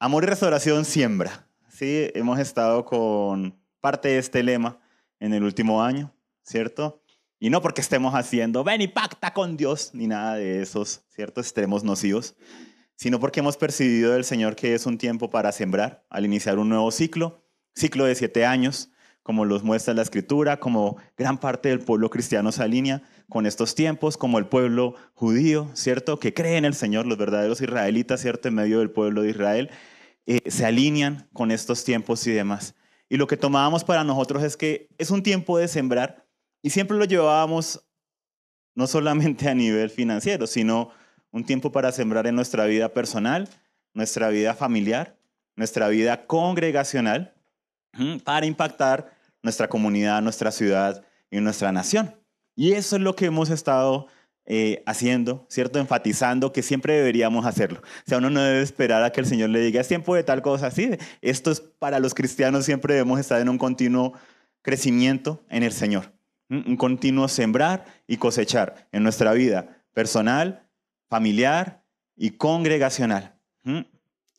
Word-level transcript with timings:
Amor 0.00 0.22
y 0.22 0.26
restauración 0.28 0.84
siembra. 0.84 1.48
Sí, 1.68 2.08
hemos 2.14 2.38
estado 2.38 2.84
con 2.84 3.58
parte 3.80 4.06
de 4.06 4.18
este 4.18 4.44
lema 4.44 4.78
en 5.18 5.34
el 5.34 5.42
último 5.42 5.82
año, 5.82 6.14
¿cierto? 6.44 7.02
Y 7.40 7.50
no 7.50 7.60
porque 7.60 7.80
estemos 7.80 8.14
haciendo, 8.14 8.62
ven 8.62 8.80
y 8.80 8.86
pacta 8.86 9.32
con 9.32 9.56
Dios, 9.56 9.90
ni 9.94 10.06
nada 10.06 10.36
de 10.36 10.62
esos, 10.62 11.02
¿cierto? 11.08 11.40
Extremos 11.40 11.82
nocivos, 11.82 12.36
sino 12.94 13.18
porque 13.18 13.40
hemos 13.40 13.56
percibido 13.56 14.12
del 14.12 14.24
Señor 14.24 14.54
que 14.54 14.72
es 14.72 14.86
un 14.86 14.98
tiempo 14.98 15.30
para 15.30 15.50
sembrar, 15.50 16.04
al 16.10 16.24
iniciar 16.24 16.60
un 16.60 16.68
nuevo 16.68 16.92
ciclo, 16.92 17.42
ciclo 17.74 18.04
de 18.04 18.14
siete 18.14 18.46
años, 18.46 18.92
como 19.28 19.44
los 19.44 19.62
muestra 19.62 19.92
la 19.92 20.00
Escritura, 20.00 20.58
como 20.58 20.96
gran 21.14 21.36
parte 21.36 21.68
del 21.68 21.80
pueblo 21.80 22.08
cristiano 22.08 22.50
se 22.50 22.62
alinea 22.62 23.02
con 23.28 23.44
estos 23.44 23.74
tiempos, 23.74 24.16
como 24.16 24.38
el 24.38 24.46
pueblo 24.46 24.94
judío, 25.12 25.70
¿cierto? 25.74 26.18
Que 26.18 26.32
cree 26.32 26.56
en 26.56 26.64
el 26.64 26.72
Señor, 26.72 27.04
los 27.04 27.18
verdaderos 27.18 27.60
israelitas, 27.60 28.22
¿cierto? 28.22 28.48
En 28.48 28.54
medio 28.54 28.78
del 28.78 28.90
pueblo 28.90 29.20
de 29.20 29.28
Israel, 29.28 29.70
eh, 30.24 30.50
se 30.50 30.64
alinean 30.64 31.28
con 31.34 31.50
estos 31.50 31.84
tiempos 31.84 32.26
y 32.26 32.30
demás. 32.30 32.74
Y 33.10 33.18
lo 33.18 33.26
que 33.26 33.36
tomábamos 33.36 33.84
para 33.84 34.02
nosotros 34.02 34.42
es 34.42 34.56
que 34.56 34.88
es 34.96 35.10
un 35.10 35.22
tiempo 35.22 35.58
de 35.58 35.68
sembrar 35.68 36.24
y 36.62 36.70
siempre 36.70 36.96
lo 36.96 37.04
llevábamos 37.04 37.86
no 38.74 38.86
solamente 38.86 39.46
a 39.46 39.54
nivel 39.54 39.90
financiero, 39.90 40.46
sino 40.46 40.88
un 41.32 41.44
tiempo 41.44 41.70
para 41.70 41.92
sembrar 41.92 42.26
en 42.26 42.34
nuestra 42.34 42.64
vida 42.64 42.94
personal, 42.94 43.46
nuestra 43.92 44.30
vida 44.30 44.54
familiar, 44.54 45.18
nuestra 45.54 45.88
vida 45.88 46.26
congregacional, 46.26 47.34
para 48.24 48.46
impactar 48.46 49.17
nuestra 49.42 49.68
comunidad, 49.68 50.22
nuestra 50.22 50.50
ciudad 50.50 51.04
y 51.30 51.40
nuestra 51.40 51.72
nación. 51.72 52.14
Y 52.54 52.72
eso 52.72 52.96
es 52.96 53.02
lo 53.02 53.14
que 53.14 53.26
hemos 53.26 53.50
estado 53.50 54.08
eh, 54.50 54.82
haciendo, 54.86 55.46
¿cierto? 55.50 55.78
Enfatizando 55.78 56.52
que 56.54 56.62
siempre 56.62 56.94
deberíamos 56.94 57.44
hacerlo. 57.44 57.80
O 57.82 58.08
sea, 58.08 58.16
uno 58.16 58.30
no 58.30 58.40
debe 58.40 58.62
esperar 58.62 59.04
a 59.04 59.12
que 59.12 59.20
el 59.20 59.26
Señor 59.26 59.50
le 59.50 59.60
diga, 59.60 59.80
es 59.80 59.88
tiempo 59.88 60.14
de 60.14 60.24
tal 60.24 60.40
cosa. 60.40 60.70
Sí, 60.70 60.90
esto 61.20 61.50
es 61.50 61.60
para 61.60 62.00
los 62.00 62.14
cristianos, 62.14 62.64
siempre 62.64 62.94
debemos 62.94 63.20
estar 63.20 63.40
en 63.42 63.50
un 63.50 63.58
continuo 63.58 64.14
crecimiento 64.62 65.44
en 65.50 65.64
el 65.64 65.72
Señor. 65.72 66.14
Un 66.48 66.78
continuo 66.78 67.28
sembrar 67.28 67.84
y 68.06 68.16
cosechar 68.16 68.88
en 68.90 69.02
nuestra 69.02 69.34
vida 69.34 69.84
personal, 69.92 70.66
familiar 71.10 71.84
y 72.16 72.30
congregacional. 72.30 73.38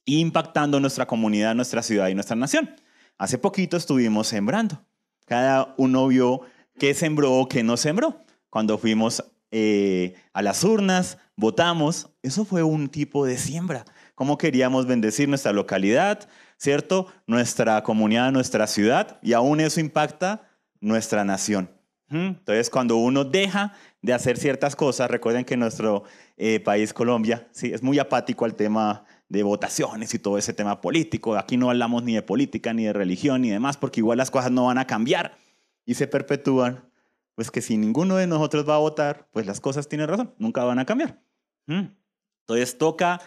Impactando 0.05 0.79
nuestra 0.79 1.05
comunidad, 1.05 1.53
nuestra 1.53 1.83
ciudad 1.83 2.07
y 2.07 2.15
nuestra 2.15 2.35
nación. 2.35 2.75
Hace 3.19 3.37
poquito 3.37 3.77
estuvimos 3.77 4.27
sembrando. 4.27 4.83
Cada 5.30 5.75
uno 5.77 6.08
vio 6.08 6.41
qué 6.80 6.95
sembró 6.95 7.33
o 7.33 7.47
qué 7.47 7.61
no 7.61 7.77
sembró. 7.77 8.25
Cuando 8.49 8.80
fuimos 8.80 9.23
eh, 9.52 10.16
a 10.33 10.41
las 10.41 10.63
urnas, 10.63 11.19
votamos, 11.36 12.09
eso 12.23 12.45
fue 12.45 12.63
un 12.63 12.89
tipo 12.89 13.27
de 13.27 13.38
siembra. 13.38 13.86
Cómo 14.16 14.39
queríamos 14.39 14.88
bendecir 14.88 15.30
nuestra 15.30 15.53
localidad, 15.53 16.27
¿cierto? 16.58 17.05
Nuestra 17.27 17.83
comunidad, 17.83 18.31
nuestra 18.31 18.66
ciudad, 18.66 19.19
y 19.21 19.33
aún 19.33 19.59
eso 19.59 19.80
impacta 19.80 20.49
nuestra 20.81 21.23
nación. 21.23 21.69
Entonces, 22.11 22.71
cuando 22.71 22.95
uno 22.95 23.23
deja 23.23 23.73
de 24.02 24.14
hacer 24.14 24.38
ciertas 24.38 24.75
cosas, 24.75 25.11
recuerden 25.11 25.45
que 25.45 25.55
nuestro 25.55 26.05
eh, 26.38 26.59
país, 26.59 26.91
Colombia, 26.91 27.47
sí, 27.52 27.71
es 27.71 27.83
muy 27.83 27.99
apático 27.99 28.45
al 28.45 28.55
tema 28.55 29.05
de 29.30 29.44
votaciones 29.44 30.13
y 30.13 30.19
todo 30.19 30.38
ese 30.38 30.53
tema 30.53 30.81
político. 30.81 31.38
Aquí 31.38 31.55
no 31.55 31.69
hablamos 31.69 32.03
ni 32.03 32.16
de 32.16 32.22
política, 32.22 32.73
ni 32.73 32.85
de 32.85 32.94
religión, 32.94 33.41
ni 33.41 33.49
demás, 33.49 33.77
porque 33.77 34.02
igual 34.02 34.17
las 34.17 34.31
cosas 34.31 34.52
no 34.52 34.66
van 34.66 34.80
a 34.80 34.88
cambiar 34.88 35.38
y 35.86 35.94
se 35.94 36.08
perpetúan. 36.08 36.89
Pues 37.36 37.52
que 37.52 37.61
si 37.61 37.77
ninguno 37.77 38.17
de 38.17 38.27
nosotros 38.27 38.67
va 38.67 38.75
a 38.75 38.80
votar, 38.80 39.30
pues 39.31 39.45
las 39.45 39.61
cosas 39.61 39.88
tienen 39.88 40.09
razón, 40.09 40.33
nunca 40.39 40.66
van 40.66 40.80
a 40.80 40.86
cambiar. 40.86 41.21
Entonces 41.67 42.77
toca 42.77 43.21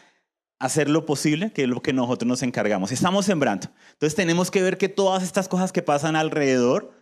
hacer 0.58 0.90
lo 0.90 1.06
posible, 1.06 1.52
que 1.52 1.62
es 1.62 1.68
lo 1.68 1.80
que 1.80 1.92
nosotros 1.92 2.28
nos 2.28 2.42
encargamos. 2.42 2.92
Estamos 2.92 3.24
sembrando. 3.24 3.68
Entonces 3.92 4.14
tenemos 4.14 4.50
que 4.50 4.62
ver 4.62 4.76
que 4.76 4.88
todas 4.88 5.22
estas 5.22 5.48
cosas 5.48 5.72
que 5.72 5.82
pasan 5.82 6.14
alrededor 6.14 6.92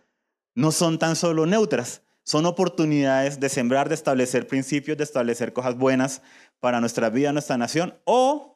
no 0.55 0.71
son 0.71 0.99
tan 0.99 1.15
solo 1.15 1.45
neutras, 1.45 2.03
son 2.23 2.45
oportunidades 2.45 3.39
de 3.39 3.49
sembrar, 3.49 3.89
de 3.89 3.95
establecer 3.95 4.47
principios, 4.47 4.97
de 4.97 5.03
establecer 5.03 5.53
cosas 5.53 5.75
buenas 5.75 6.21
para 6.59 6.79
nuestra 6.79 7.09
vida, 7.09 7.33
nuestra 7.33 7.57
nación, 7.57 7.95
o 8.05 8.50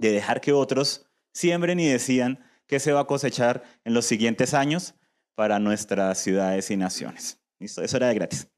de 0.00 0.12
dejar 0.12 0.40
que 0.40 0.52
otros 0.52 1.06
siembren 1.32 1.78
y 1.78 1.86
decidan 1.86 2.40
qué 2.66 2.80
se 2.80 2.92
va 2.92 3.00
a 3.00 3.06
cosechar 3.06 3.62
en 3.84 3.94
los 3.94 4.06
siguientes 4.06 4.54
años 4.54 4.94
para 5.34 5.58
nuestras 5.58 6.18
ciudades 6.18 6.70
y 6.70 6.76
naciones. 6.76 7.38
¿Listo? 7.58 7.82
Eso 7.82 7.96
era 7.96 8.08
de 8.08 8.14
gratis. 8.14 8.48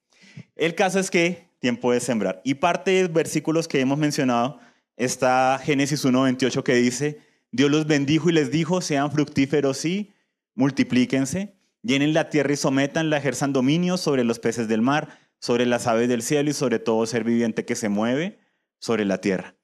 El 0.54 0.75
caso 0.75 0.98
es 0.98 1.10
que 1.10 1.48
tiempo 1.58 1.92
de 1.92 2.00
sembrar. 2.00 2.41
Y 2.44 2.54
parte 2.54 2.92
de 2.92 3.03
los 3.03 3.12
versículos 3.12 3.69
que 3.69 3.80
hemos 3.80 3.98
mencionado 3.98 4.58
está 4.97 5.60
Génesis 5.62 6.04
1.28 6.04 6.62
que 6.62 6.75
dice, 6.75 7.20
Dios 7.50 7.70
los 7.70 7.86
bendijo 7.86 8.30
y 8.30 8.32
les 8.32 8.50
dijo, 8.50 8.80
sean 8.80 9.10
fructíferos 9.12 9.84
y 9.84 10.12
multiplíquense, 10.54 11.56
llenen 11.82 12.14
la 12.14 12.30
tierra 12.30 12.53
y 12.53 12.56
sometanla, 12.56 13.19
ejerzan 13.19 13.53
dominio 13.53 13.97
sobre 13.97 14.24
los 14.24 14.38
peces 14.38 14.69
del 14.69 14.82
mar, 14.82 15.19
sobre 15.38 15.66
las 15.66 15.86
aves 15.86 16.09
del 16.09 16.22
cielo 16.22 16.50
y 16.50 16.54
sobre 16.54 16.78
todo 16.78 17.04
ser 17.06 17.24
viviente 17.24 17.64
que 17.64 17.76
se 17.76 17.88
mueve 17.88 18.38
sobre 18.78 19.04
la 19.04 19.19
tierra. 19.19 19.56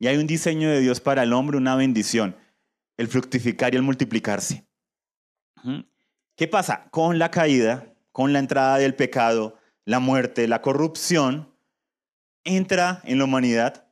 Y 0.00 0.08
hay 0.08 0.16
un 0.16 0.26
diseño 0.26 0.68
de 0.70 0.80
Dios 0.80 1.00
para 1.00 1.22
el 1.22 1.32
hombre, 1.32 1.58
una 1.58 1.76
bendición, 1.76 2.34
el 2.96 3.06
fructificar 3.06 3.74
y 3.74 3.76
el 3.76 3.82
multiplicarse. 3.82 4.66
¿Qué 6.34 6.48
pasa? 6.48 6.88
Con 6.90 7.18
la 7.18 7.30
caída, 7.30 7.86
con 8.10 8.32
la 8.32 8.38
entrada 8.38 8.78
del 8.78 8.94
pecado, 8.94 9.58
la 9.84 10.00
muerte, 10.00 10.48
la 10.48 10.62
corrupción, 10.62 11.54
entra 12.44 13.02
en 13.04 13.18
la 13.18 13.24
humanidad 13.24 13.86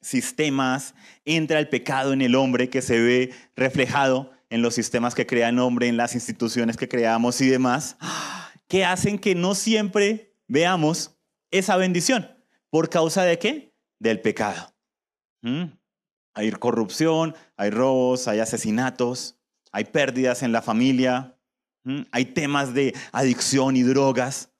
sistemas, 0.00 0.94
entra 1.24 1.58
el 1.58 1.68
pecado 1.68 2.12
en 2.12 2.22
el 2.22 2.34
hombre 2.34 2.68
que 2.68 2.82
se 2.82 2.98
ve 2.98 3.34
reflejado 3.54 4.32
en 4.50 4.60
los 4.62 4.74
sistemas 4.74 5.14
que 5.14 5.26
crea 5.26 5.48
el 5.48 5.58
hombre, 5.58 5.88
en 5.88 5.96
las 5.96 6.14
instituciones 6.14 6.76
que 6.76 6.88
creamos 6.88 7.40
y 7.40 7.48
demás, 7.48 7.96
que 8.68 8.84
hacen 8.84 9.18
que 9.18 9.34
no 9.34 9.54
siempre 9.54 10.34
veamos 10.48 11.16
esa 11.50 11.76
bendición. 11.76 12.28
¿Por 12.70 12.90
causa 12.90 13.24
de 13.24 13.38
qué? 13.38 13.74
Del 13.98 14.20
pecado. 14.20 14.71
Hay 16.34 16.50
corrupción, 16.52 17.34
hay 17.56 17.70
robos, 17.70 18.28
hay 18.28 18.40
asesinatos, 18.40 19.36
hay 19.70 19.84
pérdidas 19.84 20.42
en 20.42 20.52
la 20.52 20.62
familia, 20.62 21.36
hay 22.10 22.26
temas 22.26 22.74
de 22.74 22.94
adicción 23.12 23.76
y 23.76 23.82
drogas, 23.82 24.50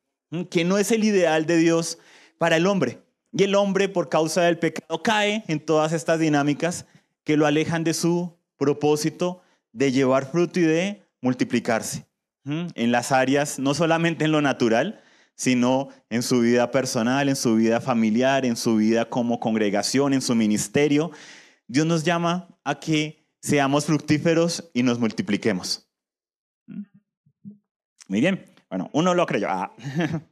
que 0.51 0.65
no 0.65 0.79
es 0.79 0.91
el 0.91 1.05
ideal 1.05 1.47
de 1.47 1.57
Dios 1.57 1.99
para 2.39 2.57
el 2.57 2.67
hombre. 2.67 3.03
Y 3.33 3.45
el 3.45 3.55
hombre, 3.55 3.89
por 3.89 4.09
causa 4.09 4.43
del 4.43 4.59
pecado, 4.59 5.03
cae 5.03 5.45
en 5.49 5.61
todas 5.61 5.93
estas 5.93 6.19
dinámicas 6.19 6.87
que 7.25 7.37
lo 7.37 7.47
alejan 7.47 7.85
de 7.85 7.95
su 7.95 8.37
propósito 8.59 9.43
de 9.73 9.91
llevar 9.93 10.31
fruto 10.31 10.61
y 10.61 10.65
de 10.65 11.03
multiplicarse 11.21 12.07
en 12.45 12.93
las 12.93 13.13
áreas, 13.13 13.59
no 13.59 13.73
solamente 13.73 14.25
en 14.25 14.33
lo 14.33 14.43
natural, 14.43 15.02
sino 15.35 15.89
en 16.11 16.23
su 16.23 16.41
vida 16.41 16.71
personal, 16.71 17.29
en 17.29 17.37
su 17.37 17.57
vida 17.57 17.81
familiar, 17.81 18.45
en 18.45 18.57
su 18.57 18.77
vida 18.77 19.05
como 19.09 19.41
congregación, 19.41 20.13
en 20.13 20.23
su 20.23 20.35
ministerio. 20.35 21.11
Dios 21.67 21.87
nos 21.87 22.05
llama 22.05 22.49
a 22.65 22.79
que 22.79 23.27
seamos 23.41 23.87
fructíferos 23.87 24.71
y 24.73 24.83
nos 24.83 24.99
multipliquemos. 24.99 25.89
Muy 28.09 28.21
bien. 28.21 28.45
Bueno, 28.69 28.89
uno 28.93 29.15
lo 29.15 29.27
creyó. 29.27 29.49
Ah. 29.51 29.73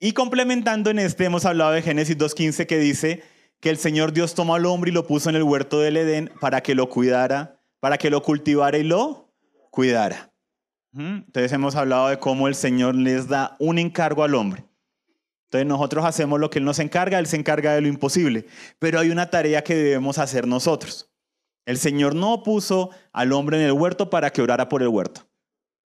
y 0.00 0.12
complementando 0.12 0.90
en 0.90 0.98
este, 0.98 1.24
hemos 1.24 1.44
hablado 1.44 1.72
de 1.72 1.82
Génesis 1.82 2.16
2.15 2.16 2.66
que 2.66 2.78
dice 2.78 3.22
que 3.60 3.70
el 3.70 3.78
Señor 3.78 4.12
Dios 4.12 4.34
tomó 4.34 4.54
al 4.54 4.66
hombre 4.66 4.90
y 4.90 4.94
lo 4.94 5.06
puso 5.06 5.28
en 5.30 5.36
el 5.36 5.42
huerto 5.42 5.80
del 5.80 5.96
Edén 5.96 6.30
para 6.40 6.60
que 6.60 6.74
lo 6.74 6.88
cuidara, 6.88 7.60
para 7.80 7.98
que 7.98 8.10
lo 8.10 8.22
cultivara 8.22 8.78
y 8.78 8.84
lo 8.84 9.32
cuidara. 9.70 10.27
Entonces 10.98 11.52
hemos 11.52 11.76
hablado 11.76 12.08
de 12.08 12.18
cómo 12.18 12.48
el 12.48 12.54
Señor 12.54 12.94
les 12.94 13.28
da 13.28 13.56
un 13.60 13.78
encargo 13.78 14.24
al 14.24 14.34
hombre. 14.34 14.64
Entonces 15.44 15.66
nosotros 15.66 16.04
hacemos 16.04 16.40
lo 16.40 16.50
que 16.50 16.58
Él 16.58 16.64
nos 16.64 16.78
encarga, 16.78 17.18
Él 17.18 17.26
se 17.26 17.36
encarga 17.36 17.72
de 17.74 17.80
lo 17.80 17.88
imposible, 17.88 18.46
pero 18.78 18.98
hay 19.00 19.10
una 19.10 19.30
tarea 19.30 19.62
que 19.62 19.74
debemos 19.74 20.18
hacer 20.18 20.46
nosotros. 20.46 21.10
El 21.64 21.78
Señor 21.78 22.14
no 22.14 22.42
puso 22.42 22.90
al 23.12 23.32
hombre 23.32 23.58
en 23.58 23.64
el 23.64 23.72
huerto 23.72 24.10
para 24.10 24.30
que 24.30 24.42
orara 24.42 24.68
por 24.68 24.82
el 24.82 24.88
huerto. 24.88 25.28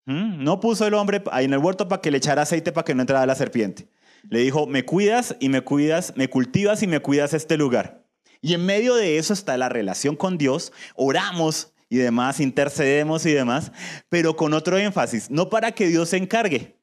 No 0.05 0.59
puso 0.59 0.85
el 0.85 0.93
hombre 0.95 1.23
ahí 1.31 1.45
en 1.45 1.53
el 1.53 1.59
huerto 1.59 1.87
para 1.87 2.01
que 2.01 2.11
le 2.11 2.17
echara 2.17 2.41
aceite 2.41 2.71
para 2.71 2.83
que 2.85 2.93
no 2.93 3.01
entrara 3.01 3.25
la 3.25 3.35
serpiente. 3.35 3.87
Le 4.29 4.39
dijo, 4.39 4.67
me 4.67 4.85
cuidas 4.85 5.35
y 5.39 5.49
me 5.49 5.61
cuidas, 5.61 6.13
me 6.15 6.29
cultivas 6.29 6.83
y 6.83 6.87
me 6.87 6.99
cuidas 6.99 7.33
este 7.33 7.57
lugar. 7.57 8.05
Y 8.41 8.53
en 8.53 8.65
medio 8.65 8.95
de 8.95 9.17
eso 9.17 9.33
está 9.33 9.57
la 9.57 9.69
relación 9.69 10.15
con 10.15 10.37
Dios. 10.37 10.73
Oramos 10.95 11.72
y 11.93 11.97
demás, 11.97 12.39
intercedemos 12.39 13.23
y 13.27 13.33
demás, 13.33 13.71
pero 14.09 14.35
con 14.35 14.53
otro 14.53 14.79
énfasis, 14.79 15.29
no 15.29 15.51
para 15.51 15.73
que 15.73 15.87
Dios 15.87 16.09
se 16.09 16.17
encargue, 16.17 16.75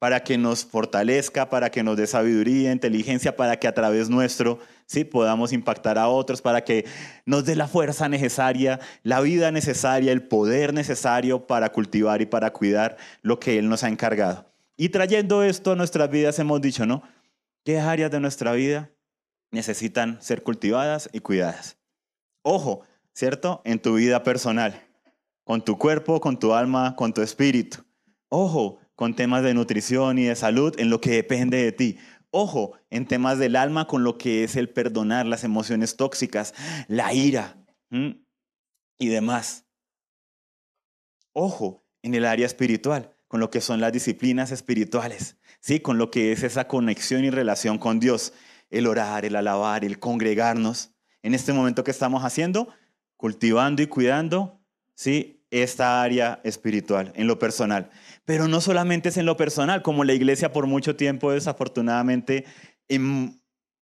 para 0.00 0.24
que 0.24 0.36
nos 0.38 0.64
fortalezca, 0.64 1.48
para 1.48 1.70
que 1.70 1.84
nos 1.84 1.96
dé 1.96 2.08
sabiduría, 2.08 2.72
inteligencia, 2.72 3.36
para 3.36 3.60
que 3.60 3.68
a 3.68 3.74
través 3.74 4.10
nuestro 4.10 4.58
sí 4.86 5.04
podamos 5.04 5.52
impactar 5.52 5.98
a 5.98 6.08
otros, 6.08 6.42
para 6.42 6.64
que 6.64 6.84
nos 7.26 7.44
dé 7.44 7.54
la 7.54 7.68
fuerza 7.68 8.08
necesaria, 8.08 8.80
la 9.04 9.20
vida 9.20 9.52
necesaria, 9.52 10.10
el 10.10 10.24
poder 10.24 10.74
necesario 10.74 11.46
para 11.46 11.70
cultivar 11.70 12.20
y 12.20 12.26
para 12.26 12.52
cuidar 12.52 12.96
lo 13.22 13.38
que 13.38 13.56
Él 13.56 13.68
nos 13.68 13.84
ha 13.84 13.88
encargado. 13.88 14.46
Y 14.76 14.88
trayendo 14.88 15.44
esto 15.44 15.70
a 15.70 15.76
nuestras 15.76 16.10
vidas 16.10 16.40
hemos 16.40 16.60
dicho, 16.60 16.86
¿no? 16.86 17.04
¿Qué 17.64 17.78
áreas 17.78 18.10
de 18.10 18.18
nuestra 18.18 18.50
vida 18.50 18.90
necesitan 19.52 20.20
ser 20.20 20.42
cultivadas 20.42 21.08
y 21.12 21.20
cuidadas? 21.20 21.76
Ojo, 22.42 22.82
¿cierto? 23.14 23.62
En 23.64 23.80
tu 23.80 23.94
vida 23.94 24.22
personal, 24.22 24.82
con 25.44 25.64
tu 25.64 25.78
cuerpo, 25.78 26.20
con 26.20 26.38
tu 26.38 26.54
alma, 26.54 26.96
con 26.96 27.12
tu 27.12 27.22
espíritu. 27.22 27.84
Ojo, 28.28 28.78
con 28.94 29.14
temas 29.14 29.42
de 29.42 29.54
nutrición 29.54 30.18
y 30.18 30.24
de 30.24 30.36
salud 30.36 30.78
en 30.78 30.90
lo 30.90 31.00
que 31.00 31.10
depende 31.12 31.56
de 31.56 31.72
ti. 31.72 31.98
Ojo, 32.30 32.74
en 32.90 33.06
temas 33.06 33.38
del 33.38 33.56
alma 33.56 33.86
con 33.86 34.04
lo 34.04 34.18
que 34.18 34.44
es 34.44 34.56
el 34.56 34.68
perdonar 34.68 35.26
las 35.26 35.42
emociones 35.42 35.96
tóxicas, 35.96 36.54
la 36.86 37.12
ira 37.12 37.56
y 37.90 39.08
demás. 39.08 39.64
Ojo, 41.32 41.84
en 42.02 42.14
el 42.14 42.24
área 42.24 42.46
espiritual, 42.46 43.16
con 43.26 43.40
lo 43.40 43.50
que 43.50 43.60
son 43.60 43.80
las 43.80 43.92
disciplinas 43.92 44.52
espirituales, 44.52 45.36
¿sí? 45.60 45.80
con 45.80 45.98
lo 45.98 46.10
que 46.10 46.32
es 46.32 46.42
esa 46.42 46.68
conexión 46.68 47.24
y 47.24 47.30
relación 47.30 47.78
con 47.78 48.00
Dios, 48.00 48.32
el 48.70 48.86
orar, 48.86 49.24
el 49.24 49.34
alabar, 49.34 49.84
el 49.84 49.98
congregarnos. 49.98 50.92
En 51.22 51.34
este 51.34 51.52
momento 51.52 51.84
que 51.84 51.90
estamos 51.90 52.24
haciendo, 52.24 52.68
cultivando 53.20 53.82
y 53.82 53.86
cuidando 53.86 54.58
¿sí? 54.94 55.44
esta 55.50 56.00
área 56.00 56.40
espiritual, 56.42 57.12
en 57.14 57.26
lo 57.26 57.38
personal. 57.38 57.90
Pero 58.24 58.48
no 58.48 58.62
solamente 58.62 59.10
es 59.10 59.18
en 59.18 59.26
lo 59.26 59.36
personal, 59.36 59.82
como 59.82 60.04
la 60.04 60.14
iglesia 60.14 60.52
por 60.52 60.66
mucho 60.66 60.96
tiempo, 60.96 61.30
desafortunadamente, 61.30 62.46
en 62.88 63.38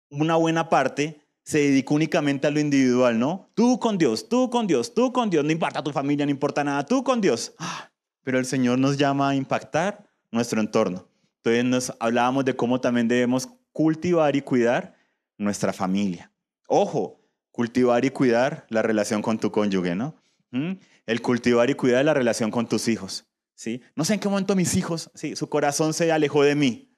una 0.09 0.37
buena 0.37 0.69
parte 0.69 1.21
se 1.43 1.59
dedicó 1.59 1.95
únicamente 1.95 2.47
a 2.47 2.53
lo 2.53 2.61
individual, 2.61 3.19
¿no? 3.19 3.51
Tú 3.55 3.81
con 3.81 3.99
Dios, 3.99 4.29
tú 4.29 4.51
con 4.51 4.69
Dios, 4.69 4.95
tú 4.95 5.13
con 5.13 5.31
Dios, 5.31 5.45
no 5.45 5.51
importa 5.51 5.83
tu 5.83 5.91
familia, 5.91 6.25
no 6.25 6.31
importa 6.31 6.63
nada, 6.63 6.87
tú 6.87 7.03
con 7.03 7.21
Dios. 7.21 7.55
Ah, 7.59 7.91
pero 8.23 8.39
el 8.39 8.47
Señor 8.47 8.79
nos 8.79 8.97
llama 8.97 9.31
a 9.31 9.35
impactar 9.35 10.09
nuestro 10.31 10.61
entorno. 10.61 11.09
Entonces 11.39 11.65
nos 11.65 11.93
hablábamos 11.99 12.45
de 12.45 12.55
cómo 12.55 12.81
también 12.81 13.09
debemos 13.09 13.49
cultivar 13.73 14.37
y 14.37 14.43
cuidar 14.43 14.95
nuestra 15.37 15.73
familia. 15.73 16.31
Ojo, 16.69 17.24
cultivar 17.55 18.05
y 18.05 18.11
cuidar 18.11 18.67
la 18.69 18.83
relación 18.83 19.23
con 19.23 19.39
tu 19.39 19.53
cónyuge, 19.53 19.95
¿no? 19.95 20.17
¿Mm? 20.51 20.73
El 21.07 21.23
cultivar 21.23 21.71
y 21.71 21.75
cuidar 21.75 22.05
la 22.05 22.13
relación 22.13 22.51
con 22.51 22.69
tus 22.69 22.89
hijos, 22.89 23.27
¿sí? 23.55 23.81
No 23.95 24.05
sé 24.05 24.15
en 24.15 24.21
qué 24.21 24.29
momento 24.29 24.57
mis 24.57 24.75
hijos, 24.75 25.13
¿sí? 25.15 25.37
Su 25.37 25.49
corazón 25.49 25.95
se 25.95 26.11
alejó 26.11 26.43
de 26.43 26.57
mí. 26.57 26.93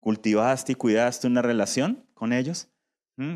¿Cultivaste 0.00 0.72
y 0.72 0.74
cuidaste 0.74 1.26
una 1.26 1.42
relación 1.42 2.06
con 2.14 2.32
ellos? 2.32 2.68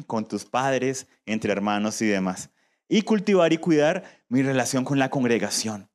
con 0.06 0.29
tus 0.29 0.44
padres, 0.44 1.08
entre 1.26 1.50
hermanos 1.50 2.00
y 2.02 2.06
demás. 2.06 2.50
Y 2.88 3.02
cultivar 3.02 3.52
y 3.52 3.58
cuidar 3.58 4.05
mi 4.29 4.40
relación 4.40 4.84
con 4.84 5.00
la 5.00 5.11
congregación. 5.11 5.90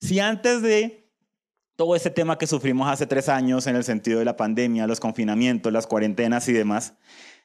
Si 0.00 0.18
antes 0.18 0.62
de 0.62 1.08
todo 1.76 1.94
ese 1.94 2.10
tema 2.10 2.38
que 2.38 2.48
sufrimos 2.48 2.88
hace 2.88 3.06
tres 3.06 3.28
años 3.28 3.68
en 3.68 3.76
el 3.76 3.84
sentido 3.84 4.18
de 4.18 4.24
la 4.24 4.36
pandemia, 4.36 4.88
los 4.88 4.98
confinamientos, 4.98 5.72
las 5.72 5.86
cuarentenas 5.86 6.48
y 6.48 6.52
demás, 6.52 6.94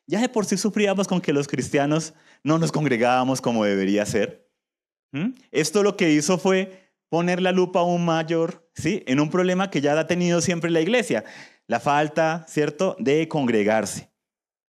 ya 0.07 0.21
de 0.21 0.29
por 0.29 0.45
sí 0.45 0.57
sufríamos 0.57 1.07
con 1.07 1.21
que 1.21 1.33
los 1.33 1.47
cristianos 1.47 2.13
no 2.43 2.59
nos 2.59 2.71
congregábamos 2.71 3.41
como 3.41 3.65
debería 3.65 4.05
ser. 4.05 4.45
Esto 5.51 5.81
lo 5.81 5.95
que 5.95 6.11
hizo 6.11 6.37
fue 6.37 6.91
poner 7.09 7.41
la 7.41 7.53
lupa 7.53 7.79
aún 7.79 8.03
mayor 8.03 8.69
¿sí? 8.73 9.01
en 9.07 9.21
un 9.21 9.29
problema 9.29 9.69
que 9.69 9.79
ya 9.79 9.97
ha 9.97 10.07
tenido 10.07 10.41
siempre 10.41 10.69
la 10.69 10.81
iglesia, 10.81 11.23
la 11.67 11.79
falta, 11.79 12.45
¿cierto?, 12.49 12.97
de 12.99 13.29
congregarse. 13.29 14.11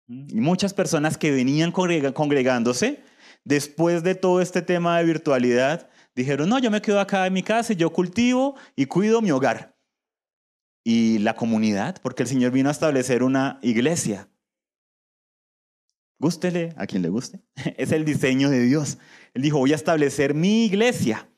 Y 0.09 0.41
muchas 0.41 0.73
personas 0.73 1.19
que 1.19 1.31
venían 1.31 1.73
congregándose, 1.73 3.01
después 3.45 4.03
de 4.03 4.15
todo 4.15 4.41
este 4.41 4.63
tema 4.63 4.99
de 4.99 5.05
virtualidad, 5.05 5.91
dijeron, 6.17 6.49
no, 6.49 6.59
yo 6.59 6.71
me 6.71 6.81
quedo 6.81 7.01
acá 7.01 7.27
en 7.27 7.35
mi 7.35 7.43
casa 7.43 7.75
y 7.75 7.77
yo 7.77 7.93
cultivo 7.93 8.57
y 8.75 8.87
cuido 8.87 9.21
mi 9.21 9.31
hogar. 9.31 9.77
Y 10.83 11.19
la 11.19 11.35
comunidad, 11.35 11.99
porque 12.03 12.23
el 12.23 12.29
Señor 12.29 12.53
vino 12.53 12.71
a 12.71 12.73
establecer 12.73 13.23
una 13.23 13.59
iglesia. 13.61 14.30
Gústele 16.21 16.73
a 16.77 16.87
quien 16.87 17.03
le 17.03 17.09
guste. 17.09 17.41
Es 17.77 17.91
el 17.91 18.05
diseño 18.05 18.51
de 18.51 18.61
Dios. 18.61 18.99
Él 19.35 19.43
dijo, 19.43 19.59
voy 19.59 19.73
a 19.73 19.77
establecer 19.77 20.35
mi 20.35 20.67
iglesia. 20.67 21.29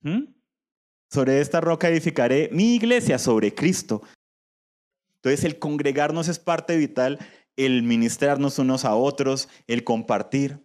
¿Mm? 0.00 0.24
Sobre 1.10 1.40
esta 1.40 1.60
roca 1.60 1.88
edificaré 1.88 2.48
mi 2.52 2.76
iglesia 2.76 3.18
sobre 3.18 3.54
Cristo. 3.54 4.02
Entonces 5.16 5.44
el 5.44 5.58
congregarnos 5.58 6.28
es 6.28 6.38
parte 6.38 6.76
vital 6.76 7.18
el 7.56 7.82
ministrarnos 7.82 8.58
unos 8.58 8.84
a 8.84 8.94
otros, 8.94 9.48
el 9.66 9.84
compartir, 9.84 10.60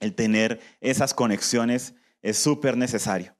el 0.00 0.14
tener 0.14 0.60
esas 0.80 1.14
conexiones 1.14 1.94
es 2.22 2.38
súper 2.38 2.76
necesario. 2.76 3.36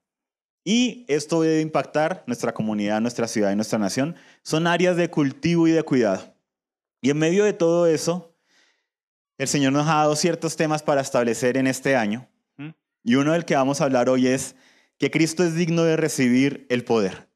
Y 0.65 1.07
esto 1.09 1.41
debe 1.41 1.61
impactar 1.61 2.23
nuestra 2.27 2.53
comunidad, 2.53 3.01
nuestra 3.01 3.27
ciudad 3.27 3.51
y 3.51 3.57
nuestra 3.57 3.79
nación. 3.79 4.15
Son 4.43 4.67
áreas 4.67 4.97
de 4.97 5.11
cultivo 5.11 5.67
y 5.67 5.73
de 5.73 5.83
cuidado. 5.83 6.35
Y 7.01 7.11
en 7.11 7.19
medio 7.19 7.45
de 7.45 7.55
todo 7.55 7.87
eso, 7.87 8.30
el 9.41 9.49
Señor 9.49 9.73
nos 9.73 9.89
ha 9.89 9.95
dado 9.95 10.17
ciertos 10.17 10.55
temas 10.55 10.83
para 10.83 11.01
establecer 11.01 11.57
en 11.57 11.67
este 11.67 11.97
año. 11.97 12.29
Y 13.03 13.15
uno 13.15 13.33
del 13.33 13.47
que 13.47 13.55
vamos 13.55 13.81
a 13.81 13.85
hablar 13.85 14.11
hoy 14.11 14.27
es 14.27 14.55
que 14.99 15.11
Cristo 15.11 15.43
es 15.43 15.55
digno 15.55 15.83
de 15.83 15.97
recibir 15.97 16.67
el 16.69 16.85
poder. 16.85 17.31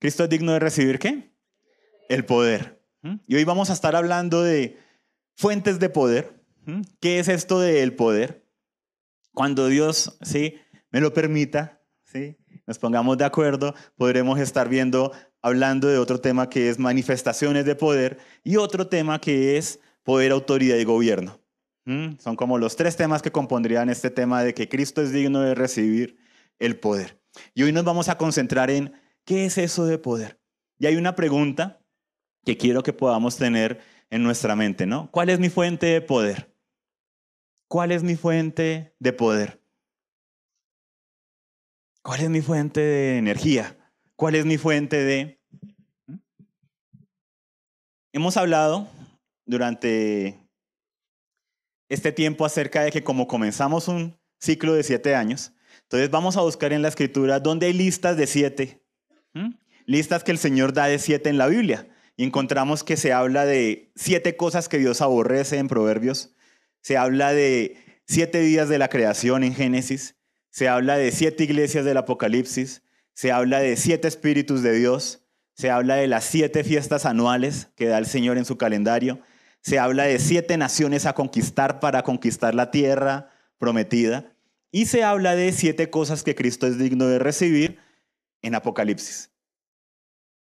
¿Cristo 0.00 0.24
es 0.24 0.28
digno 0.28 0.52
de 0.52 0.58
recibir 0.58 0.98
qué? 0.98 1.32
El 2.10 2.26
poder. 2.26 2.84
Y 3.26 3.36
hoy 3.36 3.44
vamos 3.44 3.70
a 3.70 3.72
estar 3.72 3.96
hablando 3.96 4.42
de 4.42 4.76
fuentes 5.34 5.78
de 5.78 5.88
poder. 5.88 6.44
¿Qué 7.00 7.18
es 7.18 7.28
esto 7.28 7.58
del 7.58 7.94
poder? 7.94 8.44
Cuando 9.32 9.68
Dios, 9.68 10.18
¿sí? 10.20 10.56
Me 10.90 11.00
lo 11.00 11.14
permita, 11.14 11.80
¿sí? 12.04 12.36
Nos 12.66 12.78
pongamos 12.78 13.16
de 13.16 13.24
acuerdo, 13.24 13.74
podremos 13.96 14.38
estar 14.40 14.68
viendo, 14.68 15.12
hablando 15.40 15.88
de 15.88 15.96
otro 15.96 16.20
tema 16.20 16.50
que 16.50 16.68
es 16.68 16.78
manifestaciones 16.78 17.64
de 17.64 17.76
poder 17.76 18.18
y 18.44 18.56
otro 18.56 18.88
tema 18.88 19.18
que 19.18 19.56
es 19.56 19.80
poder, 20.08 20.32
autoridad 20.32 20.78
y 20.78 20.84
gobierno. 20.84 21.38
Son 22.18 22.34
como 22.34 22.56
los 22.56 22.76
tres 22.76 22.96
temas 22.96 23.20
que 23.20 23.30
compondrían 23.30 23.90
este 23.90 24.08
tema 24.08 24.42
de 24.42 24.54
que 24.54 24.66
Cristo 24.66 25.02
es 25.02 25.12
digno 25.12 25.42
de 25.42 25.54
recibir 25.54 26.16
el 26.58 26.80
poder. 26.80 27.20
Y 27.52 27.64
hoy 27.64 27.72
nos 27.72 27.84
vamos 27.84 28.08
a 28.08 28.16
concentrar 28.16 28.70
en 28.70 28.94
qué 29.26 29.44
es 29.44 29.58
eso 29.58 29.84
de 29.84 29.98
poder. 29.98 30.40
Y 30.78 30.86
hay 30.86 30.96
una 30.96 31.14
pregunta 31.14 31.84
que 32.42 32.56
quiero 32.56 32.82
que 32.82 32.94
podamos 32.94 33.36
tener 33.36 33.82
en 34.08 34.22
nuestra 34.22 34.56
mente, 34.56 34.86
¿no? 34.86 35.10
¿Cuál 35.10 35.28
es 35.28 35.38
mi 35.40 35.50
fuente 35.50 35.84
de 35.84 36.00
poder? 36.00 36.56
¿Cuál 37.68 37.92
es 37.92 38.02
mi 38.02 38.16
fuente 38.16 38.94
de 38.98 39.12
poder? 39.12 39.62
¿Cuál 42.00 42.20
es 42.20 42.30
mi 42.30 42.40
fuente 42.40 42.80
de 42.80 43.18
energía? 43.18 43.76
¿Cuál 44.16 44.36
es 44.36 44.46
mi 44.46 44.56
fuente 44.56 45.04
de... 45.04 45.38
¿Mm? 46.06 46.16
Hemos 48.14 48.38
hablado 48.38 48.88
durante 49.48 50.48
este 51.88 52.12
tiempo 52.12 52.44
acerca 52.44 52.82
de 52.82 52.92
que 52.92 53.02
como 53.02 53.26
comenzamos 53.26 53.88
un 53.88 54.16
ciclo 54.38 54.74
de 54.74 54.84
siete 54.84 55.16
años, 55.16 55.52
entonces 55.82 56.10
vamos 56.10 56.36
a 56.36 56.42
buscar 56.42 56.72
en 56.72 56.82
la 56.82 56.88
escritura 56.88 57.40
dónde 57.40 57.66
hay 57.66 57.72
listas 57.72 58.16
de 58.16 58.26
siete, 58.26 58.82
¿Mm? 59.32 59.54
listas 59.86 60.22
que 60.22 60.30
el 60.30 60.38
Señor 60.38 60.72
da 60.72 60.86
de 60.86 60.98
siete 60.98 61.30
en 61.30 61.38
la 61.38 61.46
Biblia. 61.46 61.88
Y 62.16 62.24
encontramos 62.24 62.84
que 62.84 62.96
se 62.96 63.12
habla 63.12 63.46
de 63.46 63.92
siete 63.94 64.36
cosas 64.36 64.68
que 64.68 64.78
Dios 64.78 65.00
aborrece 65.00 65.56
en 65.56 65.68
Proverbios. 65.68 66.34
Se 66.82 66.96
habla 66.96 67.32
de 67.32 68.02
siete 68.06 68.40
días 68.40 68.68
de 68.68 68.78
la 68.78 68.88
creación 68.88 69.44
en 69.44 69.54
Génesis. 69.54 70.16
Se 70.50 70.68
habla 70.68 70.96
de 70.96 71.12
siete 71.12 71.44
iglesias 71.44 71.84
del 71.84 71.96
Apocalipsis. 71.96 72.82
Se 73.14 73.30
habla 73.30 73.60
de 73.60 73.76
siete 73.76 74.08
espíritus 74.08 74.62
de 74.62 74.72
Dios. 74.72 75.28
Se 75.54 75.70
habla 75.70 75.94
de 75.94 76.08
las 76.08 76.24
siete 76.24 76.64
fiestas 76.64 77.06
anuales 77.06 77.70
que 77.76 77.86
da 77.86 77.98
el 77.98 78.06
Señor 78.06 78.36
en 78.36 78.44
su 78.44 78.58
calendario. 78.58 79.20
Se 79.60 79.78
habla 79.78 80.04
de 80.04 80.18
siete 80.18 80.56
naciones 80.56 81.06
a 81.06 81.14
conquistar 81.14 81.80
para 81.80 82.02
conquistar 82.02 82.54
la 82.54 82.70
tierra 82.70 83.30
prometida. 83.58 84.32
Y 84.70 84.86
se 84.86 85.02
habla 85.02 85.34
de 85.34 85.52
siete 85.52 85.90
cosas 85.90 86.22
que 86.22 86.34
Cristo 86.34 86.66
es 86.66 86.78
digno 86.78 87.06
de 87.06 87.18
recibir 87.18 87.78
en 88.42 88.54
Apocalipsis. 88.54 89.30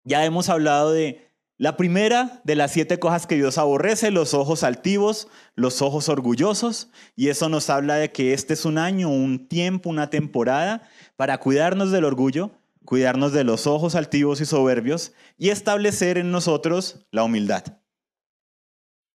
Ya 0.04 0.26
hemos 0.26 0.50
hablado 0.50 0.92
de 0.92 1.34
la 1.58 1.78
primera 1.78 2.42
de 2.44 2.56
las 2.56 2.72
siete 2.72 3.00
cosas 3.00 3.28
que 3.28 3.36
Dios 3.36 3.58
aborrece, 3.58 4.12
los 4.12 4.34
ojos 4.34 4.64
altivos, 4.64 5.28
los 5.56 5.82
ojos 5.82 6.10
orgullosos, 6.10 6.90
y 7.16 7.30
eso 7.30 7.48
nos 7.48 7.70
habla 7.70 7.96
de 7.96 8.12
que 8.12 8.34
este 8.34 8.54
es 8.54 8.66
un 8.66 8.78
año, 8.78 9.10
un 9.10 9.48
tiempo, 9.48 9.90
una 9.90 10.10
temporada 10.10 10.82
para 11.16 11.38
cuidarnos 11.38 11.92
del 11.92 12.06
orgullo, 12.06 12.52
cuidarnos 12.86 13.34
de 13.34 13.44
los 13.44 13.68
ojos 13.68 13.96
altivos 13.96 14.42
y 14.42 14.46
soberbios 14.46 15.14
y 15.38 15.50
establecer 15.50 16.18
en 16.18 16.32
nosotros 16.32 17.06
la 17.12 17.24
humildad. 17.24 17.64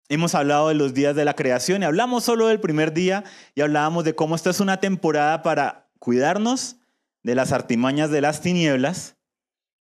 Hemos 0.07 0.35
hablado 0.35 0.69
de 0.69 0.75
los 0.75 0.93
días 0.93 1.15
de 1.15 1.25
la 1.25 1.35
creación 1.35 1.81
y 1.81 1.85
hablamos 1.85 2.23
solo 2.23 2.47
del 2.47 2.59
primer 2.59 2.93
día 2.93 3.23
y 3.55 3.61
hablábamos 3.61 4.03
de 4.03 4.13
cómo 4.13 4.35
esta 4.35 4.51
es 4.51 4.59
una 4.59 4.79
temporada 4.79 5.41
para 5.41 5.89
cuidarnos 5.97 6.77
de 7.23 7.33
las 7.33 7.51
artimañas 7.51 8.11
de 8.11 8.21
las 8.21 8.41
tinieblas 8.41 9.17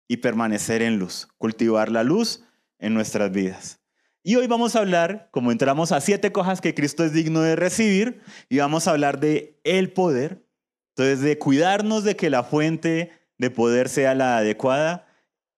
y 0.07 0.17
permanecer 0.17 0.83
en 0.83 0.99
luz, 0.99 1.27
cultivar 1.39 1.89
la 1.89 2.03
luz 2.03 2.43
en 2.77 2.93
nuestras 2.93 3.31
vidas. 3.31 3.79
Y 4.21 4.35
hoy 4.35 4.45
vamos 4.45 4.75
a 4.75 4.79
hablar, 4.79 5.29
como 5.31 5.51
entramos 5.51 5.91
a 5.91 5.99
siete 6.01 6.31
cosas 6.31 6.61
que 6.61 6.75
Cristo 6.75 7.03
es 7.03 7.13
digno 7.13 7.41
de 7.41 7.55
recibir, 7.55 8.21
y 8.47 8.59
vamos 8.59 8.87
a 8.87 8.91
hablar 8.91 9.19
de 9.19 9.59
el 9.63 9.91
poder, 9.91 10.45
entonces 10.89 11.21
de 11.21 11.39
cuidarnos 11.39 12.03
de 12.03 12.15
que 12.15 12.29
la 12.29 12.43
fuente 12.43 13.11
de 13.39 13.49
poder 13.49 13.89
sea 13.89 14.13
la 14.13 14.37
adecuada 14.37 15.07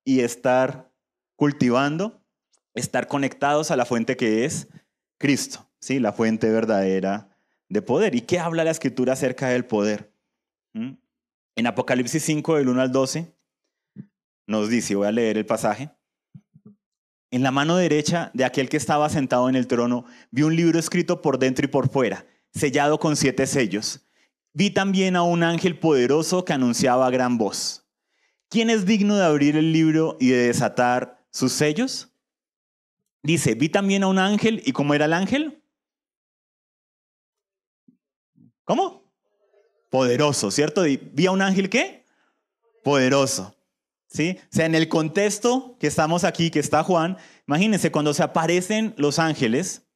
y 0.05 0.21
estar 0.21 0.89
cultivando, 1.35 2.22
estar 2.73 3.07
conectados 3.07 3.71
a 3.71 3.75
la 3.75 3.85
fuente 3.85 4.17
que 4.17 4.45
es 4.45 4.67
Cristo, 5.17 5.69
¿sí? 5.79 5.99
la 5.99 6.13
fuente 6.13 6.49
verdadera 6.49 7.29
de 7.69 7.81
poder. 7.81 8.15
¿Y 8.15 8.21
qué 8.21 8.39
habla 8.39 8.63
la 8.63 8.71
escritura 8.71 9.13
acerca 9.13 9.49
del 9.49 9.65
poder? 9.65 10.13
¿Mm? 10.73 10.93
En 11.55 11.67
Apocalipsis 11.67 12.23
5, 12.23 12.57
del 12.57 12.69
1 12.69 12.81
al 12.81 12.91
12, 12.91 13.33
nos 14.47 14.69
dice, 14.69 14.95
voy 14.95 15.07
a 15.07 15.11
leer 15.11 15.37
el 15.37 15.45
pasaje. 15.45 15.91
En 17.31 17.41
la 17.41 17.51
mano 17.51 17.77
derecha 17.77 18.31
de 18.33 18.45
aquel 18.45 18.69
que 18.69 18.77
estaba 18.77 19.09
sentado 19.09 19.49
en 19.49 19.55
el 19.55 19.67
trono, 19.67 20.05
vi 20.31 20.43
un 20.43 20.55
libro 20.55 20.79
escrito 20.79 21.21
por 21.21 21.39
dentro 21.39 21.65
y 21.65 21.67
por 21.67 21.89
fuera, 21.89 22.25
sellado 22.51 22.99
con 22.99 23.15
siete 23.15 23.47
sellos. 23.47 24.05
Vi 24.53 24.69
también 24.69 25.15
a 25.15 25.23
un 25.23 25.41
ángel 25.41 25.79
poderoso 25.79 26.45
que 26.45 26.53
anunciaba 26.53 27.07
a 27.07 27.11
gran 27.11 27.37
voz. 27.37 27.87
¿Quién 28.49 28.69
es 28.69 28.85
digno 28.85 29.15
de 29.15 29.25
abrir 29.25 29.57
el 29.57 29.73
libro 29.73 30.15
y 30.19 30.29
de 30.29 30.47
desatar 30.47 31.25
sus 31.31 31.53
sellos? 31.53 32.12
Dice, 33.23 33.55
vi 33.55 33.69
también 33.69 34.03
a 34.03 34.07
un 34.07 34.19
ángel, 34.19 34.61
¿y 34.65 34.73
cómo 34.73 34.93
era 34.93 35.05
el 35.05 35.13
ángel? 35.13 35.63
¿Cómo? 38.65 39.09
Poderoso, 39.89 40.51
¿cierto? 40.51 40.83
¿Vi 40.83 41.25
a 41.25 41.31
un 41.31 41.41
ángel 41.41 41.69
qué? 41.69 42.05
Poderoso. 42.83 43.55
¿Sí? 44.07 44.37
O 44.39 44.55
sea, 44.55 44.65
en 44.65 44.75
el 44.75 44.89
contexto 44.89 45.77
que 45.79 45.87
estamos 45.87 46.25
aquí, 46.25 46.51
que 46.51 46.59
está 46.59 46.83
Juan, 46.83 47.17
imagínense 47.47 47.91
cuando 47.91 48.13
se 48.13 48.23
aparecen 48.23 48.93
los 48.97 49.17
ángeles, 49.19 49.87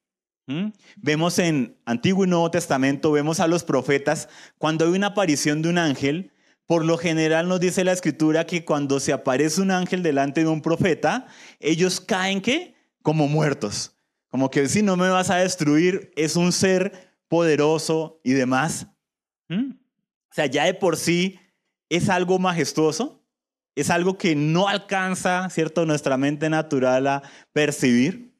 vemos 0.95 1.37
en 1.37 1.77
Antiguo 1.85 2.23
y 2.23 2.27
Nuevo 2.27 2.49
Testamento, 2.49 3.11
vemos 3.11 3.41
a 3.41 3.47
los 3.47 3.65
profetas, 3.65 4.29
cuando 4.57 4.85
hay 4.85 4.91
una 4.91 5.07
aparición 5.07 5.61
de 5.61 5.69
un 5.69 5.77
ángel, 5.77 6.31
por 6.65 6.85
lo 6.85 6.97
general 6.97 7.47
nos 7.49 7.59
dice 7.59 7.83
la 7.83 7.91
escritura 7.91 8.45
que 8.45 8.63
cuando 8.65 8.99
se 8.99 9.13
aparece 9.13 9.61
un 9.61 9.71
ángel 9.71 10.01
delante 10.01 10.41
de 10.41 10.47
un 10.47 10.61
profeta, 10.61 11.27
ellos 11.59 11.99
caen 11.99 12.41
¿qué? 12.41 12.76
Como 13.07 13.29
muertos. 13.29 13.97
Como 14.27 14.51
que 14.51 14.67
si 14.67 14.83
no 14.83 14.97
me 14.97 15.07
vas 15.07 15.29
a 15.29 15.37
destruir, 15.37 16.11
es 16.17 16.35
un 16.35 16.51
ser 16.51 17.15
poderoso 17.29 18.19
y 18.21 18.33
demás. 18.33 18.87
O 19.49 20.33
sea, 20.33 20.47
ya 20.47 20.65
de 20.65 20.73
por 20.73 20.97
sí 20.97 21.39
es 21.87 22.09
algo 22.09 22.37
majestuoso, 22.37 23.25
es 23.75 23.91
algo 23.91 24.17
que 24.17 24.35
no 24.35 24.67
alcanza, 24.67 25.49
¿cierto?, 25.49 25.85
nuestra 25.85 26.17
mente 26.17 26.49
natural 26.49 27.07
a 27.07 27.23
percibir. 27.53 28.35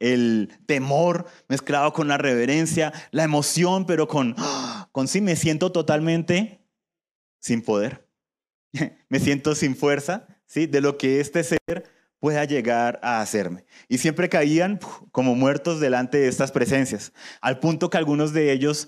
El 0.00 0.58
temor 0.66 1.26
mezclado 1.46 1.92
con 1.92 2.08
la 2.08 2.18
reverencia, 2.18 2.92
la 3.12 3.22
emoción, 3.22 3.86
pero 3.86 4.08
con, 4.08 4.34
con 4.90 5.06
sí 5.06 5.20
me 5.20 5.36
siento 5.36 5.70
totalmente 5.70 6.66
sin 7.38 7.62
poder. 7.62 8.10
me 9.08 9.20
siento 9.20 9.54
sin 9.54 9.76
fuerza, 9.76 10.26
¿sí? 10.46 10.66
De 10.66 10.80
lo 10.80 10.98
que 10.98 11.20
este 11.20 11.44
ser 11.44 12.01
pueda 12.22 12.44
llegar 12.44 13.00
a 13.02 13.20
hacerme. 13.20 13.64
Y 13.88 13.98
siempre 13.98 14.28
caían 14.28 14.78
como 15.10 15.34
muertos 15.34 15.80
delante 15.80 16.18
de 16.18 16.28
estas 16.28 16.52
presencias, 16.52 17.12
al 17.40 17.58
punto 17.58 17.90
que 17.90 17.98
algunos 17.98 18.32
de 18.32 18.52
ellos 18.52 18.86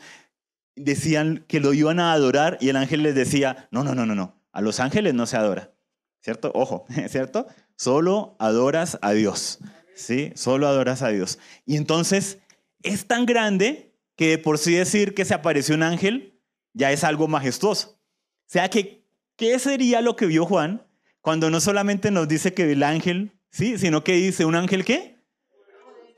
decían 0.77 1.45
que 1.49 1.59
lo 1.59 1.75
iban 1.75 1.99
a 1.99 2.13
adorar 2.13 2.59
y 2.61 2.69
el 2.69 2.77
ángel 2.77 3.03
les 3.03 3.17
decía, 3.17 3.69
no, 3.73 3.83
no, 3.83 3.93
no, 3.93 4.07
no, 4.07 4.15
no, 4.15 4.41
a 4.53 4.61
los 4.61 4.79
ángeles 4.79 5.15
no 5.15 5.27
se 5.27 5.37
adora, 5.37 5.73
¿cierto? 6.21 6.53
Ojo, 6.55 6.87
¿cierto? 7.09 7.49
Solo 7.75 8.37
adoras 8.39 9.01
a 9.03 9.11
Dios, 9.11 9.59
¿sí? 9.97 10.31
Solo 10.37 10.69
adoras 10.69 11.03
a 11.03 11.09
Dios. 11.09 11.41
Y 11.67 11.77
entonces 11.77 12.39
es 12.85 13.09
tan 13.09 13.27
grande 13.27 13.97
que 14.15 14.39
por 14.39 14.59
sí 14.59 14.75
decir 14.75 15.13
que 15.13 15.25
se 15.25 15.35
apareció 15.35 15.75
un 15.75 15.83
ángel 15.83 16.41
ya 16.73 16.93
es 16.93 17.03
algo 17.03 17.27
majestuoso. 17.27 17.99
O 17.99 18.47
sea 18.47 18.71
que, 18.71 19.09
¿qué 19.35 19.59
sería 19.59 20.03
lo 20.03 20.15
que 20.15 20.27
vio 20.27 20.47
Juan 20.47 20.87
cuando 21.25 21.49
no 21.49 21.59
solamente 21.59 22.11
nos 22.11 22.29
dice 22.29 22.53
que 22.53 22.71
el 22.71 22.83
ángel, 22.83 23.33
¿sí? 23.51 23.79
Sino 23.79 24.05
que 24.05 24.13
dice 24.13 24.45
un 24.45 24.57
ángel 24.57 24.85
qué? 24.85 25.25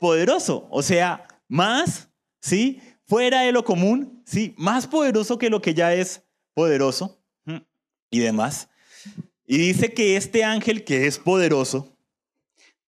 Poderoso. 0.01 0.67
O 0.69 0.83
sea, 0.83 1.25
más, 1.47 2.09
¿sí? 2.41 2.81
Fuera 3.05 3.43
de 3.43 3.53
lo 3.53 3.63
común, 3.63 4.21
¿sí? 4.25 4.53
Más 4.57 4.85
poderoso 4.85 5.37
que 5.37 5.49
lo 5.49 5.61
que 5.61 5.73
ya 5.73 5.93
es 5.93 6.23
poderoso 6.53 7.23
y 8.09 8.19
demás. 8.19 8.67
Y 9.45 9.57
dice 9.57 9.93
que 9.93 10.17
este 10.17 10.43
ángel 10.43 10.83
que 10.83 11.07
es 11.07 11.17
poderoso, 11.19 11.95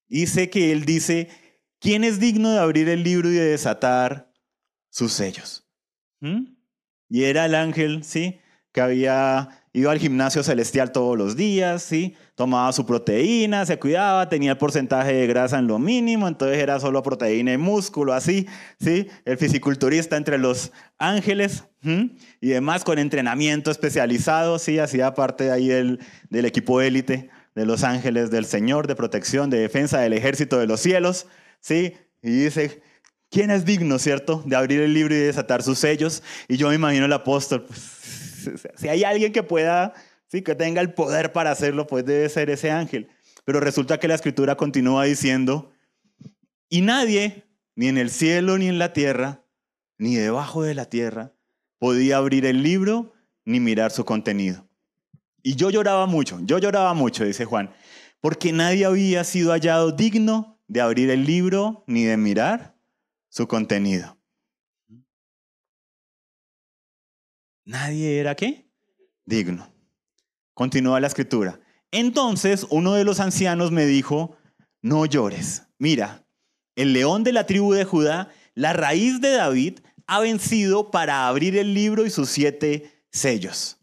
dice 0.09 0.49
que 0.49 0.73
él 0.73 0.83
dice, 0.83 1.29
¿quién 1.79 2.03
es 2.03 2.19
digno 2.19 2.51
de 2.51 2.59
abrir 2.59 2.89
el 2.89 3.01
libro 3.01 3.29
y 3.29 3.35
de 3.35 3.45
desatar 3.45 4.29
sus 4.89 5.13
sellos? 5.13 5.65
Y 7.07 7.23
era 7.23 7.45
el 7.45 7.55
ángel, 7.55 8.03
¿sí? 8.03 8.41
Que 8.73 8.81
había 8.81 9.58
iba 9.73 9.91
al 9.91 9.99
gimnasio 9.99 10.43
celestial 10.43 10.91
todos 10.91 11.17
los 11.17 11.35
días, 11.35 11.83
¿sí? 11.83 12.15
Tomaba 12.35 12.71
su 12.73 12.85
proteína, 12.85 13.65
se 13.65 13.77
cuidaba, 13.77 14.29
tenía 14.29 14.51
el 14.51 14.57
porcentaje 14.57 15.13
de 15.13 15.27
grasa 15.27 15.59
en 15.59 15.67
lo 15.67 15.79
mínimo, 15.79 16.27
entonces 16.27 16.57
era 16.57 16.79
solo 16.79 17.03
proteína 17.03 17.53
y 17.53 17.57
músculo, 17.57 18.13
así, 18.13 18.47
¿sí? 18.79 19.07
El 19.25 19.37
fisiculturista 19.37 20.17
entre 20.17 20.37
los 20.37 20.71
ángeles 20.97 21.65
y 22.41 22.47
demás 22.49 22.83
con 22.83 22.99
entrenamiento 22.99 23.71
especializado, 23.71 24.59
¿sí? 24.59 24.79
Hacía 24.79 25.13
parte 25.13 25.51
ahí 25.51 25.67
del, 25.67 25.99
del 26.29 26.45
equipo 26.45 26.81
élite 26.81 27.29
de 27.55 27.65
los 27.65 27.83
ángeles 27.83 28.31
del 28.31 28.45
Señor, 28.45 28.87
de 28.87 28.95
protección, 28.95 29.49
de 29.49 29.59
defensa 29.59 29.99
del 29.99 30.13
ejército 30.13 30.57
de 30.57 30.67
los 30.67 30.79
cielos, 30.79 31.27
¿sí? 31.59 31.93
Y 32.21 32.31
dice, 32.31 32.81
¿quién 33.29 33.51
es 33.51 33.65
digno, 33.65 33.99
cierto, 33.99 34.43
de 34.45 34.55
abrir 34.55 34.81
el 34.81 34.93
libro 34.93 35.13
y 35.13 35.19
desatar 35.19 35.63
sus 35.63 35.79
sellos? 35.79 36.23
Y 36.47 36.57
yo 36.57 36.69
me 36.69 36.75
imagino 36.75 37.05
el 37.05 37.13
apóstol, 37.13 37.65
pues, 37.65 37.99
si 38.75 38.87
hay 38.87 39.03
alguien 39.03 39.31
que 39.31 39.43
pueda, 39.43 39.93
sí, 40.27 40.41
que 40.41 40.55
tenga 40.55 40.81
el 40.81 40.93
poder 40.93 41.31
para 41.31 41.51
hacerlo, 41.51 41.87
pues 41.87 42.05
debe 42.05 42.29
ser 42.29 42.49
ese 42.49 42.71
ángel. 42.71 43.09
Pero 43.45 43.59
resulta 43.59 43.99
que 43.99 44.07
la 44.07 44.15
escritura 44.15 44.55
continúa 44.55 45.05
diciendo, 45.05 45.71
y 46.69 46.81
nadie, 46.81 47.45
ni 47.75 47.87
en 47.87 47.97
el 47.97 48.11
cielo 48.11 48.57
ni 48.57 48.67
en 48.67 48.77
la 48.77 48.93
tierra, 48.93 49.43
ni 49.97 50.15
debajo 50.15 50.63
de 50.63 50.75
la 50.75 50.85
tierra, 50.85 51.33
podía 51.79 52.17
abrir 52.17 52.45
el 52.45 52.61
libro 52.61 53.13
ni 53.45 53.59
mirar 53.59 53.91
su 53.91 54.05
contenido. 54.05 54.67
Y 55.41 55.55
yo 55.55 55.69
lloraba 55.69 56.05
mucho, 56.05 56.39
yo 56.43 56.59
lloraba 56.59 56.93
mucho, 56.93 57.23
dice 57.23 57.45
Juan, 57.45 57.71
porque 58.21 58.51
nadie 58.51 58.85
había 58.85 59.23
sido 59.23 59.51
hallado 59.51 59.91
digno 59.91 60.61
de 60.67 60.81
abrir 60.81 61.09
el 61.09 61.25
libro 61.25 61.83
ni 61.87 62.03
de 62.03 62.17
mirar 62.17 62.75
su 63.29 63.47
contenido. 63.47 64.18
Nadie 67.69 68.17
era 68.17 68.33
qué? 68.33 68.65
Digno. 69.27 69.71
Continúa 70.55 70.99
la 70.99 71.05
escritura. 71.05 71.59
Entonces 71.91 72.65
uno 72.71 72.95
de 72.95 73.03
los 73.03 73.19
ancianos 73.19 73.69
me 73.71 73.85
dijo, 73.85 74.35
no 74.81 75.05
llores. 75.05 75.67
Mira, 75.77 76.25
el 76.75 76.93
león 76.93 77.23
de 77.23 77.31
la 77.31 77.45
tribu 77.45 77.73
de 77.73 77.85
Judá, 77.85 78.33
la 78.55 78.73
raíz 78.73 79.21
de 79.21 79.33
David, 79.33 79.81
ha 80.07 80.19
vencido 80.19 80.89
para 80.89 81.27
abrir 81.27 81.55
el 81.59 81.75
libro 81.75 82.07
y 82.07 82.09
sus 82.09 82.29
siete 82.29 83.03
sellos. 83.11 83.77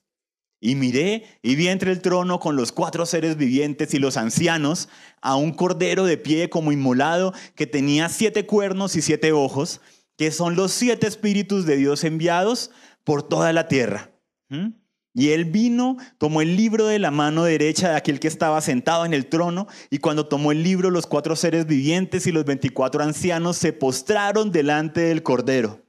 Y 0.58 0.74
miré 0.74 1.22
y 1.40 1.54
vi 1.54 1.68
entre 1.68 1.92
el 1.92 2.02
trono 2.02 2.40
con 2.40 2.56
los 2.56 2.72
cuatro 2.72 3.06
seres 3.06 3.36
vivientes 3.36 3.94
y 3.94 4.00
los 4.00 4.16
ancianos 4.16 4.88
a 5.20 5.36
un 5.36 5.52
cordero 5.52 6.06
de 6.06 6.16
pie 6.16 6.50
como 6.50 6.72
inmolado 6.72 7.32
que 7.54 7.68
tenía 7.68 8.08
siete 8.08 8.46
cuernos 8.46 8.96
y 8.96 9.02
siete 9.02 9.30
ojos, 9.30 9.80
que 10.16 10.32
son 10.32 10.56
los 10.56 10.72
siete 10.72 11.06
espíritus 11.06 11.66
de 11.66 11.76
Dios 11.76 12.02
enviados 12.02 12.72
por 13.06 13.22
toda 13.22 13.52
la 13.52 13.68
tierra. 13.68 14.10
¿Mm? 14.48 14.70
Y 15.14 15.30
él 15.30 15.46
vino, 15.46 15.96
tomó 16.18 16.42
el 16.42 16.56
libro 16.56 16.88
de 16.88 16.98
la 16.98 17.10
mano 17.10 17.44
derecha 17.44 17.88
de 17.88 17.96
aquel 17.96 18.20
que 18.20 18.28
estaba 18.28 18.60
sentado 18.60 19.06
en 19.06 19.14
el 19.14 19.28
trono, 19.28 19.68
y 19.88 19.98
cuando 19.98 20.26
tomó 20.26 20.52
el 20.52 20.62
libro, 20.62 20.90
los 20.90 21.06
cuatro 21.06 21.36
seres 21.36 21.66
vivientes 21.66 22.26
y 22.26 22.32
los 22.32 22.44
veinticuatro 22.44 23.02
ancianos 23.02 23.56
se 23.56 23.72
postraron 23.72 24.50
delante 24.50 25.00
del 25.00 25.22
Cordero. 25.22 25.86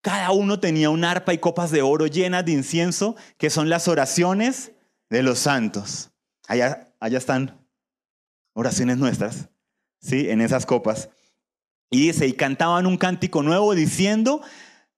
Cada 0.00 0.32
uno 0.32 0.58
tenía 0.58 0.90
un 0.90 1.04
arpa 1.04 1.32
y 1.32 1.38
copas 1.38 1.70
de 1.70 1.82
oro 1.82 2.06
llenas 2.06 2.44
de 2.44 2.52
incienso, 2.52 3.16
que 3.36 3.50
son 3.50 3.68
las 3.68 3.86
oraciones 3.86 4.72
de 5.10 5.22
los 5.22 5.38
santos. 5.38 6.10
Allá, 6.48 6.92
allá 6.98 7.18
están 7.18 7.64
oraciones 8.54 8.96
nuestras, 8.96 9.50
¿sí? 10.00 10.30
En 10.30 10.40
esas 10.40 10.66
copas. 10.66 11.10
Y 11.90 12.06
dice, 12.06 12.26
y 12.26 12.32
cantaban 12.32 12.86
un 12.86 12.96
cántico 12.96 13.42
nuevo 13.42 13.74
diciendo, 13.74 14.42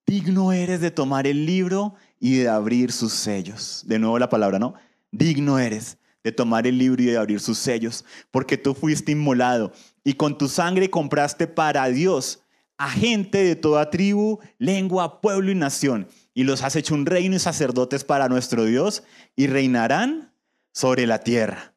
digno 0.07 0.53
eres 0.53 0.81
de 0.81 0.91
tomar 0.91 1.27
el 1.27 1.45
libro 1.45 1.95
y 2.21 2.39
de 2.39 2.49
abrir 2.49 2.93
sus 2.93 3.13
sellos. 3.13 3.83
De 3.87 3.99
nuevo 3.99 4.19
la 4.19 4.29
palabra, 4.29 4.59
¿no? 4.59 4.75
Digno 5.11 5.59
eres 5.59 5.99
de 6.23 6.33
tomar 6.33 6.67
el 6.67 6.79
libro 6.79 7.03
y 7.03 7.07
de 7.07 7.19
abrir 7.19 7.41
sus 7.41 7.59
sellos, 7.59 8.05
porque 8.31 8.57
tú 8.57 8.75
fuiste 8.75 9.13
inmolado 9.13 9.73
y 10.03 10.15
con 10.15 10.39
tu 10.39 10.49
sangre 10.49 10.91
compraste 10.91 11.47
para 11.47 11.87
Dios 11.89 12.43
a 12.79 12.91
gente 12.91 13.43
de 13.43 13.57
toda 13.57 13.91
tribu, 13.91 14.39
lengua, 14.59 15.21
pueblo 15.21 15.51
y 15.51 15.55
nación, 15.55 16.09
y 16.35 16.45
los 16.45 16.63
has 16.63 16.77
hecho 16.77 16.95
un 16.95 17.07
reino 17.07 17.37
y 17.37 17.39
sacerdotes 17.39 18.05
para 18.05 18.29
nuestro 18.29 18.65
Dios, 18.65 19.03
y 19.35 19.47
reinarán 19.47 20.35
sobre 20.73 21.07
la 21.07 21.21
tierra. 21.21 21.75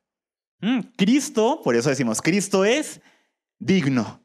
Mm, 0.61 0.79
Cristo, 0.97 1.61
por 1.63 1.75
eso 1.75 1.89
decimos, 1.89 2.21
Cristo 2.21 2.65
es 2.65 2.99
digno. 3.59 4.21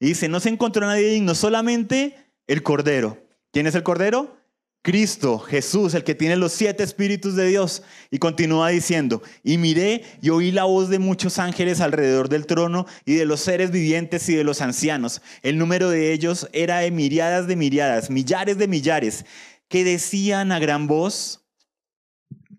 Y 0.00 0.08
dice, 0.08 0.28
no 0.28 0.40
se 0.40 0.48
encontró 0.48 0.86
nadie 0.86 1.10
digno, 1.10 1.34
solamente 1.34 2.16
el 2.46 2.62
Cordero. 2.62 3.25
¿Quién 3.56 3.66
es 3.66 3.74
el 3.74 3.84
Cordero? 3.84 4.36
Cristo, 4.82 5.38
Jesús, 5.38 5.94
el 5.94 6.04
que 6.04 6.14
tiene 6.14 6.36
los 6.36 6.52
siete 6.52 6.82
espíritus 6.82 7.36
de 7.36 7.46
Dios. 7.46 7.82
Y 8.10 8.18
continúa 8.18 8.68
diciendo, 8.68 9.22
y 9.42 9.56
miré 9.56 10.04
y 10.20 10.28
oí 10.28 10.52
la 10.52 10.64
voz 10.64 10.90
de 10.90 10.98
muchos 10.98 11.38
ángeles 11.38 11.80
alrededor 11.80 12.28
del 12.28 12.44
trono 12.44 12.84
y 13.06 13.14
de 13.14 13.24
los 13.24 13.40
seres 13.40 13.70
vivientes 13.70 14.28
y 14.28 14.34
de 14.34 14.44
los 14.44 14.60
ancianos. 14.60 15.22
El 15.40 15.56
número 15.56 15.88
de 15.88 16.12
ellos 16.12 16.50
era 16.52 16.80
de 16.80 16.90
miriadas 16.90 17.46
de 17.46 17.56
miriadas, 17.56 18.10
millares 18.10 18.58
de 18.58 18.68
millares, 18.68 19.24
que 19.68 19.84
decían 19.84 20.52
a 20.52 20.58
gran 20.58 20.86
voz, 20.86 21.48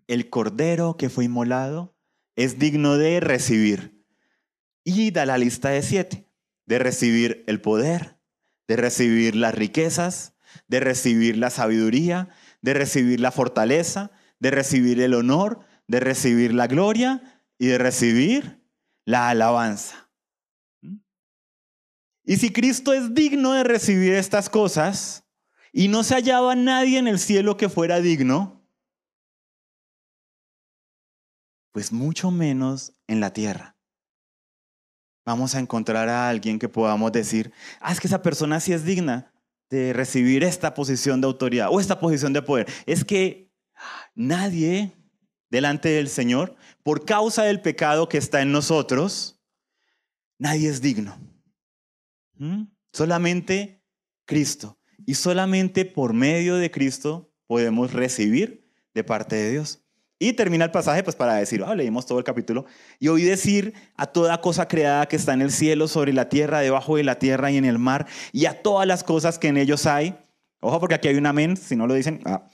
el 0.08 0.32
cordero 0.32 0.98
que 0.98 1.12
fue 1.12 1.25
inmolado 1.25 1.96
es 2.36 2.58
digno 2.58 2.98
de 2.98 3.20
recibir. 3.20 4.04
Y 4.84 5.12
da 5.12 5.27
la 5.27 5.38
lista 5.38 5.70
de 5.70 5.84
siete, 5.84 6.27
de 6.66 6.80
recibir 6.80 7.44
el 7.46 7.62
poder, 7.62 8.18
de 8.68 8.77
recibir 8.77 9.36
las 9.36 9.54
riquezas, 9.54 10.34
de 10.67 10.79
recibir 10.79 11.38
la 11.38 11.50
sabiduría, 11.50 12.29
de 12.62 12.74
recibir 12.74 13.19
la 13.19 13.31
fortaleza, 13.31 14.12
de 14.39 14.51
recibir 14.51 15.01
el 15.01 15.13
honor, 15.13 15.62
de 15.88 16.00
recibir 16.00 16.53
la 16.53 16.67
gloria 16.67 17.41
y 17.57 17.67
de 17.67 17.77
recibir 17.77 18.62
la 19.05 19.29
alabanza. 19.29 20.09
Y 22.25 22.38
si 22.38 22.51
Cristo 22.51 22.93
es 22.93 23.13
digno 23.13 23.53
de 23.53 23.63
recibir 23.63 24.13
estas 24.13 24.50
cosas 24.50 25.24
y 25.71 25.88
no 25.88 26.03
se 26.03 26.15
hallaba 26.15 26.55
nadie 26.55 27.00
en 27.00 27.07
el 27.07 27.19
cielo 27.19 27.55
que 27.55 27.69
fuera 27.69 28.01
digno, 28.01 28.67
pues 31.71 31.93
mucho 31.93 32.31
menos 32.31 32.91
en 33.07 33.21
la 33.21 33.31
tierra. 33.31 33.77
Vamos 35.25 35.55
a 35.55 35.59
encontrar 35.59 36.09
a 36.09 36.27
alguien 36.27 36.59
que 36.59 36.67
podamos 36.67 37.12
decir, 37.12 37.53
ah, 37.79 37.93
es 37.93 38.00
que 38.00 38.07
esa 38.07 38.21
persona 38.21 38.59
sí 38.59 38.74
es 38.74 38.83
digna 38.83 39.31
de 39.69 39.93
recibir 39.93 40.43
esta 40.43 40.74
posición 40.74 41.21
de 41.21 41.27
autoridad 41.27 41.69
o 41.71 41.79
esta 41.79 42.00
posición 42.00 42.33
de 42.33 42.41
poder. 42.41 42.67
Es 42.86 43.03
que 43.03 43.51
nadie 44.15 44.93
delante 45.50 45.89
del 45.89 46.09
Señor, 46.09 46.55
por 46.83 47.05
causa 47.05 47.43
del 47.43 47.62
pecado 47.62 48.09
que 48.09 48.17
está 48.17 48.41
en 48.41 48.51
nosotros, 48.51 49.41
nadie 50.38 50.69
es 50.69 50.81
digno. 50.81 51.17
¿Mm? 52.36 52.63
Solamente 52.93 53.83
Cristo. 54.25 54.79
Y 55.05 55.15
solamente 55.15 55.86
por 55.86 56.13
medio 56.13 56.55
de 56.55 56.71
Cristo 56.71 57.33
podemos 57.47 57.93
recibir 57.93 58.69
de 58.93 59.03
parte 59.03 59.36
de 59.36 59.51
Dios. 59.51 59.87
Y 60.19 60.33
termina 60.33 60.65
el 60.65 60.71
pasaje 60.71 61.03
pues 61.03 61.15
para 61.15 61.36
decir, 61.36 61.63
ah, 61.65 61.75
leímos 61.75 62.05
todo 62.05 62.17
el 62.17 62.24
capítulo, 62.24 62.65
y 63.00 63.07
oí 63.07 63.24
decir 63.24 63.74
a 63.95 64.07
toda 64.07 64.41
cosa 64.41 64.67
creada 64.67 65.07
que 65.07 65.15
está 65.15 65.33
en 65.33 65.41
el 65.41 65.51
cielo, 65.51 65.88
sobre 65.88 66.12
la 66.12 66.27
tierra, 66.27 66.59
debajo 66.59 66.97
de 66.97 67.03
la 67.03 67.19
tierra 67.19 67.51
y 67.51 67.57
en 67.57 67.65
el 67.65 67.77
mar, 67.77 68.07
y 68.31 68.45
a 68.45 68.62
todas 68.63 68.88
las 68.88 69.03
cosas 69.03 69.38
que 69.38 69.50
en 69.50 69.57
ellos 69.57 69.86
hay. 69.86 70.15
Ojo 70.59 70.79
porque 70.79 70.95
aquí 70.95 71.07
hay 71.07 71.17
un 71.17 71.27
amén, 71.27 71.55
si 71.55 71.75
no 71.75 71.86
lo 71.86 71.93
dicen. 71.93 72.21
Ah, 72.25 72.47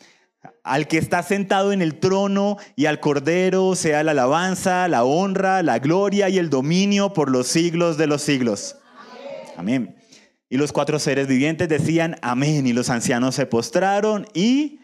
al 0.63 0.87
que 0.87 0.97
está 0.97 1.23
sentado 1.23 1.71
en 1.71 1.81
el 1.81 1.99
trono 1.99 2.57
y 2.75 2.85
al 2.85 2.99
cordero 2.99 3.75
sea 3.75 4.03
la 4.03 4.11
alabanza, 4.11 4.87
la 4.87 5.03
honra, 5.03 5.63
la 5.63 5.79
gloria 5.79 6.29
y 6.29 6.37
el 6.37 6.49
dominio 6.49 7.13
por 7.13 7.31
los 7.31 7.47
siglos 7.47 7.97
de 7.97 8.07
los 8.07 8.21
siglos. 8.21 8.77
Amén. 9.55 9.95
Y 10.49 10.57
los 10.57 10.71
cuatro 10.71 10.99
seres 10.99 11.27
vivientes 11.27 11.69
decían 11.69 12.17
amén 12.21 12.67
y 12.67 12.73
los 12.73 12.89
ancianos 12.89 13.35
se 13.35 13.45
postraron 13.45 14.27
y 14.33 14.79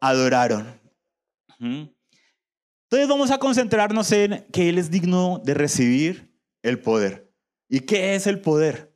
adoraron. 0.00 0.80
Entonces 2.84 3.08
vamos 3.08 3.30
a 3.30 3.38
concentrarnos 3.38 4.12
en 4.12 4.46
que 4.52 4.68
Él 4.68 4.78
es 4.78 4.90
digno 4.90 5.40
de 5.44 5.54
recibir 5.54 6.32
el 6.62 6.78
poder. 6.80 7.32
¿Y 7.68 7.80
qué 7.80 8.14
es 8.14 8.26
el 8.26 8.40
poder? 8.40 8.94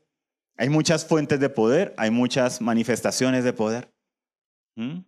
Hay 0.57 0.69
muchas 0.69 1.07
fuentes 1.07 1.41
de 1.41 1.49
poder, 1.49 1.95
hay 1.97 2.11
muchas 2.11 2.61
manifestaciones 2.61 3.45
de 3.45 3.53
poder. 3.53 3.93
¿Mm? 4.77 5.01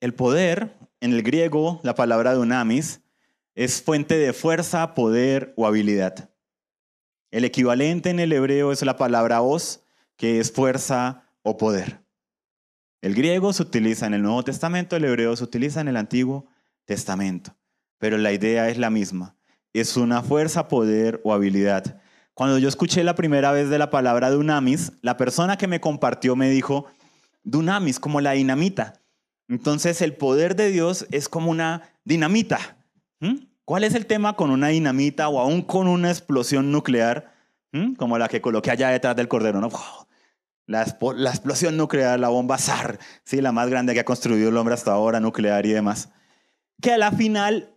El 0.00 0.14
poder, 0.14 0.76
en 1.00 1.12
el 1.12 1.22
griego, 1.22 1.80
la 1.82 1.94
palabra 1.94 2.34
dunamis, 2.34 3.02
es 3.54 3.82
fuente 3.82 4.16
de 4.16 4.32
fuerza, 4.32 4.94
poder 4.94 5.52
o 5.56 5.66
habilidad. 5.66 6.30
El 7.30 7.44
equivalente 7.44 8.10
en 8.10 8.20
el 8.20 8.32
hebreo 8.32 8.72
es 8.72 8.82
la 8.82 8.96
palabra 8.96 9.42
os, 9.42 9.84
que 10.16 10.40
es 10.40 10.50
fuerza 10.50 11.28
o 11.42 11.56
poder. 11.56 12.02
El 13.00 13.14
griego 13.14 13.52
se 13.52 13.62
utiliza 13.62 14.06
en 14.06 14.14
el 14.14 14.22
Nuevo 14.22 14.44
Testamento, 14.44 14.96
el 14.96 15.04
hebreo 15.04 15.36
se 15.36 15.44
utiliza 15.44 15.80
en 15.80 15.88
el 15.88 15.96
Antiguo 15.96 16.46
Testamento. 16.84 17.56
Pero 17.98 18.18
la 18.18 18.32
idea 18.32 18.68
es 18.68 18.78
la 18.78 18.90
misma. 18.90 19.36
Es 19.72 19.96
una 19.96 20.22
fuerza, 20.22 20.68
poder 20.68 21.20
o 21.24 21.32
habilidad. 21.32 22.00
Cuando 22.34 22.58
yo 22.58 22.68
escuché 22.68 23.04
la 23.04 23.14
primera 23.14 23.52
vez 23.52 23.68
de 23.68 23.78
la 23.78 23.90
palabra 23.90 24.30
dunamis, 24.30 24.92
la 25.02 25.16
persona 25.16 25.56
que 25.56 25.68
me 25.68 25.80
compartió 25.80 26.34
me 26.34 26.50
dijo, 26.50 26.86
dunamis, 27.44 28.00
como 28.00 28.20
la 28.20 28.32
dinamita. 28.32 29.00
Entonces 29.48 30.02
el 30.02 30.14
poder 30.14 30.56
de 30.56 30.70
Dios 30.70 31.06
es 31.10 31.28
como 31.28 31.50
una 31.50 31.82
dinamita. 32.04 32.58
¿Mm? 33.20 33.36
¿Cuál 33.64 33.84
es 33.84 33.94
el 33.94 34.06
tema 34.06 34.34
con 34.34 34.50
una 34.50 34.68
dinamita 34.68 35.28
o 35.28 35.38
aún 35.38 35.62
con 35.62 35.88
una 35.88 36.10
explosión 36.10 36.72
nuclear? 36.72 37.34
¿Mm? 37.70 37.94
Como 37.94 38.18
la 38.18 38.28
que 38.28 38.40
coloqué 38.40 38.70
allá 38.70 38.88
detrás 38.88 39.14
del 39.14 39.28
cordero, 39.28 39.60
¿no? 39.60 39.68
La, 40.66 40.82
explosión 40.82 41.76
nuclear, 41.76 42.18
la 42.18 42.28
bomba 42.28 42.56
SAR, 42.56 42.98
¿sí? 43.24 43.40
la 43.40 43.52
más 43.52 43.68
grande 43.68 43.94
que 43.94 44.00
ha 44.00 44.04
construido 44.04 44.48
el 44.48 44.56
hombre 44.56 44.74
hasta 44.74 44.92
ahora, 44.92 45.20
nuclear 45.20 45.66
y 45.66 45.72
demás 45.72 46.08
que 46.82 46.92
a 46.92 46.98
la 46.98 47.12
final 47.12 47.72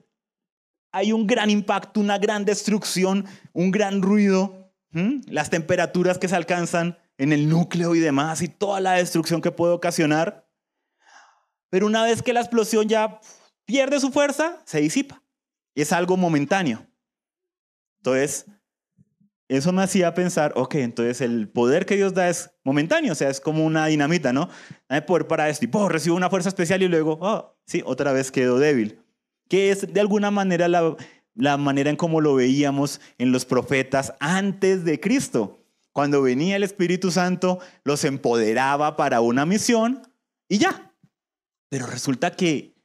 hay 0.92 1.14
un 1.14 1.28
gran 1.28 1.50
impacto, 1.50 2.02
una 2.02 2.18
gran 2.18 2.44
destrucción, 2.44 3.26
un 3.54 3.72
gran 3.72 4.02
ruido, 4.02 4.74
las 5.28 5.50
temperaturas 5.50 6.18
que 6.18 6.28
se 6.28 6.36
alcanzan 6.36 6.98
en 7.18 7.32
el 7.32 7.48
núcleo 7.48 7.96
y 7.96 8.00
demás, 8.00 8.42
y 8.42 8.48
toda 8.48 8.80
la 8.80 8.94
destrucción 8.94 9.42
que 9.42 9.52
puede 9.52 9.74
ocasionar. 9.74 10.50
Pero 11.70 11.86
una 11.86 12.04
vez 12.04 12.22
que 12.22 12.34
la 12.34 12.40
explosión 12.40 12.88
ya 12.88 13.20
pierde 13.66 14.00
su 14.00 14.12
fuerza, 14.12 14.62
se 14.66 14.82
disipa. 14.82 15.22
Y 15.74 15.82
es 15.82 15.92
algo 15.92 16.16
momentáneo. 16.16 16.86
Entonces, 17.98 18.46
eso 19.48 19.72
me 19.72 19.84
hacía 19.84 20.14
pensar, 20.14 20.54
ok, 20.56 20.76
entonces 20.76 21.22
el 21.22 21.48
poder 21.48 21.86
que 21.86 21.96
Dios 21.96 22.14
da 22.14 22.30
es 22.30 22.52
momentáneo, 22.64 23.12
o 23.12 23.16
sea, 23.16 23.30
es 23.30 23.40
como 23.40 23.64
una 23.64 23.86
dinamita, 23.86 24.34
¿no? 24.34 24.50
Hay 24.90 25.02
poder 25.02 25.28
para 25.28 25.50
esto 25.50 25.66
y 25.66 25.68
¡pum! 25.68 25.88
recibo 25.88 26.16
una 26.16 26.30
fuerza 26.30 26.50
especial 26.50 26.82
y 26.82 26.88
luego, 26.88 27.20
oh, 27.22 27.56
sí, 27.66 27.84
otra 27.86 28.12
vez 28.12 28.32
quedo 28.32 28.58
débil. 28.58 29.00
Que 29.48 29.70
es 29.70 29.94
de 29.94 30.00
alguna 30.00 30.32
manera 30.32 30.68
la, 30.68 30.96
la 31.36 31.58
manera 31.58 31.92
en 31.92 31.96
cómo 31.96 32.22
lo 32.22 32.34
veíamos 32.34 33.00
en 33.20 33.32
los 33.32 33.46
profetas 33.46 34.14
antes 34.20 34.84
de 34.84 35.00
Cristo. 35.00 35.60
Cuando 35.92 36.24
venía 36.24 36.56
el 36.56 36.64
Espíritu 36.64 37.12
Santo, 37.12 37.60
los 37.84 38.04
empoderaba 38.04 38.96
para 38.96 39.22
una 39.22 39.46
misión 39.46 40.02
y 40.50 40.58
ya. 40.58 40.92
Pero 41.70 41.86
resulta 41.86 42.32
que 42.32 42.76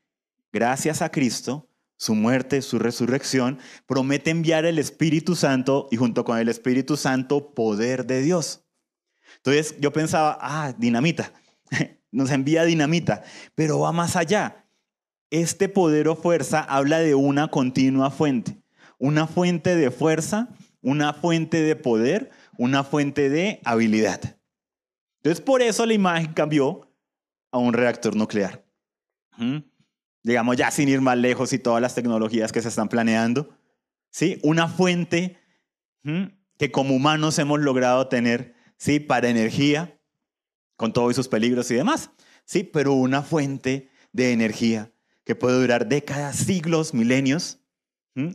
gracias 0.53 1.01
a 1.01 1.11
Cristo, 1.11 1.70
su 2.01 2.15
muerte, 2.15 2.63
su 2.63 2.79
resurrección, 2.79 3.59
promete 3.87 4.31
enviar 4.31 4.65
el 4.65 4.79
Espíritu 4.79 5.37
Santo 5.37 5.87
y 5.91 5.99
junto 5.99 6.25
con 6.25 6.39
el 6.39 6.49
Espíritu 6.49 6.97
Santo 6.97 7.53
poder 7.53 8.07
de 8.07 8.23
Dios. 8.23 8.65
Entonces 9.37 9.77
yo 9.81 9.93
pensaba, 9.93 10.39
ah, 10.41 10.73
dinamita, 10.79 11.35
nos 12.11 12.31
envía 12.31 12.65
dinamita, 12.65 13.23
pero 13.55 13.81
va 13.81 13.93
más 13.93 14.17
allá. 14.17 14.67
Este 15.29 15.69
poder 15.69 16.09
o 16.09 16.17
fuerza 16.17 16.61
habla 16.61 17.01
de 17.01 17.15
una 17.15 17.49
continua 17.49 18.11
fuente, 18.11 18.57
una 18.97 19.27
fuente 19.27 19.77
de 19.77 19.91
fuerza, 19.91 20.49
una 20.81 21.13
fuente 21.13 21.61
de 21.61 21.77
poder, 21.77 22.31
una 22.57 22.83
fuente 22.83 23.29
de 23.29 23.61
habilidad. 23.63 24.39
Entonces 25.19 25.45
por 25.45 25.61
eso 25.61 25.85
la 25.85 25.93
imagen 25.93 26.33
cambió 26.33 26.91
a 27.53 27.59
un 27.59 27.75
reactor 27.75 28.17
nuclear 28.17 28.65
digamos 30.23 30.57
ya 30.57 30.71
sin 30.71 30.89
ir 30.89 31.01
más 31.01 31.17
lejos 31.17 31.53
y 31.53 31.59
todas 31.59 31.81
las 31.81 31.95
tecnologías 31.95 32.53
que 32.53 32.63
se 32.63 32.69
están 32.69 32.89
planeando, 32.89 33.57
¿sí? 34.11 34.39
Una 34.43 34.69
fuente 34.69 35.39
que 36.03 36.71
como 36.71 36.95
humanos 36.95 37.39
hemos 37.39 37.61
logrado 37.61 38.09
tener, 38.09 38.55
¿sí? 38.77 39.01
Para 39.01 39.29
energía, 39.29 39.99
con 40.77 40.93
todos 40.93 41.15
sus 41.15 41.29
peligros 41.29 41.71
y 41.71 41.75
demás, 41.75 42.11
¿sí? 42.45 42.65
Pero 42.65 42.95
una 42.95 43.23
fuente 43.23 43.91
de 44.13 44.33
energía 44.33 44.93
que 45.25 45.35
puede 45.35 45.61
durar 45.61 45.89
décadas, 45.89 46.37
siglos, 46.37 46.95
milenios, 46.95 47.61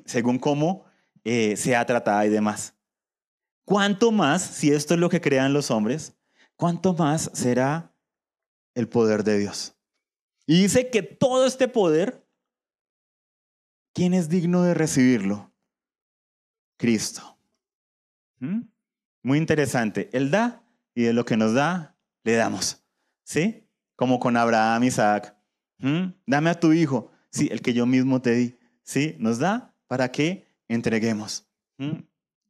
según 0.05 0.39
cómo 0.39 0.85
eh, 1.23 1.57
sea 1.57 1.85
tratada 1.85 2.25
y 2.25 2.29
demás. 2.29 2.75
¿Cuánto 3.65 4.11
más, 4.11 4.43
si 4.43 4.71
esto 4.71 4.93
es 4.93 4.99
lo 4.99 5.09
que 5.09 5.21
crean 5.21 5.53
los 5.53 5.71
hombres, 5.71 6.15
cuánto 6.55 6.93
más 6.93 7.31
será 7.33 7.95
el 8.75 8.87
poder 8.87 9.23
de 9.23 9.39
Dios? 9.39 9.74
Y 10.47 10.61
dice 10.61 10.89
que 10.89 11.01
todo 11.01 11.45
este 11.45 11.67
poder, 11.67 12.25
¿quién 13.93 14.13
es 14.13 14.29
digno 14.29 14.63
de 14.63 14.73
recibirlo? 14.73 15.51
Cristo. 16.77 17.37
¿Mm? 18.39 18.61
Muy 19.23 19.37
interesante. 19.37 20.09
Él 20.13 20.29
da 20.29 20.63
y 20.93 21.03
de 21.03 21.13
lo 21.13 21.25
que 21.25 21.37
nos 21.37 21.53
da, 21.53 21.97
le 22.23 22.33
damos. 22.33 22.83
¿Sí? 23.23 23.67
Como 23.95 24.19
con 24.19 24.37
Abraham, 24.37 24.83
Isaac. 24.83 25.35
¿Mm? 25.79 26.13
Dame 26.25 26.49
a 26.49 26.59
tu 26.59 26.73
hijo. 26.73 27.11
Sí, 27.31 27.49
el 27.51 27.61
que 27.61 27.73
yo 27.73 27.85
mismo 27.85 28.21
te 28.21 28.31
di. 28.31 28.59
¿Sí? 28.83 29.15
Nos 29.19 29.39
da 29.39 29.75
para 29.87 30.11
que 30.11 30.47
entreguemos. 30.67 31.47
¿Mm? 31.77 31.99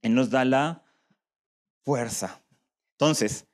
Él 0.02 0.14
nos 0.14 0.30
da 0.30 0.44
la 0.44 0.84
fuerza. 1.84 2.44
Entonces, 2.94 3.48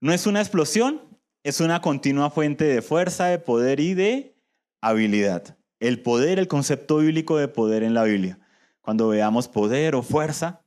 no 0.00 0.12
es 0.12 0.26
una 0.26 0.40
explosión, 0.40 1.09
es 1.42 1.60
una 1.60 1.80
continua 1.80 2.30
fuente 2.30 2.64
de 2.64 2.82
fuerza, 2.82 3.26
de 3.26 3.38
poder 3.38 3.80
y 3.80 3.94
de 3.94 4.36
habilidad. 4.80 5.56
El 5.78 6.02
poder, 6.02 6.38
el 6.38 6.48
concepto 6.48 6.98
bíblico 6.98 7.38
de 7.38 7.48
poder 7.48 7.82
en 7.82 7.94
la 7.94 8.04
Biblia. 8.04 8.38
Cuando 8.82 9.08
veamos 9.08 9.48
poder 9.48 9.94
o 9.94 10.02
fuerza, 10.02 10.62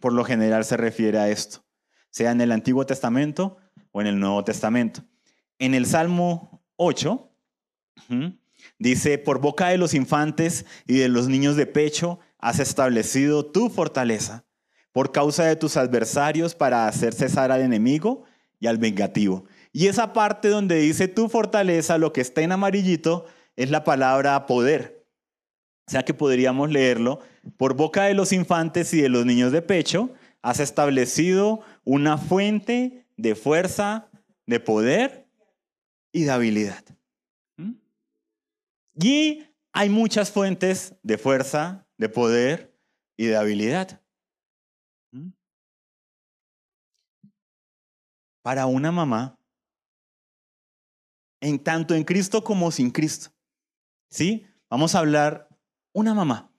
por 0.00 0.12
lo 0.12 0.24
general 0.24 0.64
se 0.64 0.76
refiere 0.76 1.18
a 1.18 1.28
esto, 1.28 1.64
sea 2.10 2.32
en 2.32 2.40
el 2.40 2.52
Antiguo 2.52 2.84
Testamento 2.84 3.58
o 3.92 4.00
en 4.00 4.06
el 4.06 4.18
Nuevo 4.18 4.44
Testamento. 4.44 5.02
En 5.58 5.74
el 5.74 5.86
Salmo 5.86 6.62
8, 6.76 7.30
dice, 8.78 9.18
por 9.18 9.40
boca 9.40 9.68
de 9.68 9.78
los 9.78 9.94
infantes 9.94 10.66
y 10.86 10.98
de 10.98 11.08
los 11.08 11.28
niños 11.28 11.56
de 11.56 11.66
pecho 11.66 12.18
has 12.38 12.58
establecido 12.58 13.46
tu 13.46 13.70
fortaleza 13.70 14.44
por 14.92 15.12
causa 15.12 15.44
de 15.44 15.56
tus 15.56 15.76
adversarios 15.76 16.54
para 16.54 16.88
hacer 16.88 17.14
cesar 17.14 17.52
al 17.52 17.60
enemigo 17.60 18.24
y 18.58 18.66
al 18.66 18.78
vengativo. 18.78 19.44
Y 19.72 19.86
esa 19.86 20.12
parte 20.12 20.48
donde 20.48 20.76
dice 20.76 21.08
tu 21.08 21.28
fortaleza, 21.28 21.98
lo 21.98 22.12
que 22.12 22.20
está 22.20 22.42
en 22.42 22.52
amarillito, 22.52 23.26
es 23.56 23.70
la 23.70 23.84
palabra 23.84 24.46
poder. 24.46 25.06
O 25.86 25.90
sea 25.90 26.04
que 26.04 26.14
podríamos 26.14 26.70
leerlo, 26.70 27.20
por 27.56 27.74
boca 27.74 28.04
de 28.04 28.14
los 28.14 28.32
infantes 28.32 28.92
y 28.92 29.00
de 29.00 29.08
los 29.08 29.24
niños 29.24 29.52
de 29.52 29.62
pecho, 29.62 30.10
has 30.42 30.60
establecido 30.60 31.60
una 31.84 32.18
fuente 32.18 33.06
de 33.16 33.34
fuerza, 33.34 34.10
de 34.46 34.60
poder 34.60 35.26
y 36.12 36.24
de 36.24 36.30
habilidad. 36.30 36.84
¿Mm? 37.56 37.72
Y 39.00 39.46
hay 39.72 39.88
muchas 39.88 40.30
fuentes 40.30 40.94
de 41.02 41.18
fuerza, 41.18 41.86
de 41.96 42.08
poder 42.08 42.74
y 43.16 43.26
de 43.26 43.36
habilidad. 43.36 44.00
¿Mm? 45.10 45.30
Para 48.42 48.66
una 48.66 48.92
mamá, 48.92 49.37
en 51.40 51.58
tanto 51.58 51.94
en 51.94 52.04
Cristo 52.04 52.42
como 52.42 52.70
sin 52.70 52.90
Cristo. 52.90 53.30
¿Sí? 54.10 54.46
Vamos 54.70 54.94
a 54.94 55.00
hablar 55.00 55.48
una 55.92 56.14
mamá. 56.14 56.50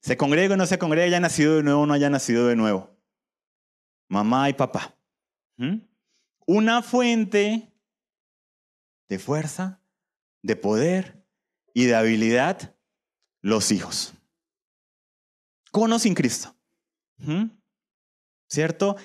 Se 0.00 0.16
congrega 0.16 0.54
o 0.54 0.56
no 0.56 0.66
se 0.66 0.78
congrega, 0.78 1.06
haya 1.06 1.20
nacido 1.20 1.56
de 1.56 1.62
nuevo 1.62 1.82
o 1.82 1.86
no 1.86 1.94
haya 1.94 2.10
nacido 2.10 2.46
de 2.46 2.56
nuevo. 2.56 2.90
Mamá 4.08 4.48
y 4.48 4.54
papá. 4.54 4.96
Una 6.46 6.82
fuente 6.82 7.72
de 9.08 9.18
fuerza, 9.18 9.80
de 10.42 10.56
poder 10.56 11.24
y 11.74 11.86
de 11.86 11.94
habilidad, 11.94 12.74
los 13.40 13.72
hijos. 13.72 14.14
Con 15.70 15.92
o 15.92 15.98
sin 15.98 16.14
Cristo. 16.14 16.54
¿Cierto? 18.48 18.96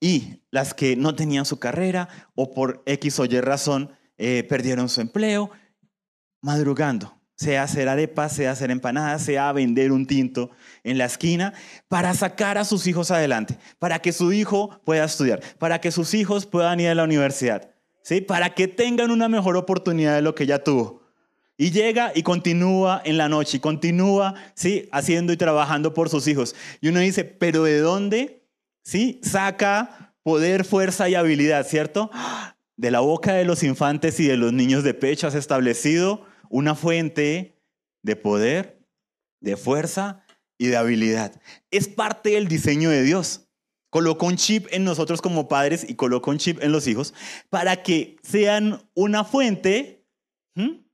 Y 0.00 0.40
las 0.50 0.72
que 0.72 0.96
no 0.96 1.14
tenían 1.14 1.44
su 1.44 1.58
carrera 1.58 2.08
o 2.34 2.52
por 2.52 2.82
X 2.86 3.20
o 3.20 3.26
Y 3.26 3.40
razón 3.40 3.90
eh, 4.16 4.44
perdieron 4.48 4.88
su 4.88 5.02
empleo, 5.02 5.50
madrugando, 6.40 7.20
sea 7.36 7.62
hacer 7.62 7.88
arepas, 7.88 8.32
sea 8.32 8.50
hacer 8.52 8.70
empanadas, 8.70 9.22
sea 9.22 9.52
vender 9.52 9.92
un 9.92 10.06
tinto 10.06 10.50
en 10.84 10.98
la 10.98 11.04
esquina, 11.04 11.52
para 11.88 12.14
sacar 12.14 12.58
a 12.58 12.64
sus 12.64 12.86
hijos 12.86 13.10
adelante, 13.10 13.58
para 13.78 13.98
que 14.00 14.12
su 14.12 14.32
hijo 14.32 14.80
pueda 14.84 15.04
estudiar, 15.04 15.40
para 15.58 15.80
que 15.80 15.90
sus 15.90 16.14
hijos 16.14 16.46
puedan 16.46 16.80
ir 16.80 16.88
a 16.88 16.94
la 16.94 17.04
universidad, 17.04 17.70
¿sí? 18.02 18.20
para 18.20 18.54
que 18.54 18.68
tengan 18.68 19.10
una 19.10 19.28
mejor 19.28 19.56
oportunidad 19.56 20.14
de 20.14 20.22
lo 20.22 20.34
que 20.34 20.46
ya 20.46 20.64
tuvo. 20.64 21.00
Y 21.56 21.72
llega 21.72 22.12
y 22.14 22.22
continúa 22.22 23.02
en 23.04 23.18
la 23.18 23.28
noche, 23.28 23.58
y 23.58 23.60
continúa, 23.60 24.34
¿sí? 24.54 24.88
Haciendo 24.92 25.30
y 25.30 25.36
trabajando 25.36 25.92
por 25.92 26.08
sus 26.08 26.26
hijos. 26.26 26.56
Y 26.80 26.88
uno 26.88 27.00
dice, 27.00 27.22
¿pero 27.22 27.64
de 27.64 27.80
dónde? 27.80 28.39
¿Sí? 28.90 29.20
Saca 29.22 30.16
poder, 30.24 30.64
fuerza 30.64 31.08
y 31.08 31.14
habilidad, 31.14 31.64
¿cierto? 31.64 32.10
De 32.76 32.90
la 32.90 32.98
boca 32.98 33.34
de 33.34 33.44
los 33.44 33.62
infantes 33.62 34.18
y 34.18 34.26
de 34.26 34.36
los 34.36 34.52
niños 34.52 34.82
de 34.82 34.94
pecho 34.94 35.28
has 35.28 35.36
establecido 35.36 36.26
una 36.48 36.74
fuente 36.74 37.62
de 38.02 38.16
poder, 38.16 38.84
de 39.40 39.56
fuerza 39.56 40.24
y 40.58 40.66
de 40.66 40.76
habilidad. 40.76 41.40
Es 41.70 41.86
parte 41.86 42.30
del 42.30 42.48
diseño 42.48 42.90
de 42.90 43.04
Dios. 43.04 43.46
Colocó 43.90 44.26
un 44.26 44.34
chip 44.34 44.66
en 44.72 44.82
nosotros 44.82 45.22
como 45.22 45.46
padres 45.46 45.88
y 45.88 45.94
colocó 45.94 46.32
un 46.32 46.38
chip 46.38 46.60
en 46.60 46.72
los 46.72 46.88
hijos 46.88 47.14
para 47.48 47.84
que 47.84 48.16
sean 48.24 48.82
una 48.94 49.22
fuente 49.22 50.04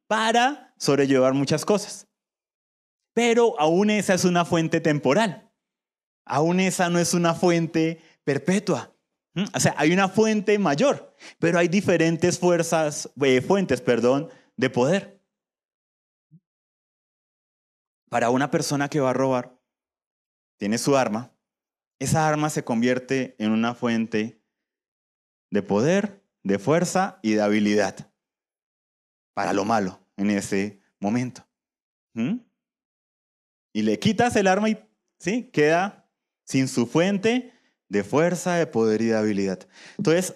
para 0.06 0.74
sobrellevar 0.76 1.32
muchas 1.32 1.64
cosas. 1.64 2.06
Pero 3.14 3.58
aún 3.58 3.88
esa 3.88 4.12
es 4.12 4.26
una 4.26 4.44
fuente 4.44 4.82
temporal. 4.82 5.45
Aún 6.26 6.60
esa 6.60 6.90
no 6.90 6.98
es 6.98 7.14
una 7.14 7.34
fuente 7.34 8.00
perpetua. 8.24 8.92
O 9.54 9.60
sea, 9.60 9.74
hay 9.76 9.92
una 9.92 10.08
fuente 10.08 10.58
mayor, 10.58 11.14
pero 11.38 11.58
hay 11.58 11.68
diferentes 11.68 12.38
fuerzas, 12.38 13.10
eh, 13.22 13.40
fuentes, 13.40 13.80
perdón, 13.80 14.30
de 14.56 14.70
poder. 14.70 15.20
Para 18.08 18.30
una 18.30 18.50
persona 18.50 18.88
que 18.88 19.00
va 19.00 19.10
a 19.10 19.14
robar, 19.14 19.58
tiene 20.58 20.78
su 20.78 20.96
arma, 20.96 21.32
esa 21.98 22.26
arma 22.26 22.50
se 22.50 22.64
convierte 22.64 23.36
en 23.38 23.52
una 23.52 23.74
fuente 23.74 24.42
de 25.50 25.62
poder, 25.62 26.24
de 26.42 26.58
fuerza 26.58 27.18
y 27.22 27.34
de 27.34 27.42
habilidad 27.42 28.10
para 29.34 29.52
lo 29.52 29.64
malo 29.64 30.00
en 30.16 30.30
ese 30.30 30.80
momento. 30.98 31.46
¿Mm? 32.14 32.38
Y 33.74 33.82
le 33.82 33.98
quitas 33.98 34.34
el 34.36 34.46
arma 34.46 34.70
y 34.70 34.78
¿sí? 35.18 35.50
queda 35.52 36.05
sin 36.46 36.68
su 36.68 36.86
fuente 36.86 37.52
de 37.88 38.02
fuerza, 38.02 38.54
de 38.54 38.66
poder 38.66 39.02
y 39.02 39.06
de 39.06 39.16
habilidad. 39.16 39.68
Entonces, 39.98 40.34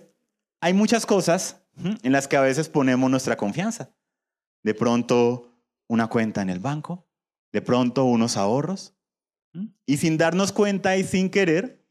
hay 0.60 0.74
muchas 0.74 1.06
cosas 1.06 1.62
en 2.02 2.12
las 2.12 2.28
que 2.28 2.36
a 2.36 2.42
veces 2.42 2.68
ponemos 2.68 3.10
nuestra 3.10 3.38
confianza. 3.38 3.90
De 4.62 4.74
pronto, 4.74 5.56
una 5.88 6.08
cuenta 6.08 6.42
en 6.42 6.50
el 6.50 6.60
banco, 6.60 7.08
de 7.52 7.62
pronto, 7.62 8.04
unos 8.04 8.36
ahorros. 8.36 8.94
Y 9.86 9.96
sin 9.96 10.18
darnos 10.18 10.52
cuenta 10.52 10.96
y 10.98 11.04
sin 11.04 11.30
querer, 11.30 11.82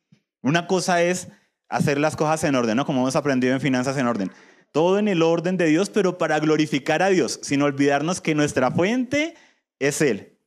una 0.44 0.68
cosa 0.68 1.02
es 1.02 1.30
hacer 1.68 2.00
las 2.00 2.16
cosas 2.16 2.44
en 2.44 2.56
orden, 2.56 2.78
¿no? 2.78 2.86
Como 2.86 3.02
hemos 3.02 3.16
aprendido 3.16 3.54
en 3.54 3.60
finanzas 3.60 3.98
en 3.98 4.06
orden 4.06 4.32
todo 4.72 5.00
en 5.00 5.08
el 5.08 5.22
orden 5.22 5.58
de 5.58 5.68
Dios, 5.68 5.90
pero 5.90 6.18
para 6.18 6.40
glorificar 6.40 7.02
a 7.02 7.10
Dios, 7.10 7.40
sin 7.42 7.62
olvidarnos 7.62 8.22
que 8.22 8.36
nuestra 8.36 8.72
fuente 8.72 9.36
es 9.80 10.02
Él. 10.02 10.39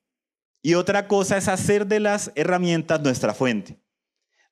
Y 0.62 0.74
otra 0.74 1.08
cosa 1.08 1.36
es 1.36 1.48
hacer 1.48 1.86
de 1.86 1.98
las 1.98 2.30
herramientas 2.36 3.00
nuestra 3.02 3.34
fuente. 3.34 3.80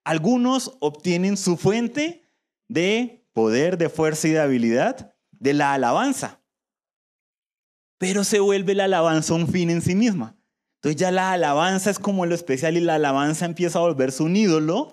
Algunos 0.03 0.77
obtienen 0.81 1.37
su 1.37 1.57
fuente 1.57 2.29
de 2.69 3.29
poder, 3.33 3.79
de 3.79 3.89
fuerza 3.89 4.27
y 4.27 4.33
de 4.33 4.41
habilidad 4.41 5.15
de 5.31 5.55
la 5.55 5.73
alabanza. 5.73 6.41
Pero 7.99 8.25
se 8.25 8.41
vuelve 8.41 8.75
la 8.75 8.85
alabanza 8.85 9.35
un 9.35 9.47
fin 9.47 9.71
en 9.71 9.83
sí 9.83 9.95
misma. 9.95 10.37
Entonces 10.77 11.01
ya 11.01 11.11
la 11.11 11.33
alabanza 11.33 11.91
es 11.91 11.99
como 11.99 12.27
lo 12.27 12.35
especial 12.35 12.77
y 12.77 12.81
la 12.81 12.97
alabanza 12.97 13.45
empieza 13.45 13.79
a 13.79 13.83
volverse 13.83 14.23
un 14.23 14.35
ídolo 14.35 14.93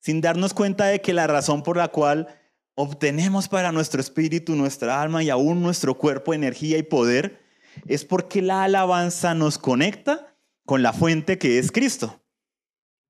sin 0.00 0.20
darnos 0.20 0.54
cuenta 0.54 0.86
de 0.86 1.00
que 1.00 1.12
la 1.12 1.26
razón 1.26 1.62
por 1.62 1.76
la 1.76 1.88
cual 1.88 2.26
obtenemos 2.74 3.48
para 3.48 3.70
nuestro 3.70 4.00
espíritu, 4.00 4.56
nuestra 4.56 5.00
alma 5.02 5.22
y 5.22 5.28
aún 5.28 5.62
nuestro 5.62 5.98
cuerpo 5.98 6.32
energía 6.32 6.78
y 6.78 6.82
poder, 6.82 7.42
es 7.86 8.06
porque 8.06 8.40
la 8.40 8.64
alabanza 8.64 9.34
nos 9.34 9.58
conecta 9.58 10.29
con 10.70 10.84
la 10.84 10.92
fuente 10.92 11.36
que 11.36 11.58
es 11.58 11.72
Cristo. 11.72 12.22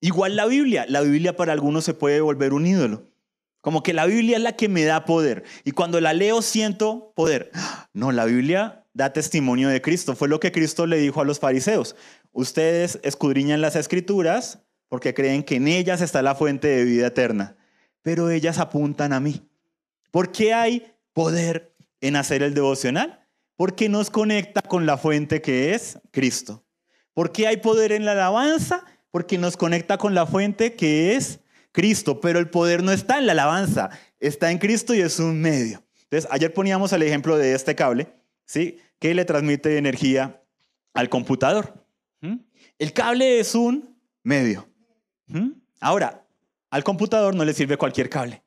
Igual 0.00 0.34
la 0.34 0.46
Biblia, 0.46 0.86
la 0.88 1.02
Biblia 1.02 1.36
para 1.36 1.52
algunos 1.52 1.84
se 1.84 1.92
puede 1.92 2.22
volver 2.22 2.54
un 2.54 2.66
ídolo. 2.66 3.12
Como 3.60 3.82
que 3.82 3.92
la 3.92 4.06
Biblia 4.06 4.38
es 4.38 4.42
la 4.42 4.56
que 4.56 4.70
me 4.70 4.84
da 4.84 5.04
poder. 5.04 5.44
Y 5.62 5.72
cuando 5.72 6.00
la 6.00 6.14
leo 6.14 6.40
siento 6.40 7.12
poder. 7.14 7.50
No, 7.92 8.12
la 8.12 8.24
Biblia 8.24 8.86
da 8.94 9.12
testimonio 9.12 9.68
de 9.68 9.82
Cristo. 9.82 10.16
Fue 10.16 10.26
lo 10.26 10.40
que 10.40 10.52
Cristo 10.52 10.86
le 10.86 10.96
dijo 10.96 11.20
a 11.20 11.26
los 11.26 11.38
fariseos. 11.38 11.96
Ustedes 12.32 12.98
escudriñan 13.02 13.60
las 13.60 13.76
escrituras 13.76 14.60
porque 14.88 15.12
creen 15.12 15.42
que 15.42 15.56
en 15.56 15.68
ellas 15.68 16.00
está 16.00 16.22
la 16.22 16.34
fuente 16.34 16.66
de 16.66 16.84
vida 16.84 17.08
eterna. 17.08 17.58
Pero 18.00 18.30
ellas 18.30 18.56
apuntan 18.56 19.12
a 19.12 19.20
mí. 19.20 19.46
¿Por 20.10 20.32
qué 20.32 20.54
hay 20.54 20.94
poder 21.12 21.76
en 22.00 22.16
hacer 22.16 22.42
el 22.42 22.54
devocional? 22.54 23.28
Porque 23.54 23.90
nos 23.90 24.08
conecta 24.08 24.62
con 24.62 24.86
la 24.86 24.96
fuente 24.96 25.42
que 25.42 25.74
es 25.74 25.98
Cristo. 26.10 26.64
¿Por 27.20 27.32
qué 27.32 27.46
hay 27.46 27.58
poder 27.58 27.92
en 27.92 28.06
la 28.06 28.12
alabanza? 28.12 28.82
Porque 29.10 29.36
nos 29.36 29.58
conecta 29.58 29.98
con 29.98 30.14
la 30.14 30.24
fuente 30.24 30.74
que 30.74 31.16
es 31.16 31.40
Cristo. 31.70 32.18
Pero 32.18 32.38
el 32.38 32.48
poder 32.48 32.82
no 32.82 32.92
está 32.92 33.18
en 33.18 33.26
la 33.26 33.32
alabanza, 33.32 33.90
está 34.20 34.50
en 34.50 34.56
Cristo 34.56 34.94
y 34.94 35.02
es 35.02 35.18
un 35.18 35.38
medio. 35.38 35.84
Entonces, 36.04 36.26
ayer 36.32 36.54
poníamos 36.54 36.94
el 36.94 37.02
ejemplo 37.02 37.36
de 37.36 37.52
este 37.52 37.74
cable, 37.74 38.10
¿sí? 38.46 38.78
Que 38.98 39.12
le 39.12 39.26
transmite 39.26 39.76
energía 39.76 40.42
al 40.94 41.10
computador. 41.10 41.84
El 42.78 42.94
cable 42.94 43.38
es 43.38 43.54
un 43.54 43.94
medio. 44.22 44.66
Ahora, 45.78 46.26
al 46.70 46.84
computador 46.84 47.34
no 47.34 47.44
le 47.44 47.52
sirve 47.52 47.76
cualquier 47.76 48.08
cable. 48.08 48.42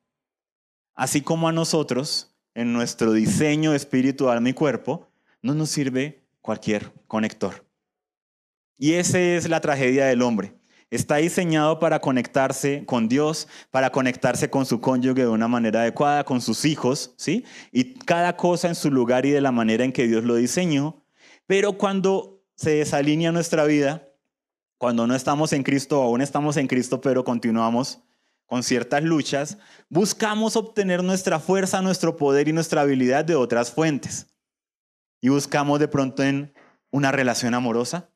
Así 0.96 1.20
como 1.20 1.46
a 1.46 1.52
nosotros, 1.52 2.34
en 2.54 2.72
nuestro 2.72 3.12
diseño 3.12 3.72
espiritual, 3.72 4.40
mi 4.40 4.52
cuerpo, 4.52 5.06
no 5.42 5.54
nos 5.54 5.70
sirve 5.70 6.24
cualquier 6.40 6.90
conector. 7.06 7.64
Y 8.76 8.94
esa 8.94 9.20
es 9.20 9.48
la 9.48 9.60
tragedia 9.60 10.06
del 10.06 10.22
hombre. 10.22 10.54
está 10.90 11.16
diseñado 11.16 11.80
para 11.80 11.98
conectarse 12.00 12.84
con 12.86 13.08
Dios, 13.08 13.48
para 13.72 13.90
conectarse 13.90 14.48
con 14.48 14.64
su 14.64 14.80
cónyuge 14.80 15.22
de 15.22 15.28
una 15.28 15.48
manera 15.48 15.80
adecuada, 15.80 16.24
con 16.24 16.40
sus 16.40 16.64
hijos, 16.64 17.14
¿sí? 17.16 17.44
Y 17.72 17.94
cada 17.94 18.36
cosa 18.36 18.68
en 18.68 18.76
su 18.76 18.92
lugar 18.92 19.26
y 19.26 19.30
de 19.30 19.40
la 19.40 19.50
manera 19.50 19.84
en 19.84 19.92
que 19.92 20.06
Dios 20.06 20.22
lo 20.22 20.36
diseñó. 20.36 21.04
Pero 21.46 21.78
cuando 21.78 22.44
se 22.54 22.76
desalinea 22.76 23.32
nuestra 23.32 23.64
vida, 23.64 24.08
cuando 24.78 25.06
no 25.06 25.16
estamos 25.16 25.52
en 25.52 25.64
Cristo, 25.64 26.00
aún 26.00 26.20
estamos 26.20 26.56
en 26.56 26.68
Cristo, 26.68 27.00
pero 27.00 27.24
continuamos 27.24 28.00
con 28.46 28.62
ciertas 28.62 29.02
luchas, 29.02 29.58
buscamos 29.88 30.54
obtener 30.54 31.02
nuestra 31.02 31.40
fuerza, 31.40 31.82
nuestro 31.82 32.16
poder 32.16 32.46
y 32.46 32.52
nuestra 32.52 32.82
habilidad 32.82 33.24
de 33.24 33.34
otras 33.34 33.72
fuentes. 33.72 34.28
Y 35.20 35.28
buscamos 35.28 35.80
de 35.80 35.88
pronto 35.88 36.22
en 36.22 36.54
una 36.90 37.10
relación 37.10 37.54
amorosa 37.54 38.13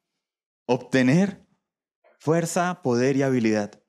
obtener 0.69 1.45
fuerza, 2.19 2.83
poder 2.83 3.17
y 3.17 3.23
habilidad. 3.23 3.83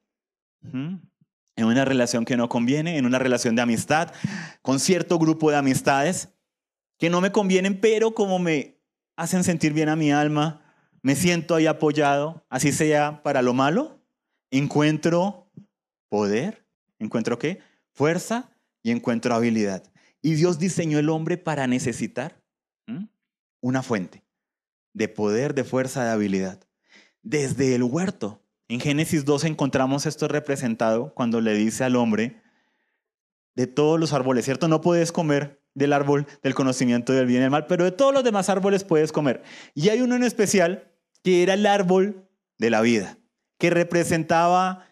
En 0.63 1.65
una 1.65 1.83
relación 1.83 2.23
que 2.23 2.37
no 2.37 2.47
conviene, 2.47 2.97
en 2.97 3.05
una 3.05 3.19
relación 3.19 3.55
de 3.55 3.61
amistad, 3.61 4.13
con 4.61 4.79
cierto 4.79 5.19
grupo 5.19 5.51
de 5.51 5.57
amistades 5.57 6.29
que 6.97 7.09
no 7.09 7.19
me 7.21 7.31
convienen, 7.31 7.79
pero 7.81 8.13
como 8.13 8.39
me 8.39 8.81
hacen 9.17 9.43
sentir 9.43 9.73
bien 9.73 9.89
a 9.89 9.97
mi 9.97 10.11
alma, 10.11 10.61
me 11.01 11.15
siento 11.15 11.55
ahí 11.55 11.67
apoyado, 11.67 12.45
así 12.49 12.71
sea 12.71 13.23
para 13.23 13.41
lo 13.41 13.53
malo, 13.53 14.01
encuentro 14.49 15.51
poder, 16.07 16.65
encuentro 16.97 17.37
qué? 17.37 17.59
Fuerza 17.91 18.55
y 18.83 18.91
encuentro 18.91 19.35
habilidad. 19.35 19.83
Y 20.21 20.35
Dios 20.35 20.59
diseñó 20.59 20.97
el 20.97 21.09
hombre 21.09 21.37
para 21.37 21.67
necesitar 21.67 22.41
una 23.61 23.83
fuente 23.83 24.23
de 24.93 25.09
poder, 25.09 25.53
de 25.53 25.65
fuerza, 25.65 26.05
de 26.05 26.11
habilidad. 26.11 26.65
Desde 27.29 27.75
el 27.75 27.83
huerto. 27.83 28.41
En 28.69 28.79
Génesis 28.79 29.23
2 29.23 29.43
encontramos 29.43 30.07
esto 30.07 30.27
representado 30.27 31.13
cuando 31.13 31.41
le 31.41 31.53
dice 31.53 31.83
al 31.83 31.95
hombre, 31.95 32.41
de 33.53 33.67
todos 33.67 33.99
los 33.99 34.13
árboles, 34.13 34.45
¿cierto? 34.45 34.67
No 34.67 34.81
puedes 34.81 35.11
comer 35.11 35.61
del 35.75 35.93
árbol 35.93 36.25
del 36.41 36.55
conocimiento 36.55 37.13
del 37.13 37.27
bien 37.27 37.41
y 37.41 37.43
del 37.43 37.51
mal, 37.51 37.67
pero 37.67 37.83
de 37.83 37.91
todos 37.91 38.15
los 38.15 38.23
demás 38.23 38.49
árboles 38.49 38.83
puedes 38.83 39.11
comer. 39.11 39.43
Y 39.75 39.89
hay 39.89 40.01
uno 40.01 40.15
en 40.15 40.23
especial 40.23 40.91
que 41.21 41.43
era 41.43 41.53
el 41.53 41.67
árbol 41.67 42.27
de 42.57 42.71
la 42.71 42.81
vida, 42.81 43.19
que 43.59 43.69
representaba 43.69 44.87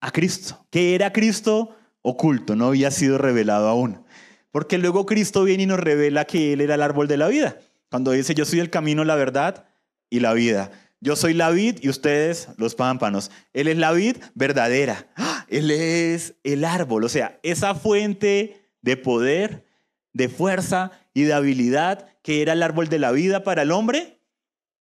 a 0.00 0.10
Cristo, 0.10 0.66
que 0.70 0.94
era 0.94 1.12
Cristo 1.12 1.76
oculto, 2.00 2.56
no 2.56 2.68
había 2.68 2.90
sido 2.92 3.18
revelado 3.18 3.68
aún. 3.68 4.06
Porque 4.52 4.78
luego 4.78 5.04
Cristo 5.04 5.44
viene 5.44 5.64
y 5.64 5.66
nos 5.66 5.80
revela 5.80 6.24
que 6.24 6.54
Él 6.54 6.62
era 6.62 6.76
el 6.76 6.82
árbol 6.82 7.08
de 7.08 7.18
la 7.18 7.28
vida. 7.28 7.58
Cuando 7.90 8.12
dice, 8.12 8.34
yo 8.34 8.46
soy 8.46 8.60
el 8.60 8.70
camino, 8.70 9.04
la 9.04 9.16
verdad 9.16 9.66
y 10.08 10.20
la 10.20 10.32
vida. 10.32 10.70
Yo 11.04 11.16
soy 11.16 11.34
la 11.34 11.50
vid 11.50 11.80
y 11.82 11.90
ustedes 11.90 12.48
los 12.56 12.74
pámpanos. 12.74 13.30
Él 13.52 13.68
es 13.68 13.76
la 13.76 13.92
vid 13.92 14.16
verdadera. 14.34 15.06
¡Ah! 15.16 15.44
Él 15.50 15.70
es 15.70 16.36
el 16.44 16.64
árbol, 16.64 17.04
o 17.04 17.10
sea, 17.10 17.38
esa 17.42 17.74
fuente 17.74 18.70
de 18.80 18.96
poder, 18.96 19.66
de 20.14 20.30
fuerza 20.30 20.92
y 21.12 21.24
de 21.24 21.34
habilidad 21.34 22.08
que 22.22 22.40
era 22.40 22.54
el 22.54 22.62
árbol 22.62 22.88
de 22.88 22.98
la 22.98 23.12
vida 23.12 23.44
para 23.44 23.60
el 23.60 23.70
hombre, 23.70 24.18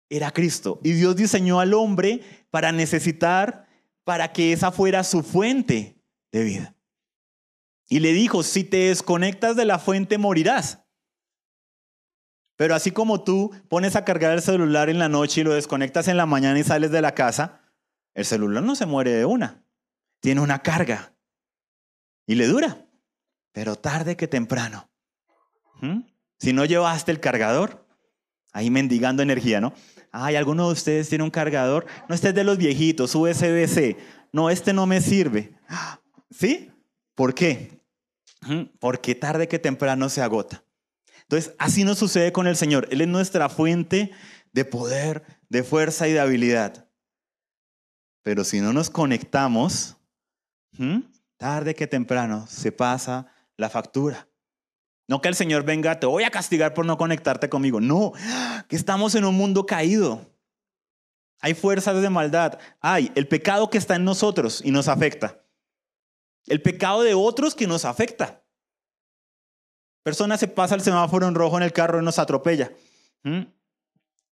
era 0.08 0.30
Cristo. 0.30 0.80
Y 0.84 0.92
Dios 0.92 1.16
diseñó 1.16 1.60
al 1.60 1.74
hombre 1.74 2.22
para 2.52 2.72
necesitar 2.72 3.66
para 4.04 4.34
que 4.34 4.54
esa 4.54 4.72
fuera 4.72 5.04
su 5.04 5.24
fuente 5.24 5.98
de 6.32 6.44
vida. 6.44 6.76
Y 7.90 8.02
le 8.02 8.14
dijo, 8.14 8.44
si 8.44 8.64
te 8.64 8.90
desconectas 8.90 9.56
de 9.56 9.66
la 9.66 9.80
fuente 9.80 10.20
morirás. 10.20 10.83
Pero 12.56 12.76
así 12.76 12.92
como 12.92 13.24
tú 13.24 13.52
pones 13.68 13.96
a 13.96 14.06
cargar 14.06 14.34
el 14.34 14.42
celular 14.42 14.90
en 14.90 15.00
la 15.00 15.10
noche 15.10 15.42
y 15.42 15.44
lo 15.44 15.54
desconectas 15.54 16.08
en 16.08 16.18
la 16.18 16.26
mañana 16.26 16.60
y 16.60 16.64
sales 16.64 16.92
de 16.92 17.02
la 17.02 17.14
casa, 17.16 17.62
el 18.14 18.26
celular 18.26 18.64
no 18.64 18.76
se 18.76 18.86
muere 18.86 19.12
de 19.12 19.26
una. 19.26 19.64
Tiene 20.20 20.42
una 20.42 20.60
carga. 20.60 21.14
Y 22.26 22.36
le 22.36 22.48
dura. 22.48 22.86
Pero 23.52 23.76
tarde 23.76 24.16
que 24.16 24.28
temprano. 24.28 24.90
¿Mm? 25.82 26.02
Si 26.40 26.54
no 26.54 26.66
llevaste 26.66 27.12
el 27.12 27.20
cargador, 27.20 27.86
ahí 28.52 28.70
mendigando 28.70 29.24
energía, 29.24 29.60
¿no? 29.60 29.74
Ay, 30.12 30.36
¿alguno 30.36 30.68
de 30.68 30.74
ustedes 30.74 31.10
tiene 31.10 31.24
un 31.24 31.32
cargador? 31.32 31.86
No, 32.08 32.16
este 32.16 32.30
es 32.30 32.36
de 32.36 32.44
los 32.44 32.58
viejitos, 32.58 33.16
USB-C. 33.16 33.98
No, 34.32 34.50
este 34.50 34.74
no 34.74 34.86
me 34.86 35.02
sirve. 35.02 35.56
¿Sí? 36.30 36.72
¿Por 37.16 37.34
qué? 37.34 37.82
Porque 38.80 39.16
tarde 39.16 39.48
que 39.48 39.60
temprano 39.60 40.10
se 40.10 40.22
agota. 40.22 40.64
Entonces, 41.24 41.54
así 41.58 41.84
nos 41.84 41.98
sucede 41.98 42.32
con 42.32 42.48
el 42.48 42.56
Señor. 42.56 42.88
Él 42.92 43.02
es 43.02 43.08
nuestra 43.08 43.50
fuente 43.50 44.12
de 44.52 44.66
poder, 44.66 45.24
de 45.50 45.64
fuerza 45.64 46.08
y 46.08 46.14
de 46.14 46.20
habilidad. 46.20 46.90
Pero 48.22 48.44
si 48.44 48.62
no 48.62 48.72
nos 48.72 48.90
conectamos, 48.90 49.98
tarde 51.38 51.76
que 51.76 51.88
temprano 51.88 52.46
se 52.48 52.72
pasa 52.72 53.28
la 53.58 53.70
factura. 53.70 54.28
No 55.08 55.22
que 55.22 55.28
el 55.28 55.36
Señor 55.36 55.64
venga, 55.64 56.00
te 56.00 56.06
voy 56.06 56.24
a 56.24 56.32
castigar 56.32 56.74
por 56.74 56.86
no 56.86 56.98
conectarte 56.98 57.50
conmigo. 57.50 57.82
No, 57.82 58.14
que 58.70 58.76
estamos 58.76 59.16
en 59.16 59.26
un 59.26 59.36
mundo 59.36 59.66
caído. 59.66 60.34
Hay 61.42 61.54
fuerzas 61.54 62.02
de 62.02 62.10
maldad. 62.10 62.58
Hay 62.80 63.12
el 63.16 63.28
pecado 63.28 63.70
que 63.70 63.78
está 63.78 63.96
en 63.96 64.06
nosotros 64.06 64.62
y 64.64 64.72
nos 64.72 64.88
afecta. 64.88 65.44
El 66.46 66.62
pecado 66.62 67.04
de 67.04 67.14
otros 67.14 67.56
que 67.56 67.68
nos 67.68 67.84
afecta. 67.84 68.43
Persona 70.04 70.38
se 70.38 70.48
pasa 70.48 70.76
el 70.76 70.82
semáforo 70.82 71.28
en 71.28 71.36
rojo 71.36 71.58
en 71.58 71.64
el 71.64 71.72
carro 71.72 72.02
y 72.02 72.06
nos 72.06 72.20
atropella. 72.20 72.72
¿Mm? 73.24 73.44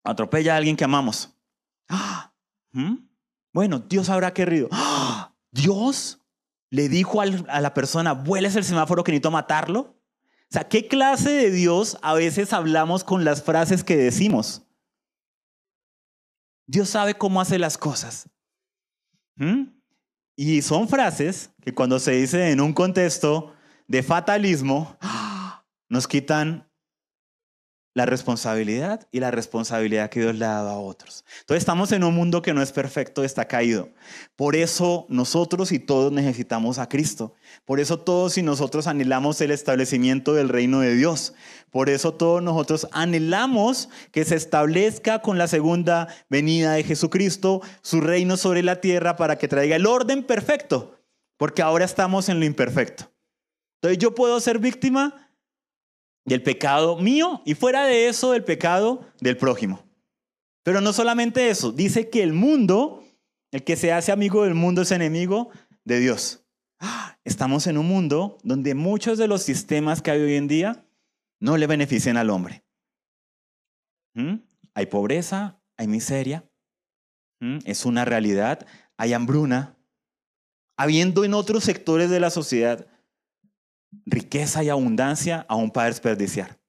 Atropella 0.04 0.54
a 0.54 0.58
alguien 0.58 0.76
que 0.76 0.84
amamos. 0.84 1.34
¿Mm? 2.74 2.96
Bueno, 3.54 3.80
Dios 3.80 4.10
habrá 4.10 4.34
querido. 4.34 4.70
Dios 5.52 6.20
le 6.70 6.90
dijo 6.90 7.22
a 7.22 7.62
la 7.62 7.74
persona, 7.74 8.14
vueles 8.14 8.56
el 8.56 8.64
semáforo 8.64 9.04
que 9.04 9.12
necesito 9.12 9.32
matarlo. 9.32 9.80
O 9.80 10.54
sea, 10.54 10.68
¿qué 10.68 10.88
clase 10.88 11.30
de 11.30 11.52
Dios 11.52 11.98
a 12.02 12.14
veces 12.14 12.52
hablamos 12.52 13.04
con 13.04 13.24
las 13.24 13.42
frases 13.42 13.84
que 13.84 13.96
decimos? 13.96 14.64
Dios 16.68 16.90
sabe 16.90 17.16
cómo 17.16 17.40
hace 17.40 17.58
las 17.58 17.78
cosas. 17.78 18.30
¿Mm? 19.36 19.64
Y 20.36 20.62
son 20.62 20.90
frases 20.90 21.52
que 21.62 21.74
cuando 21.74 22.00
se 22.00 22.12
dicen 22.12 22.42
en 22.42 22.62
un 22.62 22.74
contexto 22.74 23.54
de 23.88 24.04
fatalismo, 24.04 24.98
nos 25.92 26.08
quitan 26.08 26.72
la 27.94 28.06
responsabilidad 28.06 29.10
y 29.12 29.20
la 29.20 29.30
responsabilidad 29.30 30.10
que 30.10 30.22
Dios 30.22 30.36
le 30.36 30.46
ha 30.46 30.54
dado 30.54 30.70
a 30.70 30.80
otros. 30.80 31.26
Entonces 31.42 31.64
estamos 31.64 31.92
en 31.92 32.06
un 32.06 32.16
mundo 32.16 32.42
que 32.42 32.54
no 32.54 32.62
es 32.62 32.72
perfecto, 32.72 33.26
está 33.26 33.50
caído. 33.50 33.90
Por 34.38 34.56
eso 34.56 35.06
nosotros 35.10 35.74
y 35.74 35.80
todos 35.80 36.14
necesitamos 36.14 36.80
a 36.80 36.88
Cristo. 36.88 37.34
Por 37.66 37.82
eso 37.82 38.00
todos 38.00 38.38
y 38.38 38.42
nosotros 38.42 38.88
anhelamos 38.88 39.42
el 39.42 39.52
establecimiento 39.52 40.34
del 40.34 40.48
reino 40.48 40.80
de 40.80 40.96
Dios. 40.96 41.34
Por 41.72 41.90
eso 41.90 42.14
todos 42.14 42.42
nosotros 42.42 42.88
anhelamos 42.94 43.90
que 44.14 44.24
se 44.24 44.38
establezca 44.38 45.22
con 45.22 45.38
la 45.38 45.50
segunda 45.50 46.08
venida 46.30 46.72
de 46.72 46.86
Jesucristo 46.86 47.62
su 47.82 48.00
reino 48.00 48.38
sobre 48.38 48.64
la 48.64 48.80
tierra 48.80 49.18
para 49.18 49.38
que 49.38 49.50
traiga 49.50 49.76
el 49.76 49.88
orden 49.88 50.24
perfecto. 50.24 51.02
Porque 51.36 51.62
ahora 51.62 51.84
estamos 51.84 52.30
en 52.30 52.40
lo 52.40 52.46
imperfecto. 52.46 53.12
Entonces 53.82 53.98
yo 53.98 54.16
puedo 54.16 54.40
ser 54.40 54.58
víctima 54.60 55.28
del 56.26 56.44
pecado 56.44 56.98
mío 56.98 57.42
y 57.46 57.56
fuera 57.56 57.86
de 57.86 58.08
eso 58.08 58.32
del 58.32 58.44
pecado 58.44 59.06
del 59.20 59.38
prójimo. 59.38 59.84
Pero 60.64 60.82
no 60.82 60.94
solamente 60.94 61.50
eso, 61.50 61.72
dice 61.72 62.10
que 62.10 62.22
el 62.22 62.34
mundo, 62.34 63.04
el 63.52 63.64
que 63.64 63.76
se 63.76 63.92
hace 63.92 64.12
amigo 64.12 64.44
del 64.44 64.54
mundo 64.54 64.84
es 64.84 64.92
enemigo 64.92 65.50
de 65.84 66.00
Dios. 66.00 66.46
Estamos 67.24 67.68
en 67.68 67.78
un 67.78 67.88
mundo 67.88 68.38
donde 68.44 68.76
muchos 68.76 69.18
de 69.18 69.28
los 69.28 69.44
sistemas 69.44 70.02
que 70.02 70.12
hay 70.12 70.22
hoy 70.22 70.36
en 70.36 70.48
día 70.48 70.86
no 71.40 71.58
le 71.58 71.68
benefician 71.68 72.18
al 72.18 72.30
hombre. 72.30 72.64
¿Mm? 74.14 74.36
Hay 74.74 74.86
pobreza, 74.88 75.60
hay 75.78 75.88
miseria, 75.88 76.50
¿Mm? 77.40 77.60
es 77.66 77.86
una 77.86 78.06
realidad, 78.06 78.66
hay 78.98 79.14
hambruna, 79.14 79.78
habiendo 80.78 81.24
en 81.24 81.34
otros 81.34 81.64
sectores 81.64 82.10
de 82.10 82.20
la 82.20 82.30
sociedad 82.30 82.88
riqueza 84.06 84.64
y 84.64 84.70
abundancia 84.70 85.46
aún 85.48 85.72
para 85.72 85.88
desperdiciar. 85.88 86.60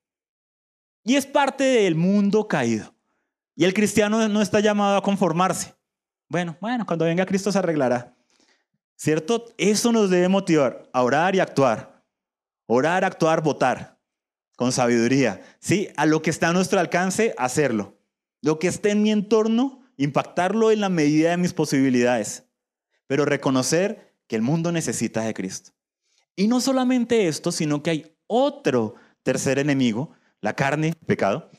Y 1.05 1.17
es 1.17 1.27
parte 1.27 1.65
del 1.65 1.95
mundo 1.95 2.47
caído. 2.47 2.95
Y 3.55 3.65
el 3.65 3.75
cristiano 3.75 4.29
no 4.29 4.41
está 4.41 4.61
llamado 4.61 4.97
a 4.97 5.03
conformarse. 5.03 5.75
Bueno, 6.29 6.57
bueno, 6.61 6.87
cuando 6.87 7.05
venga 7.05 7.27
Cristo 7.27 7.53
se 7.53 7.59
arreglará. 7.59 8.17
¿Cierto? 8.97 9.47
Eso 9.59 9.93
nos 9.93 10.11
debe 10.11 10.29
motivar 10.29 10.89
a 10.93 11.03
orar 11.03 11.35
y 11.35 11.41
actuar. 11.41 12.05
Orar, 12.67 13.05
actuar, 13.05 13.43
votar. 13.43 13.99
Con 14.57 14.73
sabiduría. 14.73 15.43
Sí, 15.59 15.89
a 15.97 16.07
lo 16.07 16.23
que 16.23 16.31
está 16.31 16.49
a 16.49 16.53
nuestro 16.53 16.79
alcance, 16.79 17.35
hacerlo. 17.37 17.99
Lo 18.41 18.59
que 18.59 18.69
esté 18.69 18.91
en 18.91 19.03
mi 19.03 19.11
entorno, 19.11 19.83
impactarlo 19.97 20.71
en 20.71 20.81
la 20.81 20.89
medida 20.89 21.31
de 21.31 21.37
mis 21.37 21.53
posibilidades. 21.53 22.45
Pero 23.07 23.25
reconocer 23.25 24.17
que 24.27 24.37
el 24.37 24.43
mundo 24.43 24.73
necesita 24.73 25.23
de 25.23 25.35
Cristo. 25.35 25.73
Y 26.37 26.49
no 26.49 26.61
solamente 26.61 27.29
esto, 27.29 27.53
sino 27.53 27.83
que 27.83 27.91
hay 27.91 28.17
otro 28.27 28.95
tercer 29.23 29.59
enemigo, 29.59 30.13
la 30.41 30.55
carne, 30.55 30.95
pecado, 31.07 31.51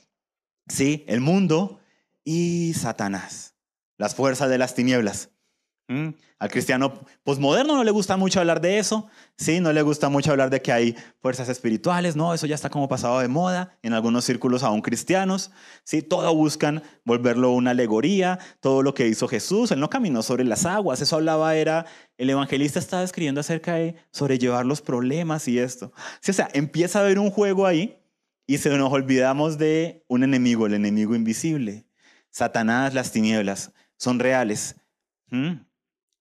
sí, 0.68 1.06
el 1.08 1.22
mundo 1.22 1.80
y 2.24 2.74
Satanás, 2.74 3.56
las 3.98 4.16
fuerzas 4.16 4.50
de 4.50 4.58
las 4.58 4.76
tinieblas. 4.76 5.30
¿Mm? 5.94 6.16
Al 6.40 6.50
cristiano 6.50 7.06
posmoderno 7.24 7.76
no 7.76 7.84
le 7.84 7.92
gusta 7.92 8.18
mucho 8.18 8.40
hablar 8.40 8.60
de 8.62 8.80
eso, 8.80 9.08
¿sí? 9.38 9.60
No 9.60 9.72
le 9.72 9.84
gusta 9.84 10.10
mucho 10.10 10.32
hablar 10.32 10.50
de 10.50 10.60
que 10.60 10.72
hay 10.72 10.96
fuerzas 11.22 11.50
espirituales, 11.50 12.16
no, 12.16 12.34
eso 12.34 12.48
ya 12.48 12.56
está 12.56 12.72
como 12.72 12.88
pasado 12.88 13.20
de 13.20 13.28
moda 13.28 13.78
en 13.84 13.94
algunos 13.94 14.26
círculos 14.26 14.64
aún 14.64 14.82
cristianos, 14.82 15.52
¿sí? 15.84 16.02
Todo 16.02 16.34
buscan 16.34 16.82
volverlo 17.06 17.52
una 17.52 17.72
alegoría, 17.72 18.40
todo 18.60 18.82
lo 18.82 18.96
que 18.96 19.08
hizo 19.08 19.28
Jesús, 19.28 19.72
él 19.72 19.80
no 19.80 19.92
caminó 19.92 20.24
sobre 20.24 20.46
las 20.46 20.66
aguas, 20.66 21.00
eso 21.00 21.18
hablaba 21.18 21.56
era, 21.56 21.86
el 22.18 22.32
evangelista 22.32 22.80
estaba 22.80 23.04
escribiendo 23.04 23.42
acerca 23.42 23.76
de 23.76 23.96
sobrellevar 24.12 24.66
los 24.66 24.82
problemas 24.82 25.48
y 25.48 25.60
esto. 25.60 25.94
Sí, 26.22 26.32
o 26.32 26.34
sea, 26.34 26.50
empieza 26.54 27.00
a 27.00 27.04
haber 27.04 27.20
un 27.20 27.30
juego 27.30 27.68
ahí 27.68 28.00
y 28.48 28.58
se 28.58 28.76
nos 28.76 28.92
olvidamos 28.92 29.60
de 29.60 30.04
un 30.08 30.24
enemigo, 30.24 30.66
el 30.66 30.74
enemigo 30.74 31.14
invisible. 31.14 31.86
Satanás, 32.32 32.96
las 32.96 33.12
tinieblas, 33.12 33.72
son 33.96 34.18
reales. 34.18 34.76
¿Mm? 35.30 35.73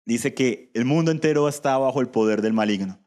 Dice 0.04 0.34
que 0.34 0.70
el 0.74 0.84
mundo 0.84 1.10
entero 1.10 1.48
está 1.48 1.76
bajo 1.78 2.00
el 2.00 2.08
poder 2.08 2.42
del 2.42 2.52
maligno. 2.52 2.98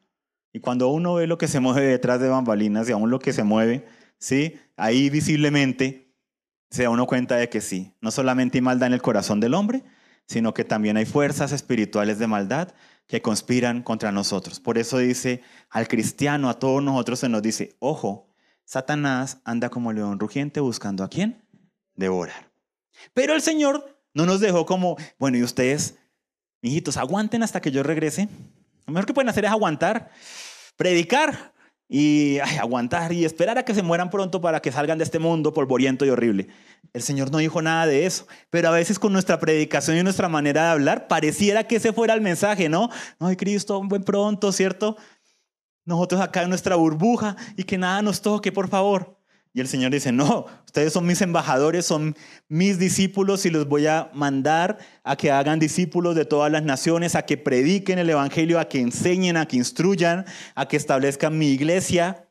Y 0.52 0.60
cuando 0.60 0.88
uno 0.88 1.14
ve 1.14 1.26
lo 1.26 1.38
que 1.38 1.48
se 1.48 1.60
mueve 1.60 1.86
detrás 1.86 2.20
de 2.20 2.28
bambalinas 2.28 2.88
y 2.88 2.92
aún 2.92 3.10
lo 3.10 3.18
que 3.18 3.32
se 3.32 3.44
mueve, 3.44 3.84
¿sí? 4.18 4.58
ahí 4.76 5.10
visiblemente 5.10 6.14
se 6.70 6.84
da 6.84 6.90
uno 6.90 7.06
cuenta 7.06 7.36
de 7.36 7.48
que 7.48 7.60
sí, 7.60 7.94
no 8.00 8.10
solamente 8.10 8.58
hay 8.58 8.62
maldad 8.62 8.88
en 8.88 8.94
el 8.94 9.02
corazón 9.02 9.40
del 9.40 9.54
hombre, 9.54 9.84
sino 10.26 10.54
que 10.54 10.64
también 10.64 10.96
hay 10.96 11.06
fuerzas 11.06 11.52
espirituales 11.52 12.18
de 12.18 12.26
maldad 12.26 12.74
que 13.06 13.22
conspiran 13.22 13.82
contra 13.82 14.12
nosotros. 14.12 14.58
Por 14.58 14.78
eso 14.78 14.98
dice 14.98 15.42
al 15.70 15.88
cristiano, 15.88 16.48
a 16.48 16.58
todos 16.58 16.82
nosotros 16.82 17.20
se 17.20 17.28
nos 17.28 17.42
dice, 17.42 17.76
ojo, 17.78 18.28
Satanás 18.64 19.38
anda 19.44 19.68
como 19.68 19.92
león 19.92 20.18
rugiente 20.18 20.60
buscando 20.60 21.04
a 21.04 21.08
quién 21.08 21.44
devorar. 21.94 22.50
Pero 23.14 23.34
el 23.34 23.42
Señor 23.42 24.00
no 24.14 24.26
nos 24.26 24.40
dejó 24.40 24.66
como, 24.66 24.96
bueno, 25.18 25.38
y 25.38 25.42
ustedes 25.42 25.96
hijitos, 26.66 26.96
aguanten 26.96 27.42
hasta 27.42 27.60
que 27.60 27.70
yo 27.70 27.82
regrese. 27.82 28.28
Lo 28.86 28.92
mejor 28.92 29.06
que 29.06 29.14
pueden 29.14 29.28
hacer 29.28 29.44
es 29.44 29.50
aguantar, 29.50 30.10
predicar 30.76 31.52
y 31.88 32.38
aguantar 32.38 33.12
y 33.12 33.24
esperar 33.24 33.58
a 33.58 33.64
que 33.64 33.74
se 33.74 33.82
mueran 33.82 34.10
pronto 34.10 34.40
para 34.40 34.60
que 34.60 34.72
salgan 34.72 34.98
de 34.98 35.04
este 35.04 35.18
mundo 35.18 35.54
polvoriento 35.54 36.04
y 36.04 36.10
horrible. 36.10 36.48
El 36.92 37.02
Señor 37.02 37.30
no 37.30 37.38
dijo 37.38 37.62
nada 37.62 37.86
de 37.86 38.06
eso, 38.06 38.26
pero 38.50 38.68
a 38.68 38.72
veces 38.72 38.98
con 38.98 39.12
nuestra 39.12 39.38
predicación 39.38 39.96
y 39.96 40.02
nuestra 40.02 40.28
manera 40.28 40.64
de 40.64 40.70
hablar 40.70 41.08
pareciera 41.08 41.64
que 41.64 41.76
ese 41.76 41.92
fuera 41.92 42.14
el 42.14 42.20
mensaje, 42.20 42.68
¿no? 42.68 42.90
Ay, 43.18 43.36
Cristo, 43.36 43.80
buen 43.84 44.02
pronto, 44.02 44.50
¿cierto? 44.52 44.96
Nosotros 45.84 46.20
acá 46.20 46.42
en 46.42 46.48
nuestra 46.48 46.74
burbuja 46.74 47.36
y 47.56 47.62
que 47.62 47.78
nada 47.78 48.02
nos 48.02 48.20
toque, 48.20 48.50
por 48.50 48.68
favor. 48.68 49.15
Y 49.56 49.60
el 49.60 49.68
Señor 49.68 49.90
dice, 49.90 50.12
no, 50.12 50.44
ustedes 50.66 50.92
son 50.92 51.06
mis 51.06 51.22
embajadores, 51.22 51.86
son 51.86 52.14
mis 52.46 52.78
discípulos 52.78 53.46
y 53.46 53.50
los 53.50 53.66
voy 53.66 53.86
a 53.86 54.10
mandar 54.12 54.76
a 55.02 55.16
que 55.16 55.30
hagan 55.30 55.58
discípulos 55.58 56.14
de 56.14 56.26
todas 56.26 56.52
las 56.52 56.62
naciones, 56.62 57.14
a 57.14 57.22
que 57.22 57.38
prediquen 57.38 57.98
el 57.98 58.10
Evangelio, 58.10 58.60
a 58.60 58.68
que 58.68 58.80
enseñen, 58.80 59.38
a 59.38 59.48
que 59.48 59.56
instruyan, 59.56 60.26
a 60.54 60.68
que 60.68 60.76
establezcan 60.76 61.38
mi 61.38 61.52
iglesia. 61.52 62.28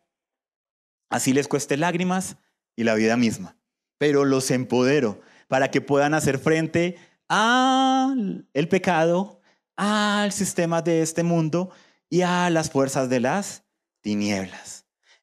Así 1.09 1.33
les 1.33 1.47
cueste 1.47 1.77
lágrimas 1.77 2.37
y 2.75 2.83
la 2.83 2.93
vida 2.93 3.17
misma. 3.17 3.57
Pero 3.97 4.23
los 4.23 4.51
empodero 4.51 5.19
para 5.47 5.71
que 5.71 5.81
puedan 5.81 6.13
hacer 6.13 6.37
frente 6.37 6.99
al 7.27 8.45
pecado, 8.69 9.41
al 9.77 10.31
sistema 10.31 10.83
de 10.83 11.01
este 11.01 11.23
mundo 11.23 11.71
y 12.07 12.21
a 12.21 12.51
las 12.51 12.69
fuerzas 12.69 13.09
de 13.09 13.19
las 13.19 13.63
tinieblas 14.01 14.74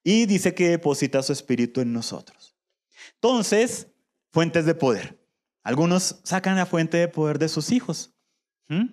y 0.05 0.27
dice 0.27 0.55
que 0.55 0.71
deposita 0.71 1.23
su 1.23 1.33
espíritu 1.33 1.81
en 1.81 1.93
nosotros. 1.93 2.57
Entonces, 3.15 3.89
fuentes 4.31 4.67
de 4.67 4.75
poder. 4.75 5.19
Algunos 5.63 6.21
sacan 6.25 6.57
la 6.57 6.67
fuente 6.67 6.97
de 6.97 7.09
poder 7.09 7.39
de 7.39 7.49
sus 7.49 7.71
hijos. 7.71 8.13
¿Mm? 8.69 8.87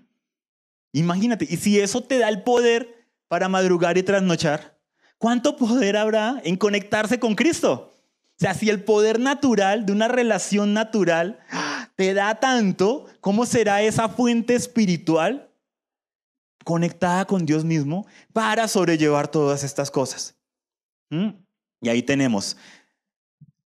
Imagínate, 0.94 1.48
y 1.50 1.58
si 1.58 1.80
eso 1.80 2.02
te 2.02 2.18
da 2.18 2.30
el 2.30 2.44
poder 2.44 3.08
para 3.28 3.50
madrugar 3.50 3.98
y 3.98 4.04
trasnochar, 4.04 4.80
¿cuánto 5.18 5.56
poder 5.56 5.98
habrá 5.98 6.42
en 6.44 6.58
conectarse 6.58 7.20
con 7.20 7.36
Cristo? 7.36 7.96
O 8.36 8.40
sea, 8.40 8.54
si 8.54 8.70
el 8.70 8.84
poder 8.84 9.20
natural 9.20 9.86
de 9.86 9.92
una 9.92 10.08
relación 10.08 10.74
natural 10.74 11.40
te 11.96 12.14
da 12.14 12.40
tanto, 12.40 13.06
¿cómo 13.20 13.46
será 13.46 13.82
esa 13.82 14.08
fuente 14.10 14.56
espiritual 14.56 15.52
conectada 16.64 17.26
con 17.26 17.46
Dios 17.46 17.66
mismo 17.66 18.08
para 18.32 18.68
sobrellevar 18.68 19.28
todas 19.28 19.64
estas 19.64 19.92
cosas? 19.92 20.39
¿Mm? 21.10 21.30
Y 21.82 21.90
ahí 21.90 22.04
tenemos 22.04 22.58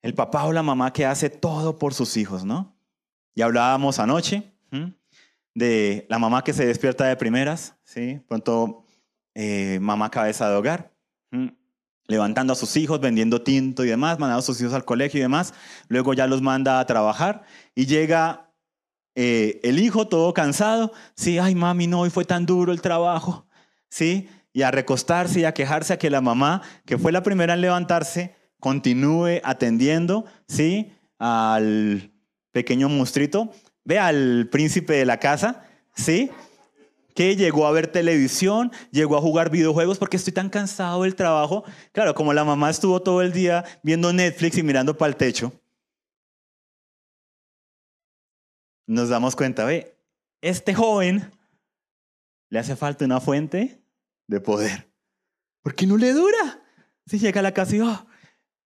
el 0.01 0.13
papá 0.13 0.45
o 0.45 0.53
la 0.53 0.63
mamá 0.63 0.93
que 0.93 1.05
hace 1.05 1.29
todo 1.29 1.77
por 1.77 1.93
sus 1.93 2.17
hijos, 2.17 2.43
¿no? 2.45 2.75
Y 3.35 3.41
hablábamos 3.41 3.99
anoche 3.99 4.51
de 5.53 6.05
la 6.09 6.19
mamá 6.19 6.43
que 6.43 6.53
se 6.53 6.65
despierta 6.65 7.05
de 7.05 7.15
primeras, 7.15 7.75
¿sí? 7.83 8.21
Pronto 8.27 8.85
eh, 9.35 9.79
mamá 9.81 10.09
cabeza 10.09 10.49
de 10.49 10.55
hogar, 10.55 10.93
levantando 12.07 12.53
a 12.53 12.55
sus 12.55 12.75
hijos, 12.77 12.99
vendiendo 12.99 13.41
tinto 13.41 13.83
y 13.83 13.87
demás, 13.87 14.19
mandando 14.19 14.39
a 14.39 14.43
sus 14.43 14.59
hijos 14.61 14.73
al 14.73 14.85
colegio 14.85 15.19
y 15.19 15.21
demás, 15.21 15.53
luego 15.87 16.13
ya 16.13 16.27
los 16.27 16.41
manda 16.41 16.79
a 16.79 16.85
trabajar 16.85 17.43
y 17.75 17.85
llega 17.85 18.51
eh, 19.15 19.59
el 19.63 19.79
hijo 19.79 20.07
todo 20.07 20.33
cansado, 20.33 20.93
sí, 21.15 21.39
ay 21.39 21.55
mami, 21.55 21.87
no, 21.87 22.01
hoy 22.01 22.09
fue 22.09 22.25
tan 22.25 22.45
duro 22.45 22.71
el 22.71 22.81
trabajo, 22.81 23.45
sí, 23.89 24.29
y 24.59 24.63
a 24.63 24.71
recostarse 24.71 25.39
y 25.39 25.45
a 25.45 25.53
quejarse 25.53 25.93
a 25.93 25.97
que 25.97 26.09
la 26.09 26.19
mamá, 26.19 26.61
que 26.85 26.97
fue 26.97 27.13
la 27.13 27.23
primera 27.23 27.53
en 27.53 27.61
levantarse, 27.61 28.35
continúe 28.59 29.39
atendiendo, 29.41 30.25
¿sí? 30.49 30.91
Al 31.17 32.11
pequeño 32.51 32.89
monstruito. 32.89 33.53
Ve 33.85 33.99
al 33.99 34.49
príncipe 34.51 34.95
de 34.95 35.05
la 35.05 35.17
casa, 35.17 35.63
¿sí? 35.95 36.29
Que 37.15 37.37
llegó 37.37 37.67
a 37.67 37.71
ver 37.71 37.87
televisión, 37.87 38.73
llegó 38.91 39.15
a 39.15 39.21
jugar 39.21 39.49
videojuegos 39.49 39.97
porque 39.97 40.17
estoy 40.17 40.33
tan 40.33 40.49
cansado 40.49 41.03
del 41.03 41.15
trabajo. 41.15 41.63
Claro, 41.93 42.13
como 42.13 42.33
la 42.33 42.43
mamá 42.43 42.69
estuvo 42.69 43.01
todo 43.01 43.21
el 43.21 43.31
día 43.31 43.63
viendo 43.81 44.11
Netflix 44.11 44.57
y 44.57 44.63
mirando 44.63 44.97
para 44.97 45.07
el 45.07 45.15
techo, 45.15 45.53
nos 48.85 49.07
damos 49.07 49.37
cuenta, 49.37 49.63
ve, 49.63 49.95
este 50.41 50.73
joven 50.73 51.31
le 52.49 52.59
hace 52.59 52.75
falta 52.75 53.05
una 53.05 53.21
fuente 53.21 53.79
de 54.29 54.39
poder. 54.39 54.93
Porque 55.61 55.85
no 55.85 55.97
le 55.97 56.13
dura. 56.13 56.63
Si 57.05 57.19
llega 57.19 57.39
a 57.39 57.43
la 57.43 57.53
casa 57.53 57.75
y, 57.75 57.81
oh, 57.81 58.07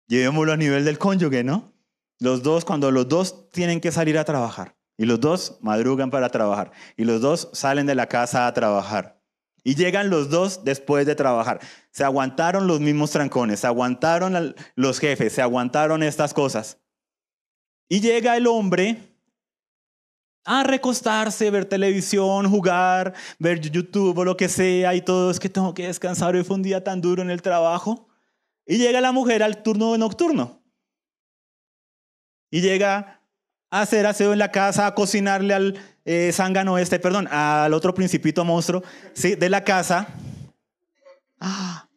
llevémoslo 0.09 0.53
a 0.53 0.57
nivel 0.57 0.85
del 0.85 0.99
cónyuge, 0.99 1.45
¿no? 1.45 1.73
Los 2.19 2.43
dos, 2.43 2.65
cuando 2.65 2.91
los 2.91 3.09
dos 3.09 3.49
tienen 3.51 3.81
que 3.81 3.93
salir 3.93 4.19
a 4.19 4.25
trabajar, 4.25 4.77
y 4.97 5.07
los 5.07 5.21
dos 5.21 5.59
madrugan 5.61 6.11
para 6.11 6.29
trabajar, 6.29 6.73
y 6.97 7.05
los 7.05 7.21
dos 7.21 7.49
salen 7.53 7.87
de 7.87 7.95
la 7.95 8.09
casa 8.09 8.47
a 8.47 8.55
trabajar, 8.55 9.23
y 9.65 9.77
llegan 9.77 10.11
los 10.11 10.29
dos 10.29 10.65
después 10.65 11.07
de 11.07 11.15
trabajar. 11.15 11.61
Se 11.93 12.03
aguantaron 12.05 12.67
los 12.67 12.81
mismos 12.81 13.13
trancones, 13.13 13.61
se 13.61 13.69
aguantaron 13.69 14.55
los 14.75 14.99
jefes, 14.99 15.33
se 15.33 15.43
aguantaron 15.43 16.03
estas 16.03 16.35
cosas. 16.35 16.79
Y 17.89 18.01
llega 18.01 18.37
el 18.37 18.49
hombre 18.49 19.12
a 20.45 20.63
recostarse, 20.65 21.51
ver 21.51 21.67
televisión, 21.67 22.51
jugar, 22.51 23.15
ver 23.39 23.61
YouTube 23.61 24.19
o 24.19 24.25
lo 24.25 24.37
que 24.37 24.49
sea 24.49 24.95
y 24.95 25.01
todo, 25.01 25.31
es 25.31 25.39
que 25.39 25.49
tengo 25.49 25.73
que 25.75 25.87
descansar, 25.87 26.35
hoy 26.35 26.45
fue 26.45 26.57
un 26.57 26.63
día 26.63 26.83
tan 26.83 27.01
duro 27.01 27.23
en 27.23 27.31
el 27.31 27.43
trabajo. 27.43 28.09
Y 28.67 28.79
llega 28.79 29.01
la 29.01 29.13
mujer 29.13 29.43
al 29.43 29.63
turno 29.63 29.97
nocturno. 29.99 30.63
Y 32.51 32.61
llega 32.61 33.21
a 33.71 33.81
hacer 33.81 34.07
aseo 34.07 34.33
en 34.33 34.39
la 34.39 34.51
casa, 34.51 34.87
a 34.87 34.95
cocinarle 34.95 35.55
al 35.55 35.79
eh, 36.05 36.31
zángano 36.33 36.79
este, 36.79 36.99
perdón, 36.99 37.29
al 37.31 37.73
otro 37.73 37.95
principito 37.95 38.45
monstruo 38.45 38.83
¿sí? 39.15 39.35
de 39.35 39.49
la 39.49 39.65
casa. 39.65 40.09
Ah. 41.41 41.89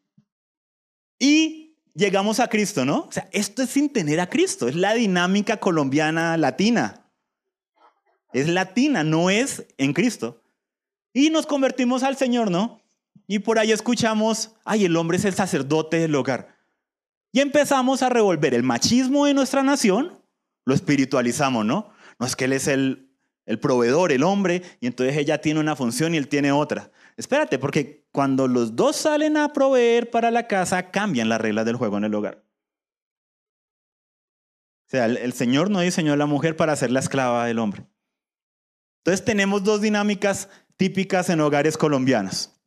Y 1.20 1.78
llegamos 1.94 2.40
a 2.40 2.48
Cristo, 2.48 2.86
¿no? 2.86 3.06
O 3.08 3.12
sea, 3.12 3.28
esto 3.32 3.64
es 3.64 3.70
sin 3.70 3.92
tener 3.92 4.20
a 4.20 4.30
Cristo, 4.30 4.68
es 4.68 4.76
la 4.76 4.94
dinámica 4.94 5.58
colombiana 5.58 6.38
latina 6.38 7.05
es 8.36 8.50
latina, 8.50 9.06
no 9.06 9.30
es 9.30 9.66
en 9.78 9.94
Cristo. 9.94 10.44
Y 11.14 11.30
nos 11.30 11.48
convertimos 11.48 12.04
al 12.04 12.18
Señor, 12.18 12.52
¿no? 12.52 12.82
Y 13.28 13.40
por 13.40 13.60
ahí 13.60 13.72
escuchamos, 13.72 14.52
ay, 14.66 14.84
el 14.84 14.98
hombre 14.98 15.16
es 15.16 15.24
el 15.24 15.34
sacerdote 15.34 16.00
del 16.00 16.14
hogar. 16.16 16.54
Y 17.32 17.40
empezamos 17.40 18.04
a 18.04 18.10
revolver 18.10 18.54
el 18.54 18.64
machismo 18.64 19.26
de 19.26 19.34
nuestra 19.34 19.64
nación, 19.64 20.20
lo 20.66 20.76
espiritualizamos, 20.76 21.66
¿no? 21.66 21.90
No 22.20 22.26
es 22.26 22.36
que 22.36 22.44
él 22.44 22.52
es 22.52 22.68
el, 22.68 23.10
el 23.46 23.58
proveedor, 23.58 24.12
el 24.12 24.24
hombre, 24.24 24.64
y 24.82 24.88
entonces 24.88 25.16
ella 25.16 25.40
tiene 25.40 25.62
una 25.62 25.78
función 25.78 26.14
y 26.14 26.18
él 26.18 26.28
tiene 26.28 26.52
otra. 26.52 26.92
Espérate, 27.16 27.58
porque 27.58 28.06
cuando 28.12 28.50
los 28.50 28.76
dos 28.76 28.98
salen 28.98 29.38
a 29.38 29.54
proveer 29.54 30.12
para 30.12 30.30
la 30.30 30.48
casa, 30.48 30.92
cambian 30.92 31.30
las 31.30 31.40
reglas 31.40 31.66
del 31.66 31.78
juego 31.78 31.98
en 32.00 32.04
el 32.04 32.14
hogar. 32.14 32.44
O 34.88 34.90
sea, 34.90 35.06
el, 35.06 35.16
el 35.16 35.32
Señor 35.32 35.72
no 35.72 35.80
diseñó 35.80 36.12
a 36.12 36.18
la 36.18 36.26
mujer 36.26 36.58
para 36.58 36.76
ser 36.76 36.92
la 36.92 37.00
esclava 37.00 37.46
del 37.46 37.60
hombre. 37.60 37.86
Entonces 39.06 39.24
tenemos 39.24 39.64
dos 39.64 39.82
dinámicas 39.82 40.50
típicas 40.78 41.30
en 41.30 41.40
hogares 41.40 41.78
colombianos. 41.78 42.60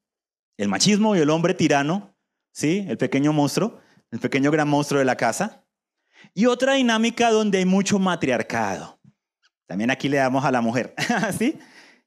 El 0.57 0.68
machismo 0.68 1.16
y 1.16 1.18
el 1.18 1.30
hombre 1.30 1.53
tirano, 1.53 2.14
¿sí? 2.53 2.86
El 2.89 2.97
pequeño 2.97 3.32
monstruo, 3.32 3.80
el 4.12 4.20
pequeño 4.20 4.53
gran 4.53 4.68
monstruo 4.68 5.01
de 5.01 5.05
la 5.05 5.16
casa. 5.16 5.64
Y 6.34 6.47
otra 6.47 6.74
dinámica 6.74 7.32
donde 7.32 7.59
hay 7.59 7.64
mucho 7.64 7.99
matriarcado. 7.99 9.01
También 9.66 9.91
aquí 9.91 10.09
le 10.09 10.18
damos 10.18 10.45
a 10.45 10.53
la 10.53 10.61
mujer, 10.61 10.95
¿sí? 11.36 11.59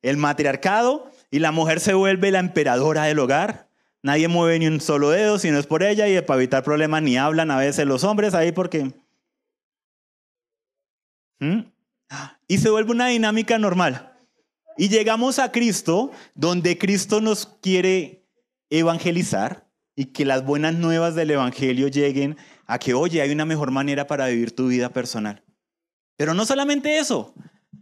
el 0.02 0.16
matriarcado 0.16 1.12
y 1.30 1.40
la 1.40 1.52
mujer 1.52 1.82
se 1.82 1.94
vuelve 1.94 2.32
la 2.32 2.40
emperadora 2.40 3.04
del 3.04 3.20
hogar. 3.20 3.68
Nadie 4.02 4.30
mueve 4.30 4.60
ni 4.60 4.68
un 4.68 4.80
solo 4.80 5.10
dedo 5.10 5.40
si 5.40 5.52
no 5.52 5.60
es 5.60 5.68
por 5.68 5.84
ella 5.84 6.08
y 6.08 6.22
para 6.22 6.40
evitar 6.40 6.64
problemas 6.64 7.02
ni 7.02 7.18
hablan 7.18 7.52
a 7.52 7.58
veces 7.58 7.86
los 7.86 8.06
hombres 8.06 8.34
ahí 8.34 8.54
porque... 8.54 8.94
¿Mm? 11.40 11.64
Y 12.48 12.60
se 12.60 12.70
vuelve 12.70 12.92
una 12.92 13.08
dinámica 13.08 13.60
normal. 13.60 14.11
Y 14.82 14.90
llegamos 14.90 15.38
a 15.38 15.52
Cristo, 15.52 16.12
donde 16.34 16.80
Cristo 16.80 17.22
nos 17.22 17.46
quiere 17.62 18.28
evangelizar 18.72 19.72
y 19.96 20.06
que 20.06 20.26
las 20.26 20.44
buenas 20.44 20.74
nuevas 20.74 21.14
del 21.14 21.30
Evangelio 21.30 21.88
lleguen 21.88 22.36
a 22.66 22.80
que, 22.80 22.96
oye, 22.96 23.22
hay 23.22 23.30
una 23.30 23.46
mejor 23.46 23.70
manera 23.70 24.08
para 24.08 24.26
vivir 24.26 24.56
tu 24.56 24.70
vida 24.70 24.90
personal. 24.92 25.46
Pero 26.18 26.34
no 26.34 26.48
solamente 26.48 26.98
eso, 26.98 27.36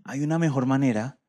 hay 0.03 0.19
una 0.25 0.37
mejor 0.39 0.65
manera 0.65 1.21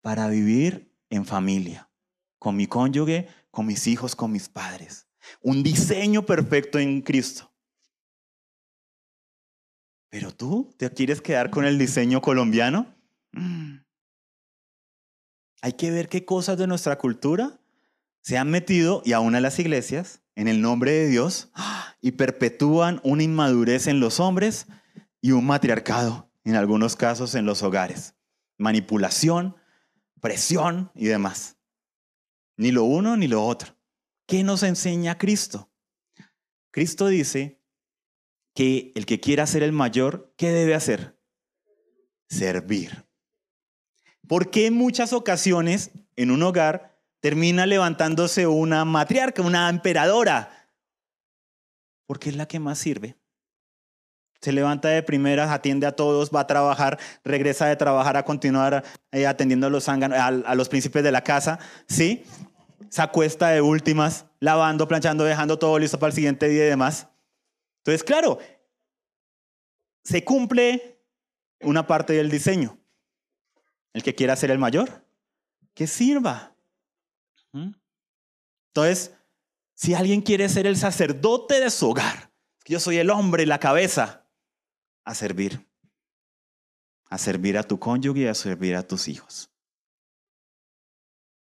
para 0.00 0.28
vivir 0.28 0.94
en 1.10 1.26
familia, 1.26 1.90
con 2.38 2.54
mi 2.54 2.68
cónyuge, 2.68 3.26
con 3.50 3.66
mis 3.66 3.88
hijos, 3.88 4.14
con 4.14 4.30
mis 4.30 4.48
padres. 4.48 5.08
Un 5.40 5.64
diseño 5.64 6.24
perfecto 6.24 6.78
en 6.78 7.02
Cristo. 7.02 7.52
Pero 10.08 10.30
tú 10.30 10.72
te 10.78 10.88
quieres 10.88 11.20
quedar 11.20 11.50
con 11.50 11.64
el 11.64 11.80
diseño 11.80 12.22
colombiano. 12.22 12.94
Mm. 13.32 13.83
Hay 15.64 15.72
que 15.72 15.90
ver 15.90 16.10
qué 16.10 16.26
cosas 16.26 16.58
de 16.58 16.66
nuestra 16.66 16.98
cultura 16.98 17.58
se 18.20 18.36
han 18.36 18.50
metido, 18.50 19.00
y 19.02 19.14
aún 19.14 19.34
a 19.34 19.40
las 19.40 19.58
iglesias, 19.58 20.20
en 20.34 20.46
el 20.46 20.60
nombre 20.60 20.90
de 20.92 21.08
Dios, 21.08 21.48
y 22.02 22.12
perpetúan 22.12 23.00
una 23.02 23.22
inmadurez 23.22 23.86
en 23.86 23.98
los 23.98 24.20
hombres 24.20 24.66
y 25.22 25.30
un 25.30 25.46
matriarcado, 25.46 26.30
en 26.44 26.54
algunos 26.54 26.96
casos 26.96 27.34
en 27.34 27.46
los 27.46 27.62
hogares. 27.62 28.14
Manipulación, 28.58 29.56
presión 30.20 30.92
y 30.94 31.06
demás. 31.06 31.56
Ni 32.58 32.70
lo 32.70 32.84
uno 32.84 33.16
ni 33.16 33.26
lo 33.26 33.42
otro. 33.42 33.74
¿Qué 34.26 34.44
nos 34.44 34.62
enseña 34.64 35.16
Cristo? 35.16 35.72
Cristo 36.72 37.06
dice 37.06 37.62
que 38.54 38.92
el 38.96 39.06
que 39.06 39.18
quiera 39.18 39.46
ser 39.46 39.62
el 39.62 39.72
mayor, 39.72 40.34
¿qué 40.36 40.50
debe 40.50 40.74
hacer? 40.74 41.18
Servir. 42.28 43.06
¿Por 44.26 44.50
qué 44.50 44.66
en 44.66 44.74
muchas 44.74 45.12
ocasiones 45.12 45.90
en 46.16 46.30
un 46.30 46.42
hogar 46.42 46.98
termina 47.20 47.66
levantándose 47.66 48.46
una 48.46 48.84
matriarca, 48.84 49.42
una 49.42 49.68
emperadora? 49.68 50.70
Porque 52.06 52.30
es 52.30 52.36
la 52.36 52.46
que 52.46 52.58
más 52.58 52.78
sirve. 52.78 53.16
Se 54.40 54.52
levanta 54.52 54.88
de 54.88 55.02
primeras, 55.02 55.50
atiende 55.50 55.86
a 55.86 55.96
todos, 55.96 56.30
va 56.30 56.40
a 56.40 56.46
trabajar, 56.46 56.98
regresa 57.24 57.66
de 57.66 57.76
trabajar 57.76 58.16
a 58.16 58.24
continuar 58.24 58.84
eh, 59.10 59.26
atendiendo 59.26 59.68
a 59.68 59.70
los, 59.70 59.88
a, 59.88 59.94
a 59.94 60.54
los 60.54 60.68
príncipes 60.68 61.02
de 61.02 61.12
la 61.12 61.24
casa, 61.24 61.58
¿sí? 61.88 62.24
Se 62.90 63.00
acuesta 63.00 63.48
de 63.48 63.62
últimas, 63.62 64.26
lavando, 64.40 64.86
planchando, 64.86 65.24
dejando 65.24 65.58
todo 65.58 65.78
listo 65.78 65.98
para 65.98 66.08
el 66.08 66.14
siguiente 66.14 66.48
día 66.48 66.66
y 66.66 66.68
demás. 66.68 67.08
Entonces, 67.78 68.04
claro, 68.04 68.38
se 70.04 70.22
cumple 70.24 71.00
una 71.62 71.86
parte 71.86 72.12
del 72.12 72.30
diseño. 72.30 72.78
El 73.94 74.02
que 74.02 74.14
quiera 74.14 74.36
ser 74.36 74.50
el 74.50 74.58
mayor, 74.58 75.06
que 75.72 75.86
sirva. 75.86 76.54
¿Mm? 77.52 77.72
Entonces, 78.68 79.14
si 79.74 79.94
alguien 79.94 80.20
quiere 80.20 80.48
ser 80.48 80.66
el 80.66 80.76
sacerdote 80.76 81.60
de 81.60 81.70
su 81.70 81.88
hogar, 81.90 82.32
yo 82.66 82.80
soy 82.80 82.98
el 82.98 83.10
hombre, 83.10 83.46
la 83.46 83.60
cabeza, 83.60 84.26
a 85.04 85.14
servir. 85.14 85.66
A 87.08 87.18
servir 87.18 87.56
a 87.56 87.62
tu 87.62 87.78
cónyuge 87.78 88.22
y 88.22 88.26
a 88.26 88.34
servir 88.34 88.74
a 88.74 88.86
tus 88.86 89.06
hijos. 89.06 89.50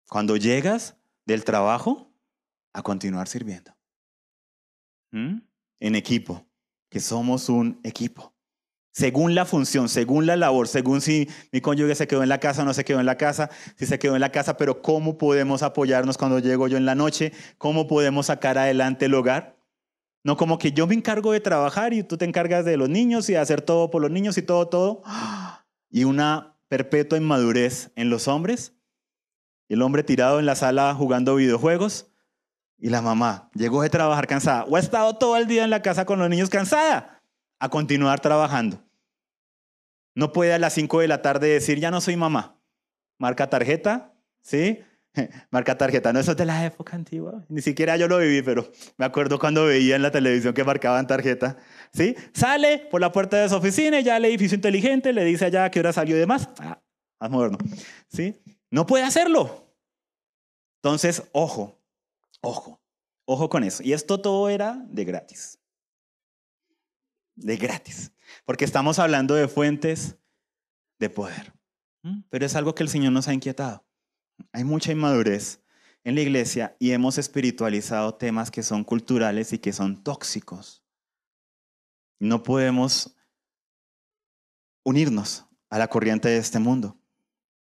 Cuando 0.09 0.37
llegas 0.37 0.97
del 1.27 1.45
trabajo, 1.45 2.11
a 2.73 2.83
continuar 2.83 3.27
sirviendo. 3.27 3.77
¿Mm? 5.11 5.39
En 5.81 5.95
equipo, 5.97 6.47
que 6.89 7.01
somos 7.01 7.49
un 7.49 7.81
equipo 7.83 8.38
según 8.99 9.37
la 9.37 9.45
función, 9.45 9.89
según 9.89 10.27
la 10.27 10.35
labor, 10.35 10.67
según 10.67 11.01
si 11.01 11.29
mi 11.53 11.61
cónyuge 11.61 11.95
se 11.95 12.09
quedó 12.09 12.25
en 12.25 12.29
la 12.29 12.41
casa 12.41 12.63
o 12.63 12.65
no 12.65 12.75
se 12.75 12.85
quedó 12.85 12.99
en 12.99 13.07
la 13.07 13.17
casa, 13.17 13.49
si 13.77 13.87
se 13.87 13.97
quedó 13.97 14.17
en 14.17 14.21
la 14.21 14.33
casa, 14.33 14.57
pero 14.57 14.83
cómo 14.83 15.19
podemos 15.19 15.63
apoyarnos 15.63 16.19
cuando 16.19 16.41
llego 16.41 16.67
yo 16.67 16.77
en 16.77 16.85
la 16.85 16.97
noche, 16.97 17.33
cómo 17.59 17.87
podemos 17.87 18.27
sacar 18.27 18.59
adelante 18.59 19.05
el 19.05 19.15
hogar. 19.15 19.57
No 20.25 20.37
como 20.37 20.59
que 20.59 20.73
yo 20.73 20.89
me 20.89 20.97
encargo 20.97 21.31
de 21.31 21.39
trabajar 21.39 21.95
y 21.95 22.03
tú 22.03 22.17
te 22.17 22.25
encargas 22.25 22.65
de 22.65 22.77
los 22.77 22.89
niños 22.89 23.29
y 23.29 23.35
de 23.35 23.39
hacer 23.39 23.63
todo 23.63 23.89
por 23.89 24.03
los 24.03 24.11
niños 24.11 24.37
y 24.37 24.43
todo, 24.43 24.67
todo. 24.67 25.03
Y 25.91 26.05
una 26.05 26.57
perpetua 26.69 27.17
inmadurez 27.17 27.93
en 27.95 28.11
los 28.11 28.27
hombres. 28.27 28.75
El 29.69 29.81
hombre 29.81 30.03
tirado 30.03 30.41
en 30.41 30.45
la 30.45 30.57
sala 30.57 30.93
jugando 30.93 31.37
videojuegos. 31.37 32.11
Y 32.77 32.91
la 32.91 33.01
mamá 33.01 33.49
llegó 33.55 33.81
de 33.81 33.91
trabajar 33.91 34.27
cansada 34.27 34.65
o 34.65 34.75
ha 34.75 34.81
estado 34.81 35.17
todo 35.17 35.37
el 35.37 35.47
día 35.47 35.63
en 35.63 35.71
la 35.71 35.83
casa 35.83 36.05
con 36.05 36.19
los 36.19 36.29
niños 36.29 36.51
cansada 36.51 37.23
a 37.61 37.69
continuar 37.69 38.21
trabajando. 38.21 38.88
No 40.19 40.33
puede 40.33 40.53
a 40.53 40.59
las 40.59 40.73
5 40.73 40.99
de 40.99 41.07
la 41.07 41.23
tarde 41.23 41.47
decir, 41.47 41.79
ya 41.79 41.93
no 41.93 42.01
soy 42.01 42.17
mamá. 42.17 42.61
Marca 43.21 43.49
tarjeta, 43.49 44.15
¿sí? 44.43 44.81
Marca 45.53 45.79
tarjeta, 45.79 46.13
no, 46.13 46.19
eso 46.19 46.33
es 46.33 46.37
de 46.37 46.45
la 46.45 46.67
época 46.67 46.97
antigua. 46.97 47.45
Ni 47.49 47.63
siquiera 47.63 47.97
yo 47.97 48.09
lo 48.09 48.19
viví, 48.19 48.43
pero 48.43 48.69
me 48.97 49.05
acuerdo 49.05 49.39
cuando 49.39 49.67
veía 49.67 49.95
en 49.95 50.03
la 50.03 50.11
televisión 50.11 50.55
que 50.55 50.65
marcaban 50.65 51.07
tarjeta. 51.07 51.57
¿Sí? 51.93 52.17
Sale 52.33 52.89
por 52.91 53.01
la 53.01 53.13
puerta 53.13 53.37
de 53.37 53.49
su 53.49 53.55
oficina, 53.55 54.01
ya 54.01 54.17
el 54.17 54.25
edificio 54.25 54.57
inteligente, 54.57 55.13
le 55.13 55.25
dice 55.25 55.45
allá 55.45 55.67
a 55.67 55.71
qué 55.71 55.79
hora 55.79 55.93
salió 55.93 56.17
y 56.17 56.19
demás. 56.19 56.49
Ah, 56.59 56.83
más 57.21 57.31
moderno. 57.31 57.59
¿Sí? 58.09 58.43
No 58.73 58.87
puede 58.87 59.05
hacerlo. 59.05 59.73
Entonces, 60.83 61.23
ojo, 61.31 61.81
ojo, 62.41 62.81
ojo 63.25 63.49
con 63.49 63.63
eso. 63.63 63.85
Y 63.85 63.93
esto 63.93 64.21
todo 64.21 64.49
era 64.49 64.85
de 64.89 65.05
gratis. 65.05 65.58
De 67.39 67.57
gratis 67.57 68.13
porque 68.45 68.65
estamos 68.65 68.99
hablando 68.99 69.35
de 69.35 69.49
fuentes 69.49 70.17
de 70.99 71.11
poder. 71.11 71.53
Pero 72.31 72.47
es 72.47 72.55
algo 72.55 72.75
que 72.75 72.83
el 72.83 72.89
Señor 72.89 73.13
nos 73.13 73.29
ha 73.29 73.35
inquietado. 73.35 73.85
Hay 74.53 74.65
mucha 74.65 74.93
inmadurez 74.93 75.63
en 76.05 76.15
la 76.15 76.23
iglesia 76.23 76.75
y 76.79 76.93
hemos 76.93 77.19
espiritualizado 77.19 78.15
temas 78.15 78.51
que 78.51 78.63
son 78.63 78.85
culturales 78.85 79.53
y 79.53 79.59
que 79.59 79.73
son 79.73 80.03
tóxicos. 80.03 80.83
No 82.19 82.43
podemos 82.43 83.17
unirnos 84.83 85.45
a 85.69 85.79
la 85.79 85.89
corriente 85.89 86.29
de 86.29 86.39
este 86.39 86.59
mundo. 86.59 86.97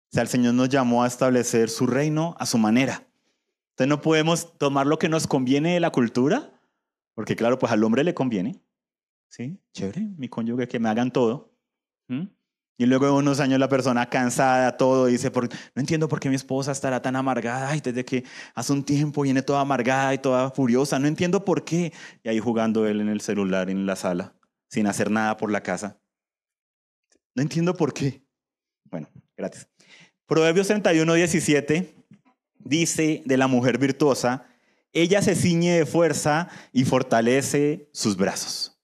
O 0.04 0.12
sea, 0.12 0.22
el 0.22 0.28
Señor 0.28 0.54
nos 0.54 0.68
llamó 0.68 1.02
a 1.02 1.08
establecer 1.08 1.68
su 1.68 1.86
reino 1.86 2.36
a 2.38 2.46
su 2.46 2.58
manera. 2.58 3.08
Entonces 3.70 3.88
no 3.88 4.00
podemos 4.00 4.56
tomar 4.56 4.86
lo 4.86 4.98
que 4.98 5.08
nos 5.08 5.26
conviene 5.26 5.74
de 5.74 5.80
la 5.80 5.90
cultura, 5.90 6.52
porque 7.14 7.34
claro, 7.34 7.58
pues 7.58 7.72
al 7.72 7.82
hombre 7.82 8.04
le 8.04 8.14
conviene, 8.14 8.62
¿Sí? 9.28 9.60
Chévere, 9.72 10.02
mi 10.16 10.28
cónyuge 10.28 10.68
que 10.68 10.78
me 10.78 10.88
hagan 10.88 11.10
todo. 11.10 11.52
Y 12.78 12.84
luego 12.84 13.06
de 13.06 13.12
unos 13.12 13.40
años 13.40 13.58
la 13.58 13.68
persona 13.68 14.08
cansada, 14.08 14.76
todo, 14.76 15.06
dice, 15.06 15.30
no 15.30 15.80
entiendo 15.80 16.08
por 16.08 16.20
qué 16.20 16.28
mi 16.28 16.36
esposa 16.36 16.72
estará 16.72 17.00
tan 17.00 17.16
amargada, 17.16 17.74
y 17.74 17.80
desde 17.80 18.04
que 18.04 18.24
hace 18.54 18.72
un 18.72 18.84
tiempo 18.84 19.22
viene 19.22 19.42
toda 19.42 19.62
amargada 19.62 20.12
y 20.12 20.18
toda 20.18 20.50
furiosa, 20.50 20.98
no 20.98 21.08
entiendo 21.08 21.44
por 21.44 21.64
qué. 21.64 21.92
Y 22.22 22.28
ahí 22.28 22.38
jugando 22.38 22.86
él 22.86 23.00
en 23.00 23.08
el 23.08 23.22
celular, 23.22 23.70
en 23.70 23.86
la 23.86 23.96
sala, 23.96 24.34
sin 24.68 24.86
hacer 24.86 25.10
nada 25.10 25.36
por 25.36 25.50
la 25.50 25.62
casa. 25.62 25.98
No 27.34 27.42
entiendo 27.42 27.74
por 27.74 27.94
qué. 27.94 28.26
Bueno, 28.84 29.08
gracias. 29.36 29.68
Proverbios 30.26 30.66
31, 30.66 31.14
17 31.14 31.94
dice 32.58 33.22
de 33.24 33.36
la 33.36 33.46
mujer 33.46 33.78
virtuosa, 33.78 34.46
ella 34.92 35.22
se 35.22 35.34
ciñe 35.34 35.78
de 35.78 35.86
fuerza 35.86 36.48
y 36.72 36.84
fortalece 36.84 37.88
sus 37.92 38.16
brazos. 38.16 38.75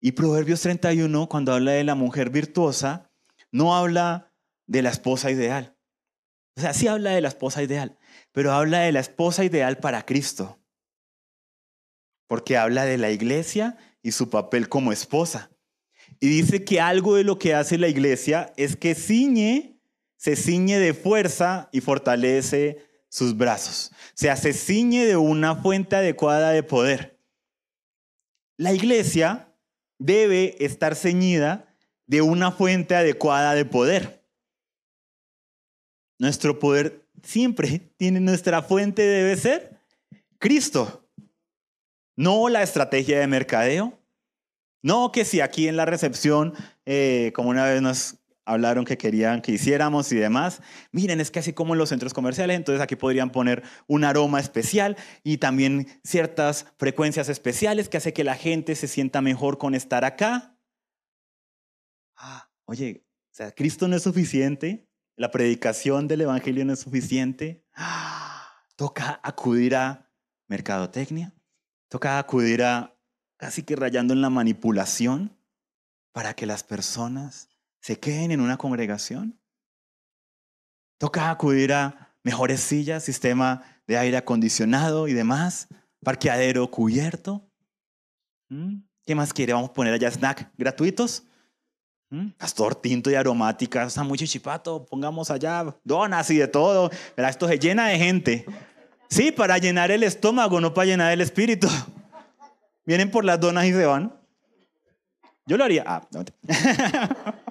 Y 0.00 0.12
Proverbios 0.12 0.60
31, 0.60 1.28
cuando 1.28 1.52
habla 1.52 1.72
de 1.72 1.84
la 1.84 1.94
mujer 1.94 2.30
virtuosa, 2.30 3.10
no 3.50 3.76
habla 3.76 4.32
de 4.66 4.82
la 4.82 4.90
esposa 4.90 5.30
ideal. 5.30 5.76
O 6.56 6.60
sea, 6.60 6.74
sí 6.74 6.86
habla 6.86 7.10
de 7.10 7.20
la 7.20 7.28
esposa 7.28 7.62
ideal, 7.62 7.98
pero 8.32 8.52
habla 8.52 8.80
de 8.80 8.92
la 8.92 9.00
esposa 9.00 9.44
ideal 9.44 9.78
para 9.78 10.04
Cristo. 10.04 10.60
Porque 12.26 12.56
habla 12.56 12.84
de 12.84 12.98
la 12.98 13.10
iglesia 13.10 13.76
y 14.02 14.12
su 14.12 14.30
papel 14.30 14.68
como 14.68 14.92
esposa. 14.92 15.50
Y 16.20 16.28
dice 16.28 16.64
que 16.64 16.80
algo 16.80 17.16
de 17.16 17.24
lo 17.24 17.38
que 17.38 17.54
hace 17.54 17.78
la 17.78 17.88
iglesia 17.88 18.52
es 18.56 18.76
que 18.76 18.94
ciñe, 18.94 19.80
se 20.16 20.36
ciñe 20.36 20.78
de 20.78 20.94
fuerza 20.94 21.68
y 21.72 21.80
fortalece 21.80 22.84
sus 23.08 23.36
brazos. 23.36 23.92
O 24.08 24.12
sea, 24.14 24.36
se 24.36 24.52
ciñe 24.52 25.06
de 25.06 25.16
una 25.16 25.56
fuente 25.56 25.96
adecuada 25.96 26.50
de 26.50 26.62
poder. 26.62 27.18
La 28.56 28.72
iglesia 28.72 29.47
debe 29.98 30.56
estar 30.64 30.94
ceñida 30.94 31.74
de 32.06 32.22
una 32.22 32.50
fuente 32.52 32.94
adecuada 32.94 33.54
de 33.54 33.64
poder. 33.64 34.24
Nuestro 36.18 36.58
poder 36.58 37.06
siempre 37.22 37.92
tiene 37.96 38.20
nuestra 38.20 38.62
fuente 38.62 39.02
debe 39.02 39.36
ser 39.36 39.78
Cristo. 40.38 41.08
No 42.16 42.48
la 42.48 42.62
estrategia 42.62 43.20
de 43.20 43.26
mercadeo. 43.26 43.98
No 44.82 45.12
que 45.12 45.24
si 45.24 45.40
aquí 45.40 45.68
en 45.68 45.76
la 45.76 45.84
recepción, 45.84 46.54
eh, 46.86 47.32
como 47.34 47.50
una 47.50 47.64
vez 47.64 47.82
nos 47.82 48.17
hablaron 48.48 48.86
que 48.86 48.96
querían 48.96 49.42
que 49.42 49.52
hiciéramos 49.52 50.10
y 50.10 50.16
demás. 50.16 50.62
Miren, 50.90 51.20
es 51.20 51.30
que 51.30 51.38
así 51.38 51.52
como 51.52 51.74
en 51.74 51.78
los 51.78 51.90
centros 51.90 52.14
comerciales, 52.14 52.56
entonces 52.56 52.80
aquí 52.80 52.96
podrían 52.96 53.30
poner 53.30 53.62
un 53.86 54.04
aroma 54.04 54.40
especial 54.40 54.96
y 55.22 55.36
también 55.36 55.86
ciertas 56.02 56.66
frecuencias 56.78 57.28
especiales 57.28 57.90
que 57.90 57.98
hace 57.98 58.14
que 58.14 58.24
la 58.24 58.36
gente 58.36 58.74
se 58.74 58.88
sienta 58.88 59.20
mejor 59.20 59.58
con 59.58 59.74
estar 59.74 60.04
acá. 60.06 60.58
Ah, 62.16 62.50
oye, 62.64 63.04
o 63.06 63.34
sea, 63.34 63.52
Cristo 63.52 63.86
no 63.86 63.96
es 63.96 64.02
suficiente, 64.02 64.88
la 65.14 65.30
predicación 65.30 66.08
del 66.08 66.22
Evangelio 66.22 66.64
no 66.64 66.72
es 66.72 66.80
suficiente. 66.80 67.66
Toca 68.76 69.20
acudir 69.22 69.76
a 69.76 70.10
mercadotecnia, 70.46 71.34
toca 71.88 72.18
acudir 72.18 72.62
a 72.62 72.96
casi 73.36 73.64
que 73.64 73.74
rayando 73.74 74.14
en 74.14 74.22
la 74.22 74.30
manipulación 74.30 75.36
para 76.12 76.34
que 76.34 76.46
las 76.46 76.62
personas 76.62 77.48
se 77.88 77.98
queden 77.98 78.32
en 78.32 78.42
una 78.42 78.58
congregación. 78.58 79.40
Toca 80.98 81.30
acudir 81.30 81.72
a 81.72 82.14
mejores 82.22 82.60
sillas, 82.60 83.02
sistema 83.02 83.62
de 83.86 83.96
aire 83.96 84.18
acondicionado 84.18 85.08
y 85.08 85.14
demás, 85.14 85.68
parqueadero 86.04 86.70
cubierto. 86.70 87.48
¿Mm? 88.50 88.80
¿Qué 89.06 89.14
más 89.14 89.32
quiere? 89.32 89.54
Vamos 89.54 89.70
a 89.70 89.72
poner 89.72 89.94
allá 89.94 90.10
snack 90.10 90.50
gratuitos. 90.58 91.22
¿Mm? 92.10 92.32
Pastor 92.32 92.74
tinto 92.74 93.10
y 93.10 93.14
aromática, 93.14 93.84
está 93.84 94.02
muy 94.02 94.18
chichipato, 94.18 94.84
pongamos 94.84 95.30
allá 95.30 95.74
donas 95.82 96.28
y 96.28 96.36
de 96.36 96.48
todo. 96.48 96.90
Esto 97.16 97.48
se 97.48 97.58
llena 97.58 97.86
de 97.86 97.96
gente. 97.96 98.44
Sí, 99.08 99.32
para 99.32 99.56
llenar 99.56 99.90
el 99.90 100.02
estómago, 100.02 100.60
no 100.60 100.74
para 100.74 100.84
llenar 100.84 101.10
el 101.10 101.22
espíritu. 101.22 101.68
Vienen 102.84 103.10
por 103.10 103.24
las 103.24 103.40
donas 103.40 103.64
y 103.64 103.72
se 103.72 103.86
van. 103.86 104.14
Yo 105.46 105.56
lo 105.56 105.64
haría. 105.64 105.84
Ah, 105.86 106.06
no. 106.12 106.22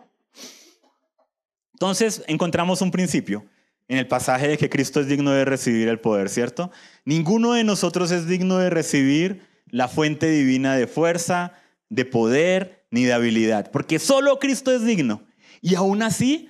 Entonces 1.77 2.23
encontramos 2.25 2.81
un 2.81 2.89
principio 2.89 3.45
en 3.87 3.99
el 3.99 4.07
pasaje 4.07 4.47
de 4.47 4.57
que 4.57 4.67
Cristo 4.67 4.99
es 4.99 5.07
digno 5.07 5.29
de 5.29 5.45
recibir 5.45 5.87
el 5.89 5.99
poder, 5.99 6.27
¿cierto? 6.27 6.71
Ninguno 7.05 7.53
de 7.53 7.63
nosotros 7.63 8.09
es 8.09 8.25
digno 8.25 8.57
de 8.57 8.71
recibir 8.71 9.47
la 9.67 9.87
fuente 9.87 10.27
divina 10.27 10.75
de 10.75 10.87
fuerza, 10.87 11.53
de 11.89 12.03
poder, 12.03 12.87
ni 12.89 13.03
de 13.03 13.13
habilidad, 13.13 13.69
porque 13.69 13.99
solo 13.99 14.39
Cristo 14.39 14.71
es 14.71 14.83
digno. 14.83 15.23
Y 15.61 15.75
aún 15.75 16.01
así, 16.01 16.49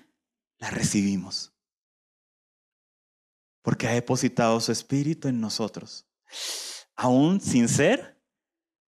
la 0.60 0.70
recibimos. 0.70 1.54
Porque 3.62 3.90
ha 3.90 3.92
depositado 3.92 4.62
su 4.62 4.72
espíritu 4.72 5.28
en 5.28 5.42
nosotros, 5.42 6.08
aún 6.96 7.42
sin 7.42 7.68
ser 7.68 8.18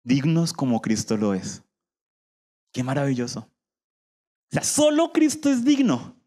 dignos 0.01 0.53
como 0.53 0.81
Cristo 0.81 1.17
lo 1.17 1.33
es. 1.33 1.61
Qué 2.71 2.83
maravilloso. 2.83 3.41
O 3.41 4.53
sea, 4.53 4.63
solo 4.63 5.11
Cristo 5.11 5.49
es 5.49 5.65
digno. 5.65 6.20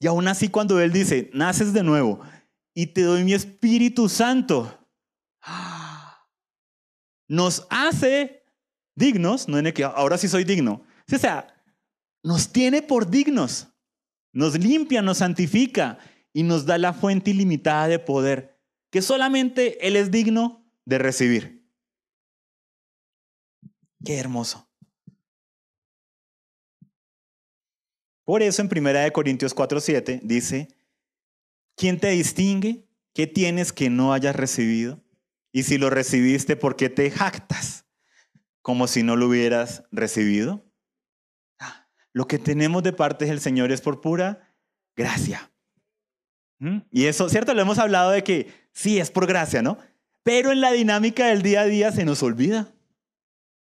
Y 0.00 0.06
aún 0.06 0.26
así 0.28 0.48
cuando 0.48 0.80
Él 0.80 0.92
dice, 0.92 1.30
naces 1.34 1.72
de 1.72 1.82
nuevo 1.82 2.20
y 2.74 2.86
te 2.86 3.02
doy 3.02 3.22
mi 3.22 3.34
Espíritu 3.34 4.08
Santo, 4.08 4.88
nos 7.28 7.66
hace 7.68 8.44
dignos, 8.96 9.46
no 9.46 9.58
en 9.58 9.72
que 9.72 9.84
ahora 9.84 10.16
sí 10.16 10.26
soy 10.26 10.44
digno. 10.44 10.84
O 11.12 11.18
sea, 11.18 11.54
nos 12.24 12.50
tiene 12.50 12.82
por 12.82 13.10
dignos, 13.10 13.68
nos 14.32 14.58
limpia, 14.58 15.02
nos 15.02 15.18
santifica 15.18 15.98
y 16.32 16.44
nos 16.44 16.64
da 16.64 16.78
la 16.78 16.94
fuente 16.94 17.30
ilimitada 17.30 17.88
de 17.88 17.98
poder 17.98 18.58
que 18.90 19.02
solamente 19.02 19.86
Él 19.86 19.96
es 19.96 20.10
digno 20.10 20.66
de 20.86 20.98
recibir. 20.98 21.70
Qué 24.04 24.18
hermoso. 24.18 24.69
Por 28.30 28.44
eso 28.44 28.62
en 28.62 28.68
1 28.68 29.12
Corintios 29.12 29.56
4:7 29.56 30.20
dice, 30.22 30.68
¿quién 31.74 31.98
te 31.98 32.10
distingue? 32.10 32.86
¿Qué 33.12 33.26
tienes 33.26 33.72
que 33.72 33.90
no 33.90 34.12
hayas 34.12 34.36
recibido? 34.36 35.02
Y 35.50 35.64
si 35.64 35.78
lo 35.78 35.90
recibiste, 35.90 36.54
¿por 36.54 36.76
qué 36.76 36.88
te 36.88 37.10
jactas? 37.10 37.86
Como 38.62 38.86
si 38.86 39.02
no 39.02 39.16
lo 39.16 39.26
hubieras 39.26 39.82
recibido. 39.90 40.64
Ah, 41.58 41.88
lo 42.12 42.28
que 42.28 42.38
tenemos 42.38 42.84
de 42.84 42.92
parte 42.92 43.24
del 43.24 43.40
Señor 43.40 43.72
es 43.72 43.80
por 43.80 44.00
pura 44.00 44.54
gracia. 44.94 45.50
¿Mm? 46.60 46.82
Y 46.92 47.06
eso, 47.06 47.28
¿cierto? 47.28 47.52
Lo 47.52 47.62
hemos 47.62 47.80
hablado 47.80 48.12
de 48.12 48.22
que 48.22 48.46
sí, 48.72 49.00
es 49.00 49.10
por 49.10 49.26
gracia, 49.26 49.60
¿no? 49.60 49.76
Pero 50.22 50.52
en 50.52 50.60
la 50.60 50.70
dinámica 50.70 51.26
del 51.26 51.42
día 51.42 51.62
a 51.62 51.66
día 51.66 51.90
se 51.90 52.04
nos 52.04 52.22
olvida. 52.22 52.72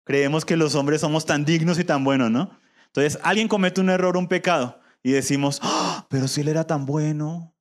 Creemos 0.04 0.44
que 0.44 0.58
los 0.58 0.76
hombres 0.76 1.00
somos 1.00 1.26
tan 1.26 1.46
dignos 1.46 1.80
y 1.80 1.86
tan 1.86 2.04
buenos, 2.04 2.30
¿no? 2.30 2.60
Entonces, 2.94 3.20
alguien 3.24 3.48
comete 3.48 3.82
un 3.82 3.90
error, 3.90 4.18
un 4.18 4.28
pecado, 4.28 4.80
y 5.04 5.12
decimos, 5.12 5.60
¡Ah! 5.62 6.06
pero 6.10 6.28
si 6.28 6.42
él 6.42 6.48
era 6.48 6.66
tan 6.66 6.86
bueno. 6.86 7.54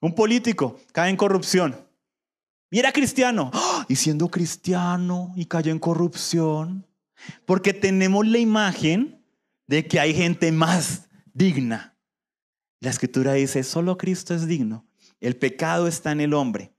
Un 0.00 0.14
político 0.14 0.80
cae 0.92 1.10
en 1.10 1.16
corrupción 1.16 1.76
y 2.70 2.78
era 2.78 2.92
cristiano. 2.92 3.50
¡Ah! 3.52 3.84
Y 3.88 3.96
siendo 3.96 4.28
cristiano 4.28 5.32
y 5.36 5.46
cayó 5.46 5.72
en 5.72 5.78
corrupción. 5.78 6.86
Porque 7.44 7.74
tenemos 7.74 8.26
la 8.26 8.38
imagen 8.38 9.22
de 9.66 9.86
que 9.86 10.00
hay 10.00 10.14
gente 10.14 10.52
más 10.52 11.08
digna. 11.34 11.96
La 12.80 12.90
escritura 12.90 13.34
dice, 13.34 13.62
solo 13.62 13.98
Cristo 13.98 14.34
es 14.34 14.46
digno. 14.46 14.86
El 15.20 15.36
pecado 15.36 15.86
está 15.86 16.12
en 16.12 16.20
el 16.20 16.32
hombre. 16.32 16.72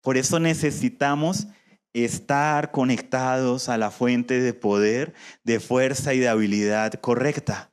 Por 0.00 0.16
eso 0.16 0.38
necesitamos 0.38 1.48
estar 1.92 2.70
conectados 2.70 3.68
a 3.68 3.78
la 3.78 3.90
fuente 3.90 4.40
de 4.40 4.54
poder, 4.54 5.14
de 5.44 5.60
fuerza 5.60 6.14
y 6.14 6.18
de 6.18 6.28
habilidad 6.28 6.94
correcta 6.94 7.72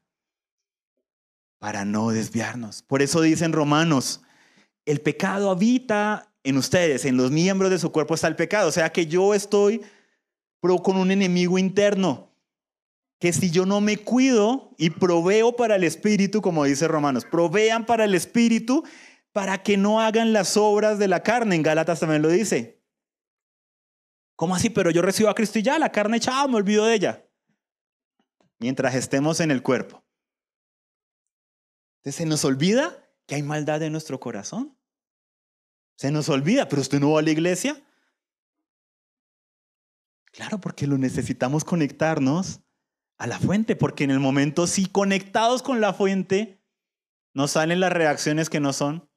para 1.59 1.85
no 1.85 2.09
desviarnos. 2.09 2.81
Por 2.81 3.01
eso 3.01 3.21
dicen 3.21 3.53
Romanos, 3.53 4.21
el 4.85 5.01
pecado 5.01 5.49
habita 5.49 6.31
en 6.43 6.57
ustedes, 6.57 7.05
en 7.05 7.17
los 7.17 7.31
miembros 7.31 7.71
de 7.71 7.79
su 7.79 7.91
cuerpo 7.91 8.15
está 8.15 8.27
el 8.27 8.35
pecado. 8.35 8.69
O 8.69 8.71
sea 8.71 8.91
que 8.91 9.07
yo 9.07 9.33
estoy 9.33 9.81
con 10.83 10.97
un 10.97 11.11
enemigo 11.11 11.57
interno, 11.57 12.29
que 13.19 13.31
si 13.31 13.49
yo 13.51 13.65
no 13.65 13.79
me 13.81 13.97
cuido 13.97 14.71
y 14.77 14.89
proveo 14.89 15.55
para 15.55 15.75
el 15.75 15.83
espíritu, 15.83 16.41
como 16.41 16.65
dice 16.65 16.87
Romanos, 16.87 17.25
provean 17.25 17.85
para 17.85 18.03
el 18.03 18.13
espíritu 18.13 18.83
para 19.31 19.63
que 19.63 19.77
no 19.77 20.01
hagan 20.01 20.33
las 20.33 20.57
obras 20.57 20.99
de 20.99 21.07
la 21.07 21.23
carne. 21.23 21.55
En 21.55 21.63
Gálatas 21.63 21.99
también 21.99 22.21
lo 22.21 22.29
dice. 22.29 22.76
¿Cómo 24.37 24.55
así? 24.55 24.69
Pero 24.69 24.91
yo 24.91 25.01
recibo 25.01 25.29
a 25.29 25.35
Cristo 25.35 25.57
y 25.57 25.63
ya, 25.63 25.79
la 25.79 25.91
carne 25.91 26.17
echada, 26.17 26.47
me 26.47 26.55
olvido 26.55 26.85
de 26.85 26.93
ella. 26.93 27.27
Mientras 28.59 28.93
estemos 28.93 29.39
en 29.39 29.49
el 29.49 29.63
cuerpo. 29.63 30.05
Entonces 31.97 32.15
se 32.15 32.25
nos 32.25 32.45
olvida 32.45 33.03
que 33.25 33.33
hay 33.33 33.43
maldad 33.43 33.81
en 33.81 33.91
nuestro 33.91 34.19
corazón. 34.19 34.77
Se 35.97 36.11
nos 36.11 36.29
olvida, 36.29 36.69
pero 36.69 36.83
usted 36.83 36.99
no 36.99 37.11
va 37.11 37.19
a 37.19 37.23
la 37.23 37.31
iglesia. 37.31 37.83
Claro, 40.31 40.59
porque 40.61 40.85
lo 40.85 40.99
necesitamos 40.99 41.63
conectarnos 41.63 42.61
a 43.17 43.25
la 43.25 43.39
fuente, 43.39 43.75
porque 43.75 44.03
en 44.03 44.11
el 44.11 44.19
momento 44.19 44.67
si 44.67 44.85
conectados 44.85 45.63
con 45.63 45.81
la 45.81 45.93
fuente, 45.93 46.63
nos 47.33 47.51
salen 47.51 47.79
las 47.79 47.91
reacciones 47.91 48.51
que 48.51 48.59
no 48.59 48.71
son, 48.71 49.09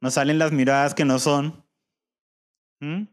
nos 0.00 0.14
salen 0.14 0.40
las 0.40 0.50
miradas 0.50 0.94
que 0.94 1.04
no 1.04 1.20
son. 1.20 1.64
¿Mm? 2.80 3.04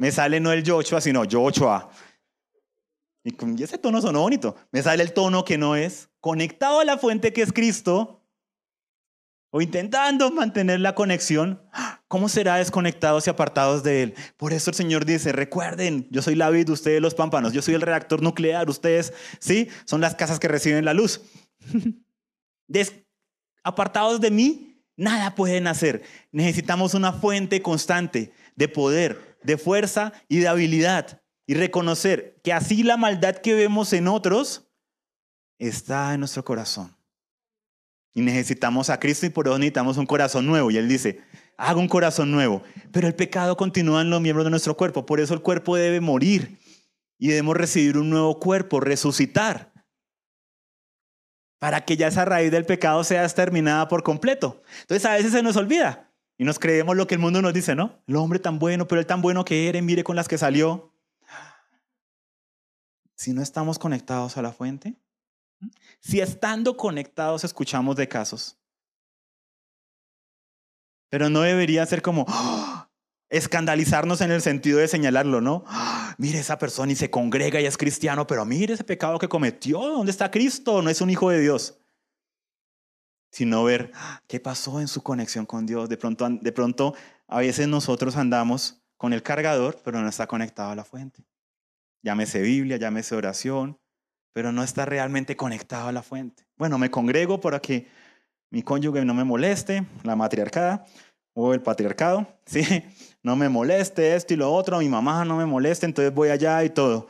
Me 0.00 0.10
sale 0.10 0.40
no 0.40 0.50
el 0.50 0.66
Joshua, 0.66 0.98
sino 0.98 1.24
Joshua. 1.30 1.90
Y 3.22 3.62
ese 3.62 3.76
tono 3.76 4.00
sonó 4.00 4.22
bonito. 4.22 4.56
Me 4.72 4.82
sale 4.82 5.02
el 5.02 5.12
tono 5.12 5.44
que 5.44 5.58
no 5.58 5.76
es 5.76 6.08
conectado 6.20 6.80
a 6.80 6.86
la 6.86 6.96
fuente 6.96 7.34
que 7.34 7.42
es 7.42 7.52
Cristo 7.52 8.24
o 9.50 9.60
intentando 9.60 10.30
mantener 10.30 10.80
la 10.80 10.94
conexión. 10.94 11.60
¿Cómo 12.08 12.30
será 12.30 12.56
desconectados 12.56 13.26
y 13.26 13.30
apartados 13.30 13.82
de 13.82 14.04
Él? 14.04 14.14
Por 14.38 14.54
eso 14.54 14.70
el 14.70 14.76
Señor 14.76 15.04
dice, 15.04 15.32
recuerden, 15.32 16.08
yo 16.10 16.22
soy 16.22 16.34
la 16.34 16.48
vid, 16.48 16.70
ustedes 16.70 17.02
los 17.02 17.14
pámpanos, 17.14 17.52
yo 17.52 17.60
soy 17.60 17.74
el 17.74 17.82
reactor 17.82 18.22
nuclear, 18.22 18.70
ustedes, 18.70 19.12
¿sí? 19.38 19.68
Son 19.84 20.00
las 20.00 20.14
casas 20.14 20.40
que 20.40 20.48
reciben 20.48 20.86
la 20.86 20.94
luz. 20.94 21.20
apartados 23.64 24.22
de 24.22 24.30
mí, 24.30 24.82
nada 24.96 25.34
pueden 25.34 25.66
hacer. 25.66 26.04
Necesitamos 26.32 26.94
una 26.94 27.12
fuente 27.12 27.60
constante 27.60 28.32
de 28.56 28.66
poder, 28.68 29.29
de 29.42 29.58
fuerza 29.58 30.12
y 30.28 30.38
de 30.38 30.48
habilidad. 30.48 31.22
Y 31.46 31.54
reconocer 31.54 32.40
que 32.44 32.52
así 32.52 32.82
la 32.82 32.96
maldad 32.96 33.36
que 33.36 33.54
vemos 33.54 33.92
en 33.92 34.08
otros 34.08 34.70
está 35.58 36.14
en 36.14 36.20
nuestro 36.20 36.44
corazón. 36.44 36.96
Y 38.12 38.22
necesitamos 38.22 38.90
a 38.90 38.98
Cristo 38.98 39.26
y 39.26 39.30
por 39.30 39.46
eso 39.46 39.58
necesitamos 39.58 39.96
un 39.96 40.06
corazón 40.06 40.46
nuevo. 40.46 40.70
Y 40.70 40.76
Él 40.76 40.88
dice, 40.88 41.20
haga 41.56 41.78
un 41.78 41.88
corazón 41.88 42.30
nuevo. 42.30 42.62
Pero 42.92 43.06
el 43.06 43.14
pecado 43.14 43.56
continúa 43.56 44.00
en 44.00 44.10
los 44.10 44.20
miembros 44.20 44.44
de 44.44 44.50
nuestro 44.50 44.76
cuerpo. 44.76 45.06
Por 45.06 45.20
eso 45.20 45.34
el 45.34 45.42
cuerpo 45.42 45.76
debe 45.76 46.00
morir. 46.00 46.58
Y 47.18 47.28
debemos 47.28 47.56
recibir 47.56 47.98
un 47.98 48.10
nuevo 48.10 48.40
cuerpo, 48.40 48.80
resucitar. 48.80 49.72
Para 51.58 51.84
que 51.84 51.96
ya 51.96 52.08
esa 52.08 52.24
raíz 52.24 52.50
del 52.50 52.64
pecado 52.64 53.04
sea 53.04 53.22
exterminada 53.22 53.86
por 53.88 54.02
completo. 54.02 54.62
Entonces 54.80 55.04
a 55.04 55.14
veces 55.14 55.32
se 55.32 55.42
nos 55.42 55.56
olvida. 55.56 56.09
Y 56.40 56.44
nos 56.44 56.58
creemos 56.58 56.96
lo 56.96 57.06
que 57.06 57.16
el 57.16 57.20
mundo 57.20 57.42
nos 57.42 57.52
dice, 57.52 57.74
¿no? 57.74 58.02
El 58.06 58.16
hombre 58.16 58.38
tan 58.38 58.58
bueno, 58.58 58.88
pero 58.88 58.98
el 58.98 59.06
tan 59.06 59.20
bueno 59.20 59.44
que 59.44 59.68
era, 59.68 59.82
mire 59.82 60.02
con 60.02 60.16
las 60.16 60.26
que 60.26 60.38
salió. 60.38 60.90
si 63.14 63.34
no 63.34 63.42
estamos 63.42 63.78
conectados 63.78 64.38
a 64.38 64.42
la 64.42 64.50
fuente? 64.50 64.96
Si 66.00 66.18
estando 66.18 66.78
conectados 66.78 67.44
escuchamos 67.44 67.94
de 67.96 68.08
casos. 68.08 68.58
Pero 71.10 71.28
no 71.28 71.42
debería 71.42 71.84
ser 71.84 72.00
como 72.00 72.24
¡ah! 72.26 72.88
escandalizarnos 73.28 74.22
en 74.22 74.30
el 74.30 74.40
sentido 74.40 74.78
de 74.78 74.88
señalarlo, 74.88 75.42
¿no? 75.42 75.64
¡Ah! 75.66 76.14
Mire 76.16 76.38
esa 76.38 76.58
persona 76.58 76.90
y 76.90 76.96
se 76.96 77.10
congrega 77.10 77.60
y 77.60 77.66
es 77.66 77.76
cristiano, 77.76 78.26
pero 78.26 78.46
mire 78.46 78.72
ese 78.72 78.84
pecado 78.84 79.18
que 79.18 79.28
cometió. 79.28 79.78
¿Dónde 79.78 80.10
está 80.10 80.30
Cristo? 80.30 80.80
No 80.80 80.88
es 80.88 81.02
un 81.02 81.10
hijo 81.10 81.28
de 81.28 81.40
Dios. 81.40 81.79
Sino 83.30 83.64
ver 83.64 83.92
¡ah! 83.94 84.22
qué 84.26 84.40
pasó 84.40 84.80
en 84.80 84.88
su 84.88 85.02
conexión 85.02 85.46
con 85.46 85.66
Dios. 85.66 85.88
De 85.88 85.96
pronto, 85.96 86.28
de 86.28 86.52
pronto, 86.52 86.94
a 87.28 87.38
veces 87.38 87.68
nosotros 87.68 88.16
andamos 88.16 88.82
con 88.96 89.12
el 89.12 89.22
cargador, 89.22 89.80
pero 89.84 90.00
no 90.00 90.08
está 90.08 90.26
conectado 90.26 90.70
a 90.70 90.76
la 90.76 90.84
fuente 90.84 91.24
llámese 92.02 92.40
Biblia, 92.40 92.76
llámese 92.76 93.14
oración, 93.14 93.78
pero 94.32 94.52
no 94.52 94.62
está 94.62 94.84
realmente 94.84 95.36
conectado 95.36 95.88
a 95.88 95.92
la 95.92 96.02
fuente. 96.02 96.46
Bueno, 96.56 96.78
me 96.78 96.90
congrego 96.90 97.40
para 97.40 97.60
que 97.60 97.88
mi 98.50 98.62
cónyuge 98.62 99.04
no 99.04 99.14
me 99.14 99.24
moleste, 99.24 99.84
la 100.02 100.16
matriarcada 100.16 100.84
o 101.34 101.54
el 101.54 101.60
patriarcado, 101.60 102.26
¿sí? 102.46 102.64
No 103.22 103.36
me 103.36 103.48
moleste 103.48 104.14
esto 104.14 104.34
y 104.34 104.36
lo 104.36 104.52
otro, 104.52 104.78
mi 104.78 104.88
mamá 104.88 105.24
no 105.24 105.36
me 105.36 105.46
moleste, 105.46 105.86
entonces 105.86 106.12
voy 106.12 106.30
allá 106.30 106.62
y 106.64 106.70
todo. 106.70 107.08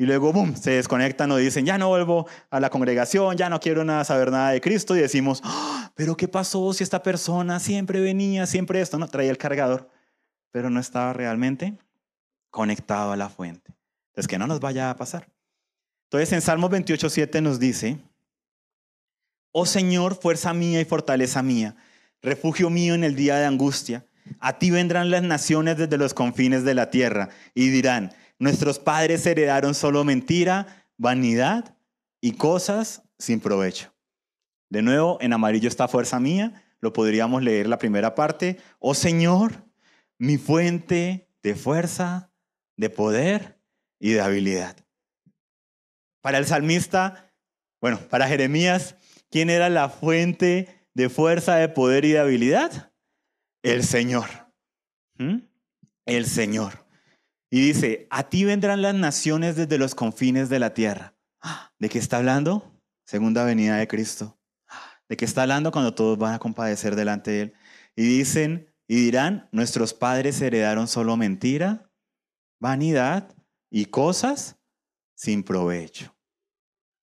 Y 0.00 0.06
luego, 0.06 0.32
boom, 0.32 0.56
se 0.56 0.70
desconectan 0.70 1.30
o 1.30 1.36
dicen, 1.36 1.66
ya 1.66 1.76
no 1.76 1.88
vuelvo 1.88 2.26
a 2.48 2.58
la 2.58 2.70
congregación, 2.70 3.36
ya 3.36 3.50
no 3.50 3.60
quiero 3.60 3.84
nada, 3.84 4.02
saber 4.02 4.30
nada 4.30 4.48
de 4.48 4.62
Cristo. 4.62 4.96
Y 4.96 5.00
decimos, 5.00 5.42
¡Ah! 5.44 5.92
pero 5.94 6.16
¿qué 6.16 6.26
pasó 6.26 6.72
si 6.72 6.82
esta 6.82 7.02
persona 7.02 7.60
siempre 7.60 8.00
venía, 8.00 8.46
siempre 8.46 8.80
esto? 8.80 8.96
No, 8.96 9.08
traía 9.08 9.30
el 9.30 9.36
cargador, 9.36 9.90
pero 10.52 10.70
no 10.70 10.80
estaba 10.80 11.12
realmente 11.12 11.76
conectado 12.48 13.12
a 13.12 13.16
la 13.18 13.28
fuente. 13.28 13.74
Entonces, 14.08 14.26
que 14.26 14.38
no 14.38 14.46
nos 14.46 14.58
vaya 14.58 14.88
a 14.88 14.96
pasar. 14.96 15.28
Entonces, 16.04 16.32
en 16.32 16.40
Salmos 16.40 16.70
28, 16.70 17.10
7 17.10 17.42
nos 17.42 17.60
dice, 17.60 17.98
Oh 19.52 19.66
Señor, 19.66 20.18
fuerza 20.18 20.54
mía 20.54 20.80
y 20.80 20.86
fortaleza 20.86 21.42
mía, 21.42 21.76
refugio 22.22 22.70
mío 22.70 22.94
en 22.94 23.04
el 23.04 23.16
día 23.16 23.36
de 23.36 23.44
angustia. 23.44 24.06
A 24.38 24.58
ti 24.58 24.70
vendrán 24.70 25.10
las 25.10 25.24
naciones 25.24 25.76
desde 25.76 25.98
los 25.98 26.14
confines 26.14 26.64
de 26.64 26.72
la 26.72 26.88
tierra 26.88 27.28
y 27.52 27.68
dirán, 27.68 28.14
nuestros 28.40 28.78
padres 28.78 29.24
heredaron 29.26 29.74
solo 29.74 30.02
mentira, 30.02 30.86
vanidad 30.96 31.76
y 32.20 32.32
cosas 32.32 33.02
sin 33.18 33.38
provecho. 33.38 33.94
De 34.70 34.82
nuevo, 34.82 35.18
en 35.20 35.32
amarillo 35.32 35.68
está 35.68 35.86
fuerza 35.86 36.18
mía, 36.18 36.64
lo 36.80 36.92
podríamos 36.92 37.42
leer 37.42 37.68
la 37.68 37.78
primera 37.78 38.14
parte. 38.14 38.58
Oh 38.78 38.94
Señor, 38.94 39.64
mi 40.18 40.38
fuente 40.38 41.28
de 41.42 41.54
fuerza, 41.54 42.32
de 42.76 42.88
poder 42.88 43.60
y 43.98 44.12
de 44.12 44.22
habilidad. 44.22 44.76
Para 46.22 46.38
el 46.38 46.46
salmista, 46.46 47.32
bueno, 47.80 47.98
para 48.08 48.26
Jeremías, 48.26 48.96
¿quién 49.30 49.50
era 49.50 49.68
la 49.68 49.90
fuente 49.90 50.86
de 50.94 51.10
fuerza, 51.10 51.56
de 51.56 51.68
poder 51.68 52.06
y 52.06 52.12
de 52.12 52.20
habilidad? 52.20 52.92
El 53.62 53.84
Señor. 53.84 54.28
¿Mm? 55.18 55.40
El 56.06 56.26
Señor. 56.26 56.79
Y 57.50 57.60
dice, 57.60 58.06
a 58.10 58.28
ti 58.28 58.44
vendrán 58.44 58.80
las 58.80 58.94
naciones 58.94 59.56
desde 59.56 59.76
los 59.76 59.94
confines 59.94 60.48
de 60.48 60.60
la 60.60 60.72
tierra. 60.72 61.16
¿De 61.78 61.88
qué 61.88 61.98
está 61.98 62.18
hablando? 62.18 62.80
Segunda 63.04 63.44
venida 63.44 63.76
de 63.76 63.88
Cristo. 63.88 64.38
¿De 65.08 65.16
qué 65.16 65.24
está 65.24 65.42
hablando 65.42 65.72
cuando 65.72 65.92
todos 65.92 66.16
van 66.16 66.34
a 66.34 66.38
compadecer 66.38 66.94
delante 66.94 67.30
de 67.32 67.40
Él? 67.40 67.54
Y 67.96 68.02
dicen, 68.04 68.72
y 68.86 68.94
dirán, 68.94 69.48
nuestros 69.50 69.92
padres 69.92 70.40
heredaron 70.40 70.86
solo 70.86 71.16
mentira, 71.16 71.90
vanidad 72.60 73.34
y 73.68 73.86
cosas 73.86 74.56
sin 75.16 75.42
provecho. 75.42 76.16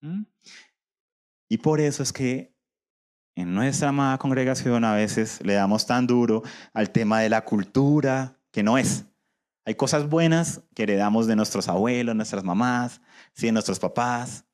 ¿Mm? 0.01 0.23
Y 1.49 1.57
por 1.57 1.81
eso 1.81 2.03
es 2.03 2.13
que 2.13 2.55
en 3.35 3.53
nuestra 3.53 3.89
amada 3.89 4.17
congregación 4.17 4.83
a 4.83 4.95
veces 4.95 5.39
le 5.43 5.53
damos 5.53 5.85
tan 5.85 6.07
duro 6.07 6.43
al 6.73 6.91
tema 6.91 7.19
de 7.19 7.29
la 7.29 7.43
cultura, 7.43 8.39
que 8.51 8.63
no 8.63 8.77
es. 8.77 9.05
Hay 9.67 9.75
cosas 9.75 10.07
buenas 10.07 10.61
que 10.73 10.83
heredamos 10.83 11.27
de 11.27 11.35
nuestros 11.35 11.67
abuelos, 11.67 12.15
nuestras 12.15 12.45
mamás, 12.45 13.01
sí, 13.33 13.47
de 13.47 13.51
nuestros 13.51 13.79
papás. 13.79 14.45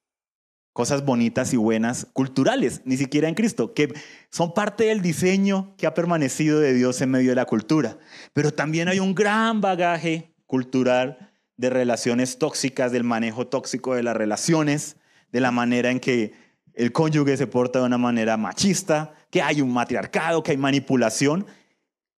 Cosas 0.74 1.06
bonitas 1.06 1.54
y 1.54 1.58
buenas, 1.58 2.08
culturales, 2.14 2.82
ni 2.84 2.98
siquiera 2.98 3.30
en 3.30 3.36
Cristo, 3.36 3.76
que 3.76 3.94
son 4.32 4.56
parte 4.56 4.86
del 4.86 5.04
diseño 5.04 5.76
que 5.78 5.86
ha 5.86 5.94
permanecido 5.94 6.60
de 6.60 6.74
Dios 6.74 7.00
en 7.02 7.12
medio 7.12 7.30
de 7.30 7.36
la 7.36 7.46
cultura. 7.46 8.00
Pero 8.34 8.56
también 8.56 8.88
hay 8.88 8.98
un 8.98 9.14
gran 9.14 9.62
bagaje 9.62 10.34
cultural 10.48 11.32
de 11.58 11.70
relaciones 11.70 12.40
tóxicas, 12.40 12.92
del 12.92 13.04
manejo 13.04 13.46
tóxico 13.46 13.94
de 13.94 14.02
las 14.02 14.18
relaciones, 14.18 14.96
de 15.32 15.42
la 15.42 15.52
manera 15.52 15.92
en 15.92 16.00
que 16.00 16.34
el 16.74 16.92
cónyuge 16.92 17.38
se 17.38 17.46
porta 17.46 17.78
de 17.78 17.86
una 17.86 18.00
manera 18.00 18.36
machista, 18.36 19.14
que 19.30 19.44
hay 19.44 19.62
un 19.62 19.72
matriarcado, 19.72 20.42
que 20.42 20.50
hay 20.50 20.58
manipulación, 20.58 21.46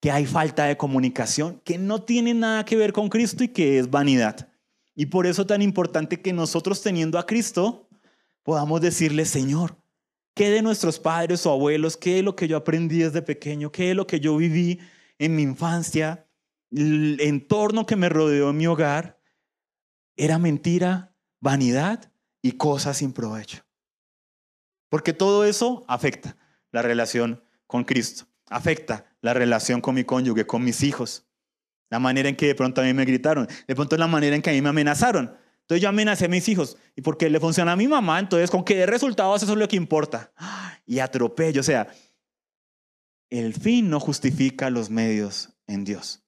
que 0.04 0.12
hay 0.12 0.26
falta 0.26 0.66
de 0.66 0.76
comunicación, 0.76 1.62
que 1.64 1.78
no 1.78 2.02
tiene 2.02 2.34
nada 2.34 2.66
que 2.66 2.76
ver 2.76 2.92
con 2.92 3.08
Cristo 3.08 3.42
y 3.42 3.48
que 3.48 3.80
es 3.80 3.90
vanidad. 3.90 4.50
Y 4.96 5.06
por 5.06 5.26
eso 5.26 5.46
tan 5.46 5.62
importante 5.62 6.22
que 6.22 6.34
nosotros 6.34 6.82
teniendo 6.82 7.18
a 7.18 7.26
Cristo 7.26 7.88
podamos 8.44 8.82
decirle, 8.82 9.24
Señor, 9.24 9.78
¿qué 10.36 10.50
de 10.50 10.62
nuestros 10.62 11.00
padres 11.00 11.46
o 11.46 11.52
abuelos? 11.52 11.96
¿Qué 11.96 12.16
de 12.16 12.22
lo 12.22 12.36
que 12.36 12.50
yo 12.50 12.58
aprendí 12.58 12.98
desde 12.98 13.22
pequeño? 13.22 13.72
¿Qué 13.72 13.88
de 13.88 13.94
lo 13.94 14.06
que 14.06 14.20
yo 14.20 14.36
viví 14.36 14.82
en 15.20 15.38
mi 15.38 15.44
infancia? 15.44 16.28
El 16.70 17.22
entorno 17.22 17.86
que 17.86 17.96
me 17.96 18.10
rodeó 18.10 18.50
en 18.50 18.58
mi 18.58 18.68
hogar 18.68 19.22
era 20.18 20.38
mentira, 20.38 21.16
vanidad 21.40 22.12
y 22.42 22.58
cosas 22.58 22.98
sin 22.98 23.14
provecho. 23.14 23.64
Porque 24.90 25.14
todo 25.14 25.46
eso 25.46 25.86
afecta 25.88 26.36
la 26.74 26.82
relación 26.82 27.42
con 27.68 27.86
Cristo, 27.86 28.26
afecta 28.50 29.13
la 29.24 29.34
relación 29.34 29.80
con 29.80 29.96
mi 29.96 30.04
cónyuge, 30.04 30.46
con 30.46 30.64
mis 30.64 30.84
hijos, 30.84 31.26
la 31.90 31.98
manera 31.98 32.28
en 32.28 32.36
que 32.36 32.48
de 32.48 32.56
pronto 32.56 32.82
a 32.82 32.84
mí 32.84 32.94
me 32.94 33.06
gritaron, 33.06 33.48
de 33.68 33.76
pronto 33.76 33.96
la 33.96 34.06
manera 34.06 34.36
en 34.36 34.42
que 34.42 34.50
a 34.50 34.54
mí 34.54 34.62
me 34.62 34.70
amenazaron. 34.70 35.34
Entonces 35.62 35.82
yo 35.82 35.88
amenacé 35.88 36.26
a 36.26 36.28
mis 36.28 36.48
hijos 36.50 36.78
y 36.94 37.02
porque 37.02 37.30
le 37.30 37.40
funciona 37.40 37.72
a 37.72 37.76
mi 37.78 37.88
mamá, 37.88 38.20
entonces 38.20 38.52
con 38.52 38.66
qué 38.66 38.86
resultados 38.86 39.42
eso 39.42 39.54
es 39.54 39.58
lo 39.58 39.68
que 39.68 39.78
importa. 39.78 40.32
Y 40.86 41.00
atropello, 41.00 41.62
o 41.62 41.64
sea, 41.64 41.88
el 43.30 43.54
fin 43.54 43.90
no 43.90 44.02
justifica 44.02 44.70
los 44.70 44.90
medios 44.90 45.54
en 45.66 45.86
Dios. 45.86 46.22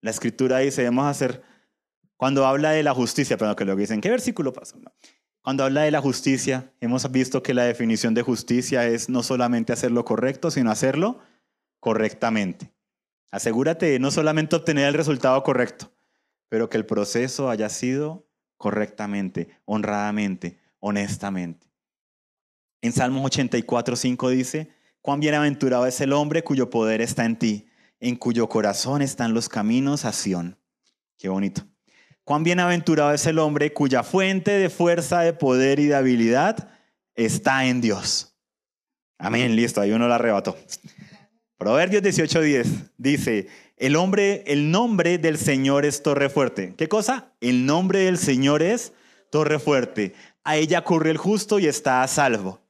La 0.00 0.10
escritura 0.10 0.58
dice, 0.58 0.82
debemos 0.82 1.06
hacer 1.06 1.40
cuando 2.16 2.44
habla 2.44 2.72
de 2.72 2.82
la 2.82 2.92
justicia, 2.92 3.36
pero 3.36 3.54
que 3.54 3.64
lo 3.64 3.76
dicen, 3.76 4.00
¿qué 4.00 4.10
versículo 4.10 4.52
pasa? 4.52 4.76
Cuando 5.40 5.62
habla 5.62 5.82
de 5.82 5.92
la 5.92 6.00
justicia, 6.00 6.72
hemos 6.80 7.08
visto 7.12 7.44
que 7.44 7.54
la 7.54 7.62
definición 7.62 8.12
de 8.14 8.22
justicia 8.22 8.88
es 8.88 9.08
no 9.08 9.22
solamente 9.22 9.72
hacer 9.72 9.92
lo 9.92 10.04
correcto, 10.04 10.50
sino 10.50 10.72
hacerlo 10.72 11.20
correctamente. 11.82 12.72
Asegúrate 13.32 13.86
de 13.86 13.98
no 13.98 14.12
solamente 14.12 14.54
obtener 14.54 14.86
el 14.86 14.94
resultado 14.94 15.42
correcto, 15.42 15.90
pero 16.48 16.68
que 16.68 16.76
el 16.76 16.86
proceso 16.86 17.50
haya 17.50 17.68
sido 17.68 18.24
correctamente, 18.56 19.48
honradamente, 19.64 20.60
honestamente. 20.78 21.66
En 22.82 22.92
Salmos 22.92 23.24
84, 23.24 23.96
5 23.96 24.28
dice, 24.28 24.70
cuán 25.00 25.18
bienaventurado 25.18 25.84
es 25.86 26.00
el 26.00 26.12
hombre 26.12 26.44
cuyo 26.44 26.70
poder 26.70 27.00
está 27.00 27.24
en 27.24 27.36
ti, 27.36 27.66
en 27.98 28.14
cuyo 28.14 28.48
corazón 28.48 29.02
están 29.02 29.34
los 29.34 29.48
caminos 29.48 30.04
a 30.04 30.12
Sión. 30.12 30.56
Qué 31.18 31.28
bonito. 31.28 31.62
Cuán 32.22 32.44
bienaventurado 32.44 33.12
es 33.12 33.26
el 33.26 33.40
hombre 33.40 33.72
cuya 33.72 34.04
fuente 34.04 34.52
de 34.52 34.70
fuerza, 34.70 35.22
de 35.22 35.32
poder 35.32 35.80
y 35.80 35.86
de 35.86 35.96
habilidad 35.96 36.70
está 37.16 37.64
en 37.64 37.80
Dios. 37.80 38.36
Amén, 39.18 39.56
listo, 39.56 39.80
ahí 39.80 39.90
uno 39.90 40.06
la 40.06 40.14
arrebató. 40.14 40.56
Proverbios 41.62 42.02
18:10 42.02 42.90
dice, 42.98 43.46
el 43.76 43.94
hombre, 43.94 44.42
el 44.48 44.72
nombre 44.72 45.18
del 45.18 45.38
Señor 45.38 45.84
es 45.84 46.02
torre 46.02 46.28
fuerte. 46.28 46.74
¿Qué 46.76 46.88
cosa? 46.88 47.32
El 47.40 47.66
nombre 47.66 48.00
del 48.00 48.18
Señor 48.18 48.64
es 48.64 48.92
torre 49.30 49.60
fuerte. 49.60 50.12
A 50.42 50.56
ella 50.56 50.82
corre 50.82 51.10
el 51.10 51.18
justo 51.18 51.60
y 51.60 51.68
está 51.68 52.02
a 52.02 52.08
salvo. 52.08 52.60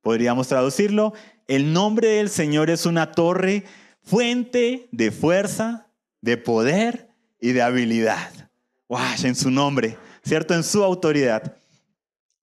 Podríamos 0.00 0.48
traducirlo, 0.48 1.12
el 1.46 1.72
nombre 1.72 2.08
del 2.08 2.30
Señor 2.30 2.68
es 2.68 2.84
una 2.84 3.12
torre, 3.12 3.62
fuente 4.02 4.88
de 4.90 5.12
fuerza, 5.12 5.86
de 6.20 6.36
poder 6.36 7.10
y 7.40 7.52
de 7.52 7.62
habilidad 7.62 8.42
en 9.22 9.36
su 9.36 9.52
nombre, 9.52 9.96
¿cierto? 10.24 10.52
En 10.52 10.64
su 10.64 10.82
autoridad. 10.82 11.56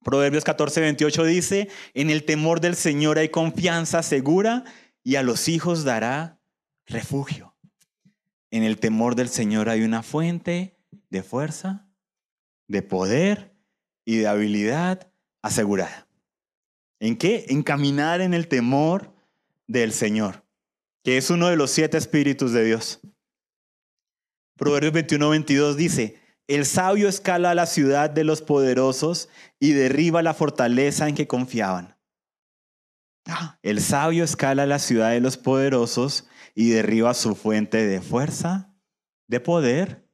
Proverbios 0.01 0.45
14, 0.45 0.79
28 0.79 1.25
dice, 1.25 1.67
en 1.93 2.09
el 2.09 2.23
temor 2.23 2.61
del 2.61 2.77
Señor 2.77 3.17
hay 3.17 3.27
confianza 3.27 4.01
segura 4.01 4.63
y 5.03 5.15
a 5.15 5.23
los 5.23 5.47
hijos 5.47 5.83
dará 5.83 6.39
refugio. 6.85 7.55
En 8.51 8.63
el 8.63 8.79
temor 8.79 9.15
del 9.15 9.29
Señor 9.29 9.69
hay 9.69 9.83
una 9.83 10.03
fuente 10.03 10.77
de 11.09 11.23
fuerza, 11.23 11.87
de 12.67 12.81
poder 12.81 13.55
y 14.05 14.17
de 14.17 14.27
habilidad 14.27 15.11
asegurada. 15.41 16.07
¿En 16.99 17.15
qué? 17.15 17.45
En 17.49 17.63
caminar 17.63 18.21
en 18.21 18.33
el 18.33 18.47
temor 18.47 19.13
del 19.67 19.93
Señor, 19.93 20.43
que 21.03 21.17
es 21.17 21.29
uno 21.29 21.47
de 21.47 21.55
los 21.55 21.71
siete 21.71 21.97
espíritus 21.97 22.51
de 22.51 22.65
Dios. 22.65 22.99
Proverbios 24.57 24.93
21, 24.93 25.29
22 25.29 25.77
dice, 25.77 26.19
El 26.47 26.65
sabio 26.65 27.07
escala 27.07 27.55
la 27.55 27.65
ciudad 27.65 28.09
de 28.09 28.23
los 28.23 28.41
poderosos 28.41 29.29
y 29.59 29.71
derriba 29.71 30.21
la 30.21 30.33
fortaleza 30.33 31.07
en 31.07 31.15
que 31.15 31.27
confiaban. 31.27 31.98
El 33.61 33.81
sabio 33.81 34.23
escala 34.23 34.65
la 34.65 34.79
ciudad 34.79 35.11
de 35.11 35.19
los 35.19 35.37
poderosos 35.37 36.27
y 36.55 36.69
derriba 36.69 37.13
su 37.13 37.35
fuente 37.35 37.85
de 37.85 38.01
fuerza, 38.01 38.73
de 39.27 39.39
poder 39.39 40.07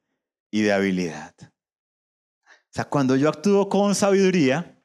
y 0.50 0.62
de 0.62 0.72
habilidad. 0.72 1.34
O 1.40 2.70
sea, 2.70 2.84
cuando 2.84 3.16
yo 3.16 3.28
actúo 3.28 3.68
con 3.68 3.94
sabiduría, 3.94 4.82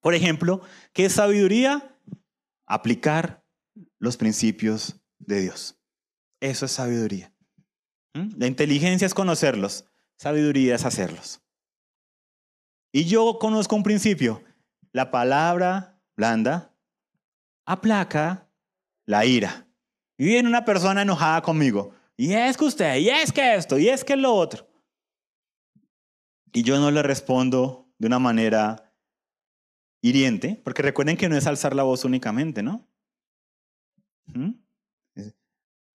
por 0.00 0.14
ejemplo, 0.14 0.62
¿qué 0.92 1.06
es 1.06 1.14
sabiduría? 1.14 1.98
Aplicar 2.66 3.44
los 3.98 4.16
principios 4.16 5.00
de 5.18 5.40
Dios. 5.42 5.78
Eso 6.40 6.66
es 6.66 6.72
sabiduría. 6.72 7.32
¿Mm? 8.14 8.30
La 8.36 8.46
inteligencia 8.46 9.06
es 9.06 9.14
conocerlos, 9.14 9.88
sabiduría 10.16 10.74
es 10.74 10.84
hacerlos. 10.84 11.42
Y 12.92 13.04
yo 13.04 13.38
conozco 13.38 13.76
un 13.76 13.82
principio, 13.82 14.42
la 14.92 15.10
palabra 15.10 16.00
blanda 16.16 16.75
aplaca 17.66 18.48
la 19.04 19.26
ira. 19.26 19.66
Y 20.16 20.24
viene 20.24 20.48
una 20.48 20.64
persona 20.64 21.02
enojada 21.02 21.42
conmigo, 21.42 21.92
y 22.16 22.32
es 22.32 22.56
que 22.56 22.64
usted, 22.64 22.96
y 22.96 23.10
es 23.10 23.30
que 23.30 23.54
esto, 23.54 23.78
y 23.78 23.88
es 23.90 24.02
que 24.02 24.16
lo 24.16 24.32
otro. 24.32 24.66
Y 26.52 26.62
yo 26.62 26.78
no 26.78 26.90
le 26.90 27.02
respondo 27.02 27.92
de 27.98 28.06
una 28.06 28.18
manera 28.18 28.94
hiriente, 30.00 30.60
porque 30.64 30.82
recuerden 30.82 31.18
que 31.18 31.28
no 31.28 31.36
es 31.36 31.46
alzar 31.46 31.74
la 31.74 31.82
voz 31.82 32.04
únicamente, 32.04 32.62
¿no? 32.62 32.88
¿Mm? 34.26 34.52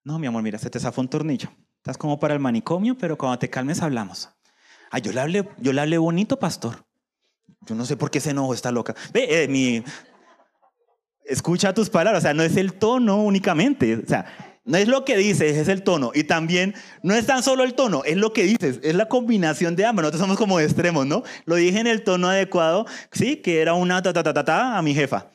No, 0.03 0.19
mi 0.19 0.27
amor, 0.27 0.43
mira, 0.43 0.59
se 0.59 0.69
te 0.69 0.79
zafó 0.79 1.01
un 1.01 1.09
tornillo. 1.09 1.49
Estás 1.77 1.97
como 1.97 2.19
para 2.19 2.33
el 2.33 2.39
manicomio, 2.39 2.97
pero 2.97 3.17
cuando 3.17 3.39
te 3.39 3.49
calmes 3.49 3.81
hablamos. 3.81 4.29
Ay, 4.89 5.01
yo 5.01 5.11
le 5.11 5.21
hablé, 5.21 5.49
yo 5.57 5.73
le 5.73 5.81
hablé 5.81 5.97
bonito, 5.97 6.37
pastor. 6.37 6.85
Yo 7.61 7.75
no 7.75 7.85
sé 7.85 7.97
por 7.97 8.09
qué 8.09 8.19
se 8.19 8.31
enojó 8.31 8.53
esta 8.53 8.71
loca. 8.71 8.95
Ve, 9.13 9.43
eh, 9.43 9.47
mi... 9.47 9.83
Escucha 11.25 11.73
tus 11.73 11.89
palabras, 11.89 12.23
o 12.23 12.25
sea, 12.25 12.33
no 12.33 12.43
es 12.43 12.57
el 12.57 12.73
tono 12.73 13.21
únicamente, 13.23 13.95
o 13.95 14.07
sea, 14.07 14.25
no 14.63 14.77
es 14.77 14.87
lo 14.87 15.05
que 15.05 15.17
dices, 15.17 15.57
es 15.57 15.67
el 15.67 15.83
tono. 15.83 16.11
Y 16.13 16.23
también 16.23 16.75
no 17.03 17.13
es 17.13 17.25
tan 17.25 17.41
solo 17.43 17.63
el 17.63 17.73
tono, 17.73 18.03
es 18.03 18.17
lo 18.17 18.33
que 18.33 18.43
dices, 18.43 18.79
es 18.83 18.95
la 18.95 19.07
combinación 19.07 19.75
de 19.75 19.85
ambos. 19.85 20.03
Nosotros 20.03 20.21
somos 20.21 20.37
como 20.37 20.59
extremos, 20.59 21.05
¿no? 21.05 21.23
Lo 21.45 21.55
dije 21.55 21.79
en 21.79 21.87
el 21.87 22.03
tono 22.03 22.29
adecuado, 22.29 22.85
sí, 23.11 23.37
que 23.37 23.61
era 23.61 23.73
una 23.73 24.01
ta 24.01 24.13
ta 24.13 24.23
ta, 24.23 24.45
ta 24.45 24.77
a 24.77 24.81
mi 24.81 24.93
jefa. 24.93 25.31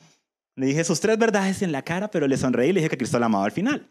Le 0.55 0.67
dije 0.67 0.83
sus 0.83 0.99
tres 0.99 1.17
verdades 1.17 1.61
en 1.61 1.71
la 1.71 1.83
cara, 1.83 2.09
pero 2.09 2.27
le 2.27 2.37
sonreí 2.37 2.69
y 2.69 2.73
le 2.73 2.79
dije 2.79 2.89
que 2.89 2.97
Cristo 2.97 3.19
la 3.19 3.27
amaba 3.27 3.45
al 3.45 3.51
final. 3.51 3.89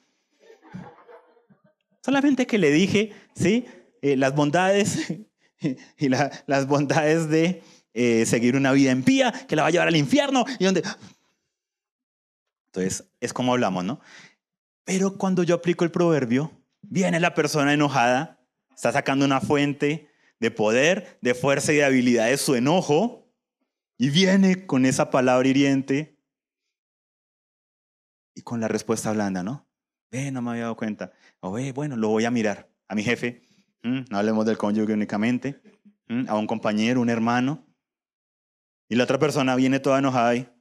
Solamente 2.03 2.47
que 2.47 2.59
le 2.59 2.71
dije, 2.71 3.13
¿sí? 3.35 3.67
Eh, 4.01 4.17
las 4.17 4.35
bondades 4.35 5.13
y 5.99 6.09
las 6.09 6.67
bondades 6.67 7.29
de 7.29 7.63
eh, 7.95 8.27
seguir 8.27 8.57
una 8.57 8.73
vida 8.73 8.91
impía 8.91 9.33
que 9.33 9.57
la 9.57 9.63
va 9.63 9.69
a 9.69 9.71
llevar 9.71 9.89
al 9.89 9.97
infierno 9.97 10.45
y 10.59 10.65
donde... 10.65 10.83
Entonces, 12.77 13.11
es 13.21 13.33
como 13.33 13.55
hablamos, 13.55 13.85
¿no? 13.85 14.01
Pero 14.85 15.17
cuando 15.17 15.43
yo 15.43 15.55
aplico 15.55 15.85
el 15.85 15.91
proverbio, 15.91 16.53
viene 16.83 17.21
la 17.21 17.33
persona 17.33 17.73
enojada, 17.73 18.47
está 18.75 18.93
sacando 18.93 19.25
una 19.25 19.41
fuente 19.41 20.11
de 20.41 20.51
poder, 20.51 21.19
de 21.23 21.35
fuerza 21.35 21.73
y 21.73 21.77
de 21.77 21.85
habilidad 21.85 22.27
de 22.27 22.37
su 22.37 22.55
enojo, 22.55 23.33
y 23.97 24.11
viene 24.11 24.67
con 24.67 24.85
esa 24.85 25.11
palabra 25.11 25.49
hiriente 25.49 26.21
y 28.35 28.43
con 28.43 28.61
la 28.61 28.69
respuesta 28.69 29.11
blanda, 29.11 29.43
¿no? 29.43 29.67
Ve, 30.11 30.31
no 30.31 30.43
me 30.43 30.51
había 30.51 30.65
dado 30.65 30.77
cuenta. 30.77 31.13
O 31.41 31.53
ve, 31.53 31.73
bueno, 31.73 31.97
lo 31.97 32.09
voy 32.09 32.27
a 32.27 32.31
mirar. 32.31 32.71
A 32.89 32.95
mi 32.95 33.03
jefe, 33.03 33.43
no 33.83 34.19
hablemos 34.19 34.45
del 34.45 34.59
cónyuge 34.59 34.93
únicamente, 34.93 35.63
a 36.29 36.37
un 36.37 36.47
compañero, 36.47 37.01
un 37.01 37.09
hermano. 37.09 37.67
Y 38.91 38.97
la 38.97 39.05
otra 39.05 39.19
persona 39.19 39.57
viene 39.57 39.81
toda 39.81 39.99
enojada 39.99 40.29
ahí. 40.29 40.56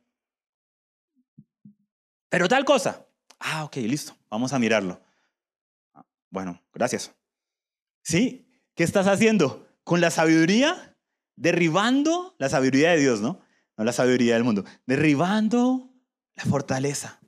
Pero 2.30 2.47
tal 2.47 2.65
cosa. 2.65 3.05
Ah, 3.39 3.63
ok, 3.63 3.78
listo, 3.78 4.15
vamos 4.30 4.53
a 4.53 4.59
mirarlo. 4.59 4.99
Bueno, 6.30 6.61
gracias. 6.73 7.13
¿Sí? 8.03 8.45
¿Qué 8.76 8.84
estás 8.84 9.07
haciendo? 9.07 9.67
Con 9.84 10.01
la 10.01 10.11
sabiduría, 10.11 10.97
derribando 11.36 12.36
la 12.38 12.49
sabiduría 12.49 12.91
de 12.91 12.97
Dios, 12.97 13.21
¿no? 13.21 13.41
No 13.78 13.84
la 13.84 13.93
sabiduría 13.93 14.34
del 14.34 14.43
mundo. 14.43 14.65
Derribando 14.86 15.89
la 16.36 16.43
fortaleza. 16.43 17.19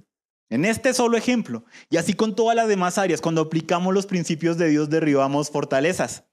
En 0.49 0.65
este 0.65 0.93
solo 0.93 1.17
ejemplo. 1.17 1.65
Y 1.89 1.97
así 1.97 2.13
con 2.13 2.35
todas 2.35 2.55
las 2.55 2.67
demás 2.67 2.97
áreas. 2.97 3.21
Cuando 3.21 3.41
aplicamos 3.41 3.93
los 3.93 4.05
principios 4.05 4.57
de 4.57 4.69
Dios, 4.69 4.89
derribamos 4.89 5.49
fortalezas. 5.49 6.25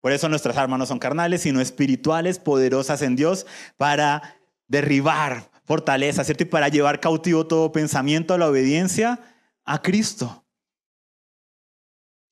Por 0.00 0.10
eso 0.10 0.28
nuestras 0.28 0.56
armas 0.56 0.80
no 0.80 0.86
son 0.86 0.98
carnales, 0.98 1.42
sino 1.42 1.60
espirituales, 1.60 2.40
poderosas 2.40 3.02
en 3.02 3.14
Dios, 3.14 3.46
para 3.76 4.36
derribar 4.66 5.51
fortalezas, 5.64 6.26
¿cierto? 6.26 6.44
Y 6.44 6.46
para 6.46 6.68
llevar 6.68 7.00
cautivo 7.00 7.46
todo 7.46 7.72
pensamiento 7.72 8.34
a 8.34 8.38
la 8.38 8.48
obediencia 8.48 9.20
a 9.64 9.82
Cristo. 9.82 10.44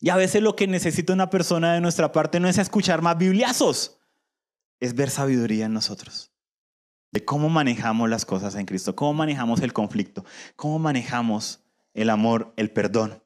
Y 0.00 0.08
a 0.08 0.16
veces 0.16 0.42
lo 0.42 0.56
que 0.56 0.66
necesita 0.66 1.12
una 1.12 1.30
persona 1.30 1.74
de 1.74 1.80
nuestra 1.80 2.10
parte 2.12 2.40
no 2.40 2.48
es 2.48 2.58
escuchar 2.58 3.02
más 3.02 3.18
bibliazos, 3.18 3.98
es 4.80 4.94
ver 4.94 5.10
sabiduría 5.10 5.66
en 5.66 5.74
nosotros 5.74 6.30
de 7.12 7.24
cómo 7.24 7.48
manejamos 7.48 8.08
las 8.08 8.24
cosas 8.24 8.54
en 8.54 8.66
Cristo, 8.66 8.94
cómo 8.94 9.14
manejamos 9.14 9.60
el 9.60 9.72
conflicto, 9.72 10.24
cómo 10.56 10.78
manejamos 10.78 11.60
el 11.92 12.10
amor, 12.10 12.52
el 12.56 12.70
perdón. 12.70 13.22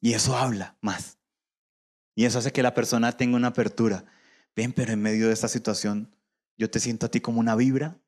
Y 0.00 0.12
eso 0.12 0.36
habla 0.36 0.76
más. 0.80 1.18
Y 2.14 2.24
eso 2.24 2.38
hace 2.38 2.52
que 2.52 2.62
la 2.62 2.74
persona 2.74 3.12
tenga 3.12 3.36
una 3.36 3.48
apertura. 3.48 4.04
Ven, 4.54 4.72
pero 4.72 4.92
en 4.92 5.00
medio 5.00 5.28
de 5.28 5.32
esta 5.32 5.48
situación, 5.48 6.14
yo 6.56 6.70
te 6.70 6.80
siento 6.80 7.06
a 7.06 7.10
ti 7.10 7.20
como 7.20 7.40
una 7.40 7.54
vibra, 7.54 7.98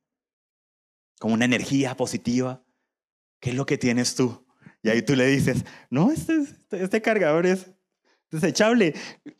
como 1.21 1.35
una 1.35 1.45
energía 1.45 1.97
positiva. 1.97 2.65
¿Qué 3.39 3.51
es 3.51 3.57
lo 3.57 3.67
que 3.67 3.79
tienes 3.79 4.17
tú? 4.17 4.45
Y 4.83 4.89
ahí 4.89 5.03
tú 5.03 5.15
le 5.15 5.27
dices, 5.27 5.65
no, 5.91 6.11
este, 6.11 6.39
este, 6.39 6.83
este 6.83 7.03
cargador 7.03 7.47
es 7.47 7.71
desechable. 8.31 8.95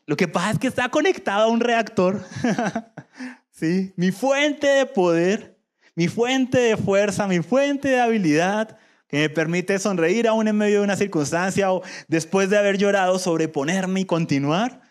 Lo 0.05 0.15
que 0.15 0.27
pasa 0.27 0.51
es 0.51 0.59
que 0.59 0.67
está 0.67 0.89
conectado 0.89 1.45
a 1.45 1.47
un 1.47 1.59
reactor. 1.59 2.23
¿sí? 3.51 3.93
Mi 3.95 4.11
fuente 4.11 4.67
de 4.67 4.85
poder, 4.85 5.59
mi 5.95 6.07
fuente 6.07 6.59
de 6.59 6.77
fuerza, 6.77 7.27
mi 7.27 7.41
fuente 7.41 7.89
de 7.89 7.99
habilidad 7.99 8.77
que 9.07 9.17
me 9.17 9.29
permite 9.29 9.79
sonreír 9.79 10.27
aún 10.27 10.47
en 10.47 10.57
medio 10.57 10.79
de 10.79 10.85
una 10.85 10.95
circunstancia 10.95 11.73
o 11.73 11.81
después 12.07 12.49
de 12.51 12.59
haber 12.59 12.77
llorado, 12.77 13.17
sobreponerme 13.17 14.01
y 14.01 14.05
continuar, 14.05 14.81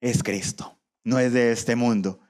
es 0.00 0.22
Cristo, 0.22 0.78
no 1.02 1.18
es 1.18 1.32
de 1.32 1.50
este 1.50 1.76
mundo. 1.76 2.20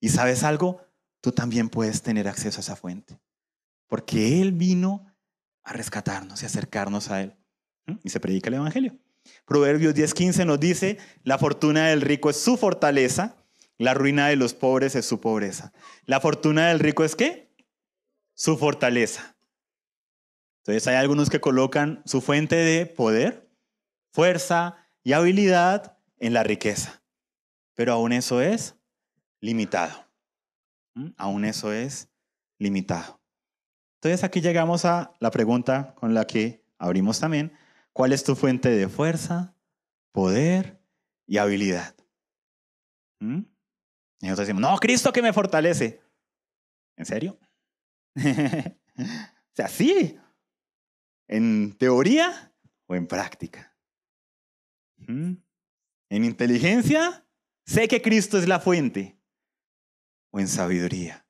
¿Y 0.00 0.10
sabes 0.10 0.44
algo? 0.44 0.80
Tú 1.20 1.32
también 1.32 1.68
puedes 1.68 2.02
tener 2.02 2.26
acceso 2.26 2.58
a 2.58 2.62
esa 2.62 2.76
fuente, 2.76 3.20
porque 3.92 4.40
Él 4.40 4.52
vino 4.52 5.04
a 5.62 5.74
rescatarnos 5.74 6.42
y 6.42 6.46
acercarnos 6.46 7.10
a 7.10 7.20
Él. 7.20 7.36
Y 8.02 8.08
se 8.08 8.20
predica 8.20 8.48
el 8.48 8.54
Evangelio. 8.54 8.96
Proverbios 9.44 9.94
10:15 9.94 10.46
nos 10.46 10.58
dice, 10.58 10.96
la 11.24 11.36
fortuna 11.36 11.88
del 11.88 12.00
rico 12.00 12.30
es 12.30 12.38
su 12.38 12.56
fortaleza 12.56 13.36
la 13.82 13.94
ruina 13.94 14.28
de 14.28 14.36
los 14.36 14.54
pobres 14.54 14.94
es 14.94 15.06
su 15.06 15.20
pobreza. 15.20 15.72
La 16.04 16.20
fortuna 16.20 16.68
del 16.68 16.78
rico 16.78 17.02
es 17.02 17.16
qué? 17.16 17.52
Su 18.34 18.56
fortaleza. 18.56 19.36
Entonces 20.58 20.86
hay 20.86 20.94
algunos 20.94 21.30
que 21.30 21.40
colocan 21.40 22.00
su 22.06 22.20
fuente 22.20 22.54
de 22.54 22.86
poder, 22.86 23.50
fuerza 24.12 24.76
y 25.02 25.14
habilidad 25.14 25.98
en 26.18 26.32
la 26.32 26.44
riqueza. 26.44 27.02
Pero 27.74 27.94
aún 27.94 28.12
eso 28.12 28.40
es 28.40 28.76
limitado. 29.40 30.06
Aún 31.16 31.44
eso 31.44 31.72
es 31.72 32.08
limitado. 32.58 33.21
Entonces 34.02 34.24
aquí 34.24 34.40
llegamos 34.40 34.84
a 34.84 35.14
la 35.20 35.30
pregunta 35.30 35.94
con 35.94 36.12
la 36.12 36.26
que 36.26 36.66
abrimos 36.76 37.20
también. 37.20 37.52
¿Cuál 37.92 38.12
es 38.12 38.24
tu 38.24 38.34
fuente 38.34 38.68
de 38.68 38.88
fuerza, 38.88 39.54
poder 40.10 40.82
y 41.24 41.38
habilidad? 41.38 41.94
¿Mm? 43.20 43.42
Y 44.18 44.26
nosotros 44.26 44.48
decimos, 44.48 44.60
no, 44.60 44.76
Cristo 44.78 45.12
que 45.12 45.22
me 45.22 45.32
fortalece. 45.32 46.02
¿En 46.96 47.06
serio? 47.06 47.38
o 48.16 49.54
sea, 49.54 49.68
sí. 49.68 50.18
¿En 51.28 51.78
teoría 51.78 52.52
o 52.88 52.96
en 52.96 53.06
práctica? 53.06 53.72
¿Mm? 54.96 55.34
¿En 56.10 56.24
inteligencia? 56.24 57.24
Sé 57.66 57.86
que 57.86 58.02
Cristo 58.02 58.36
es 58.36 58.48
la 58.48 58.58
fuente. 58.58 59.16
¿O 60.32 60.40
en 60.40 60.48
sabiduría? 60.48 61.24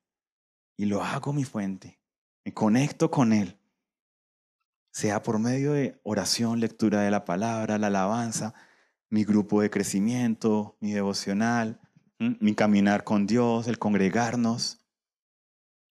Y 0.75 0.85
lo 0.85 1.03
hago 1.03 1.33
mi 1.33 1.43
fuente. 1.43 2.02
Me 2.45 2.53
conecto 2.53 3.09
con 3.09 3.33
Él. 3.33 3.57
Sea 4.91 5.23
por 5.23 5.39
medio 5.39 5.73
de 5.73 5.99
oración, 6.03 6.59
lectura 6.59 7.01
de 7.01 7.11
la 7.11 7.25
palabra, 7.25 7.77
la 7.77 7.87
alabanza, 7.87 8.53
mi 9.09 9.23
grupo 9.23 9.61
de 9.61 9.69
crecimiento, 9.69 10.77
mi 10.79 10.91
devocional, 10.91 11.79
mi 12.19 12.53
caminar 12.55 13.03
con 13.03 13.25
Dios, 13.25 13.67
el 13.67 13.79
congregarnos, 13.79 14.85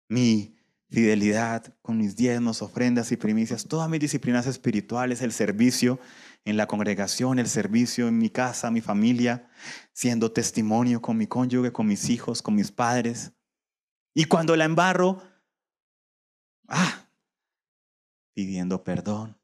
mi 0.10 0.56
fidelidad 0.89 1.74
con 1.82 1.98
mis 1.98 2.16
diezmos, 2.16 2.62
ofrendas 2.62 3.12
y 3.12 3.18
primicias, 3.18 3.68
todas 3.68 3.89
mis 3.89 4.00
disciplinas 4.00 4.46
espirituales, 4.46 5.24
el 5.24 5.32
servicio 5.32 6.00
en 6.46 6.56
la 6.56 6.68
congregación, 6.68 7.39
el 7.39 7.48
servicio 7.48 8.08
en 8.08 8.20
mi 8.20 8.30
casa, 8.30 8.70
mi 8.70 8.82
familia, 8.82 9.50
siendo 9.91 10.32
testimonio 10.32 11.02
con 11.02 11.18
mi 11.18 11.26
cónyuge, 11.26 11.72
con 11.72 11.88
mis 11.88 12.10
hijos, 12.10 12.44
con 12.44 12.54
mis 12.54 12.72
padres. 12.72 13.32
Y 14.14 14.26
cuando 14.26 14.56
la 14.56 14.66
embarro, 14.66 15.22
ah, 16.68 17.07
pidiendo 18.34 18.84
perdón, 18.84 19.38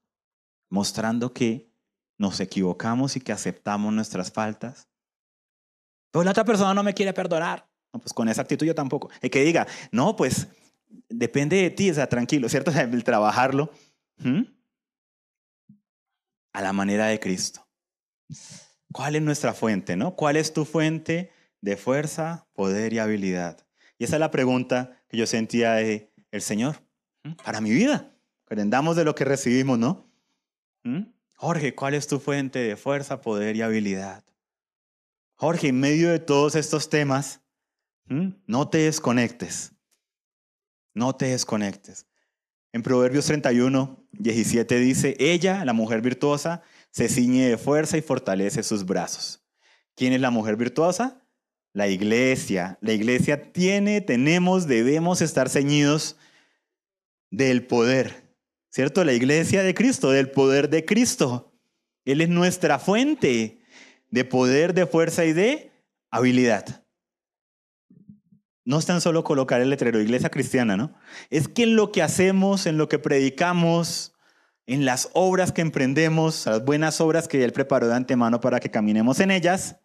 mostrando 0.69 1.33
que 1.33 1.71
nos 2.17 2.39
equivocamos 2.39 3.15
y 3.15 3.21
que 3.21 3.31
aceptamos 3.31 3.93
nuestras 3.93 4.31
faltas. 4.31 4.89
Pero 6.11 6.23
la 6.23 6.31
otra 6.31 6.43
persona 6.43 6.73
no 6.73 6.83
me 6.83 6.93
quiere 6.93 7.13
perdonar. 7.13 7.67
pues 7.91 8.13
con 8.13 8.27
esa 8.29 8.41
actitud 8.41 8.65
yo 8.65 8.75
tampoco. 8.75 9.09
El 9.21 9.29
que 9.29 9.43
diga, 9.43 9.67
no, 9.91 10.15
pues 10.15 10.47
depende 11.07 11.57
de 11.57 11.69
ti, 11.69 11.89
o 11.89 11.93
sea, 11.93 12.07
tranquilo, 12.07 12.49
¿cierto? 12.49 12.71
el 12.77 13.03
trabajarlo 13.03 13.71
a 16.53 16.61
la 16.61 16.73
manera 16.73 17.07
de 17.07 17.19
Cristo. 17.19 17.65
¿Cuál 18.91 19.15
es 19.15 19.21
nuestra 19.21 19.53
fuente, 19.53 19.95
no? 19.95 20.15
¿Cuál 20.15 20.35
es 20.35 20.51
tu 20.51 20.65
fuente 20.65 21.31
de 21.61 21.77
fuerza, 21.77 22.47
poder 22.53 22.93
y 22.93 22.99
habilidad? 22.99 23.65
Y 23.97 24.03
esa 24.03 24.15
es 24.15 24.19
la 24.19 24.31
pregunta 24.31 25.01
que 25.07 25.17
yo 25.17 25.25
sentía 25.25 25.73
de 25.73 26.11
el 26.31 26.41
Señor 26.41 26.88
para 27.43 27.61
mi 27.61 27.71
vida. 27.71 28.11
Aprendamos 28.45 28.95
de 28.95 29.05
lo 29.05 29.15
que 29.15 29.25
recibimos, 29.25 29.77
¿no? 29.77 30.09
Jorge, 31.35 31.75
¿cuál 31.75 31.93
es 31.93 32.07
tu 32.07 32.19
fuente 32.19 32.59
de 32.59 32.75
fuerza, 32.75 33.21
poder 33.21 33.55
y 33.55 33.61
habilidad? 33.61 34.23
Jorge, 35.35 35.69
en 35.69 35.79
medio 35.79 36.09
de 36.09 36.19
todos 36.19 36.55
estos 36.55 36.89
temas, 36.89 37.41
no 38.05 38.67
te 38.69 38.79
desconectes. 38.79 39.71
No 40.93 41.15
te 41.15 41.27
desconectes. 41.27 42.07
En 42.73 42.83
Proverbios 42.83 43.25
31, 43.25 44.03
17 44.11 44.79
dice, 44.79 45.15
ella, 45.19 45.63
la 45.65 45.73
mujer 45.73 46.01
virtuosa, 46.01 46.61
se 46.91 47.07
ciñe 47.07 47.47
de 47.47 47.57
fuerza 47.57 47.97
y 47.97 48.01
fortalece 48.01 48.63
sus 48.63 48.85
brazos. 48.85 49.43
¿Quién 49.95 50.13
es 50.13 50.21
la 50.21 50.29
mujer 50.29 50.55
virtuosa? 50.55 51.23
La 51.73 51.87
iglesia. 51.87 52.77
La 52.81 52.93
iglesia 52.93 53.51
tiene, 53.51 54.01
tenemos, 54.01 54.67
debemos 54.67 55.21
estar 55.21 55.49
ceñidos 55.49 56.17
del 57.29 57.65
poder. 57.65 58.35
¿Cierto? 58.69 59.03
La 59.03 59.13
iglesia 59.13 59.63
de 59.63 59.73
Cristo, 59.73 60.11
del 60.11 60.29
poder 60.29 60.69
de 60.69 60.85
Cristo. 60.85 61.53
Él 62.05 62.21
es 62.21 62.29
nuestra 62.29 62.79
fuente 62.79 63.61
de 64.09 64.25
poder, 64.25 64.73
de 64.73 64.85
fuerza 64.85 65.25
y 65.25 65.33
de 65.33 65.71
habilidad. 66.11 66.85
No 68.65 68.77
es 68.77 68.85
tan 68.85 69.01
solo 69.01 69.23
colocar 69.23 69.61
el 69.61 69.69
letrero 69.71 69.99
iglesia 69.99 70.29
cristiana, 70.29 70.77
¿no? 70.77 70.93
Es 71.29 71.47
que 71.47 71.63
en 71.63 71.75
lo 71.75 71.91
que 71.91 72.03
hacemos, 72.03 72.67
en 72.67 72.77
lo 72.77 72.87
que 72.87 72.99
predicamos, 72.99 74.13
en 74.67 74.85
las 74.85 75.09
obras 75.13 75.51
que 75.51 75.61
emprendemos, 75.61 76.45
las 76.45 76.63
buenas 76.63 77.01
obras 77.01 77.27
que 77.27 77.43
Él 77.43 77.51
preparó 77.51 77.87
de 77.87 77.95
antemano 77.95 78.39
para 78.39 78.59
que 78.59 78.69
caminemos 78.69 79.19
en 79.19 79.31
ellas, 79.31 79.77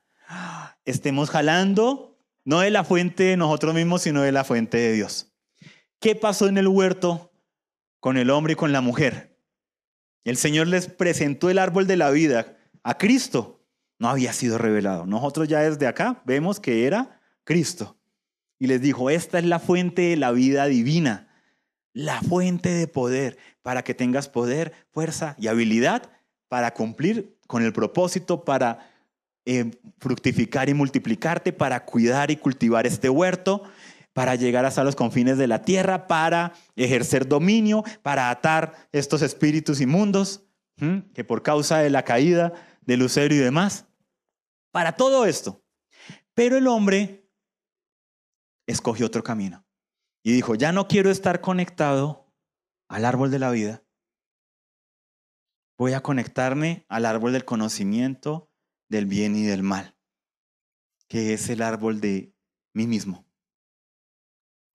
estemos 0.84 1.30
jalando 1.30 2.14
no 2.44 2.60
de 2.60 2.70
la 2.70 2.84
fuente 2.84 3.24
de 3.24 3.36
nosotros 3.36 3.74
mismos, 3.74 4.02
sino 4.02 4.20
de 4.20 4.32
la 4.32 4.44
fuente 4.44 4.76
de 4.76 4.92
Dios. 4.92 5.32
¿Qué 5.98 6.14
pasó 6.14 6.46
en 6.46 6.58
el 6.58 6.68
huerto 6.68 7.32
con 8.04 8.18
el 8.18 8.28
hombre 8.28 8.52
y 8.52 8.56
con 8.56 8.70
la 8.70 8.82
mujer? 8.82 9.34
El 10.24 10.36
Señor 10.36 10.66
les 10.66 10.88
presentó 10.88 11.48
el 11.48 11.56
árbol 11.56 11.86
de 11.86 11.96
la 11.96 12.10
vida 12.10 12.58
a 12.82 12.98
Cristo. 12.98 13.64
No 13.98 14.10
había 14.10 14.34
sido 14.34 14.58
revelado. 14.58 15.06
Nosotros 15.06 15.48
ya 15.48 15.60
desde 15.60 15.86
acá 15.86 16.20
vemos 16.26 16.60
que 16.60 16.86
era 16.86 17.22
Cristo. 17.44 17.96
Y 18.58 18.66
les 18.66 18.82
dijo, 18.82 19.08
esta 19.08 19.38
es 19.38 19.46
la 19.46 19.58
fuente 19.58 20.02
de 20.02 20.18
la 20.18 20.32
vida 20.32 20.66
divina, 20.66 21.30
la 21.94 22.20
fuente 22.20 22.68
de 22.68 22.86
poder, 22.88 23.38
para 23.62 23.82
que 23.84 23.94
tengas 23.94 24.28
poder, 24.28 24.74
fuerza 24.92 25.34
y 25.38 25.46
habilidad 25.46 26.10
para 26.48 26.74
cumplir 26.74 27.38
con 27.46 27.62
el 27.64 27.72
propósito, 27.72 28.44
para 28.44 28.80
eh, 29.46 29.70
fructificar 29.96 30.68
y 30.68 30.74
multiplicarte, 30.74 31.54
para 31.54 31.86
cuidar 31.86 32.30
y 32.30 32.36
cultivar 32.36 32.86
este 32.86 33.08
huerto, 33.08 33.62
para 34.14 34.36
llegar 34.36 34.64
hasta 34.64 34.84
los 34.84 34.96
confines 34.96 35.36
de 35.36 35.48
la 35.48 35.62
tierra, 35.62 36.06
para 36.06 36.54
ejercer 36.76 37.28
dominio, 37.28 37.82
para 38.02 38.30
atar 38.30 38.88
estos 38.92 39.20
espíritus 39.20 39.80
inmundos, 39.80 40.44
que 41.12 41.24
por 41.24 41.42
causa 41.42 41.78
de 41.78 41.90
la 41.90 42.04
caída 42.04 42.52
de 42.80 42.96
Lucero 42.96 43.34
y 43.34 43.38
demás, 43.38 43.86
para 44.72 44.92
todo 44.92 45.26
esto. 45.26 45.62
Pero 46.32 46.56
el 46.56 46.66
hombre 46.66 47.28
escogió 48.66 49.06
otro 49.06 49.22
camino. 49.22 49.64
Y 50.22 50.32
dijo, 50.32 50.54
ya 50.54 50.72
no 50.72 50.88
quiero 50.88 51.10
estar 51.10 51.40
conectado 51.40 52.32
al 52.88 53.04
árbol 53.04 53.30
de 53.30 53.38
la 53.38 53.50
vida. 53.50 53.84
Voy 55.76 55.92
a 55.92 56.02
conectarme 56.02 56.86
al 56.88 57.04
árbol 57.04 57.32
del 57.32 57.44
conocimiento 57.44 58.50
del 58.88 59.06
bien 59.06 59.36
y 59.36 59.42
del 59.42 59.62
mal, 59.62 59.98
que 61.08 61.34
es 61.34 61.48
el 61.50 61.62
árbol 61.62 62.00
de 62.00 62.34
mí 62.72 62.86
mismo. 62.86 63.26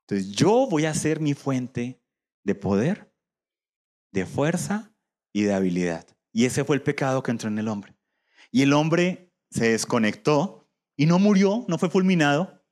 Entonces 0.10 0.36
yo 0.36 0.66
voy 0.68 0.86
a 0.86 0.94
ser 0.96 1.20
mi 1.20 1.36
fuente 1.36 2.02
de 2.44 2.56
poder, 2.56 3.14
de 4.12 4.26
fuerza 4.26 4.92
y 5.32 5.44
de 5.44 5.54
habilidad. 5.54 6.08
Y 6.34 6.46
ese 6.46 6.64
fue 6.64 6.76
el 6.76 6.82
pecado 6.82 7.22
que 7.22 7.30
entró 7.30 7.48
en 7.48 7.60
el 7.60 7.68
hombre. 7.68 7.96
Y 8.50 8.64
el 8.64 8.74
hombre 8.74 9.32
se 9.52 9.70
desconectó 9.70 10.68
y 10.96 11.06
no 11.06 11.20
murió, 11.20 11.64
no 11.68 11.78
fue 11.78 11.92
fulminado, 11.92 12.66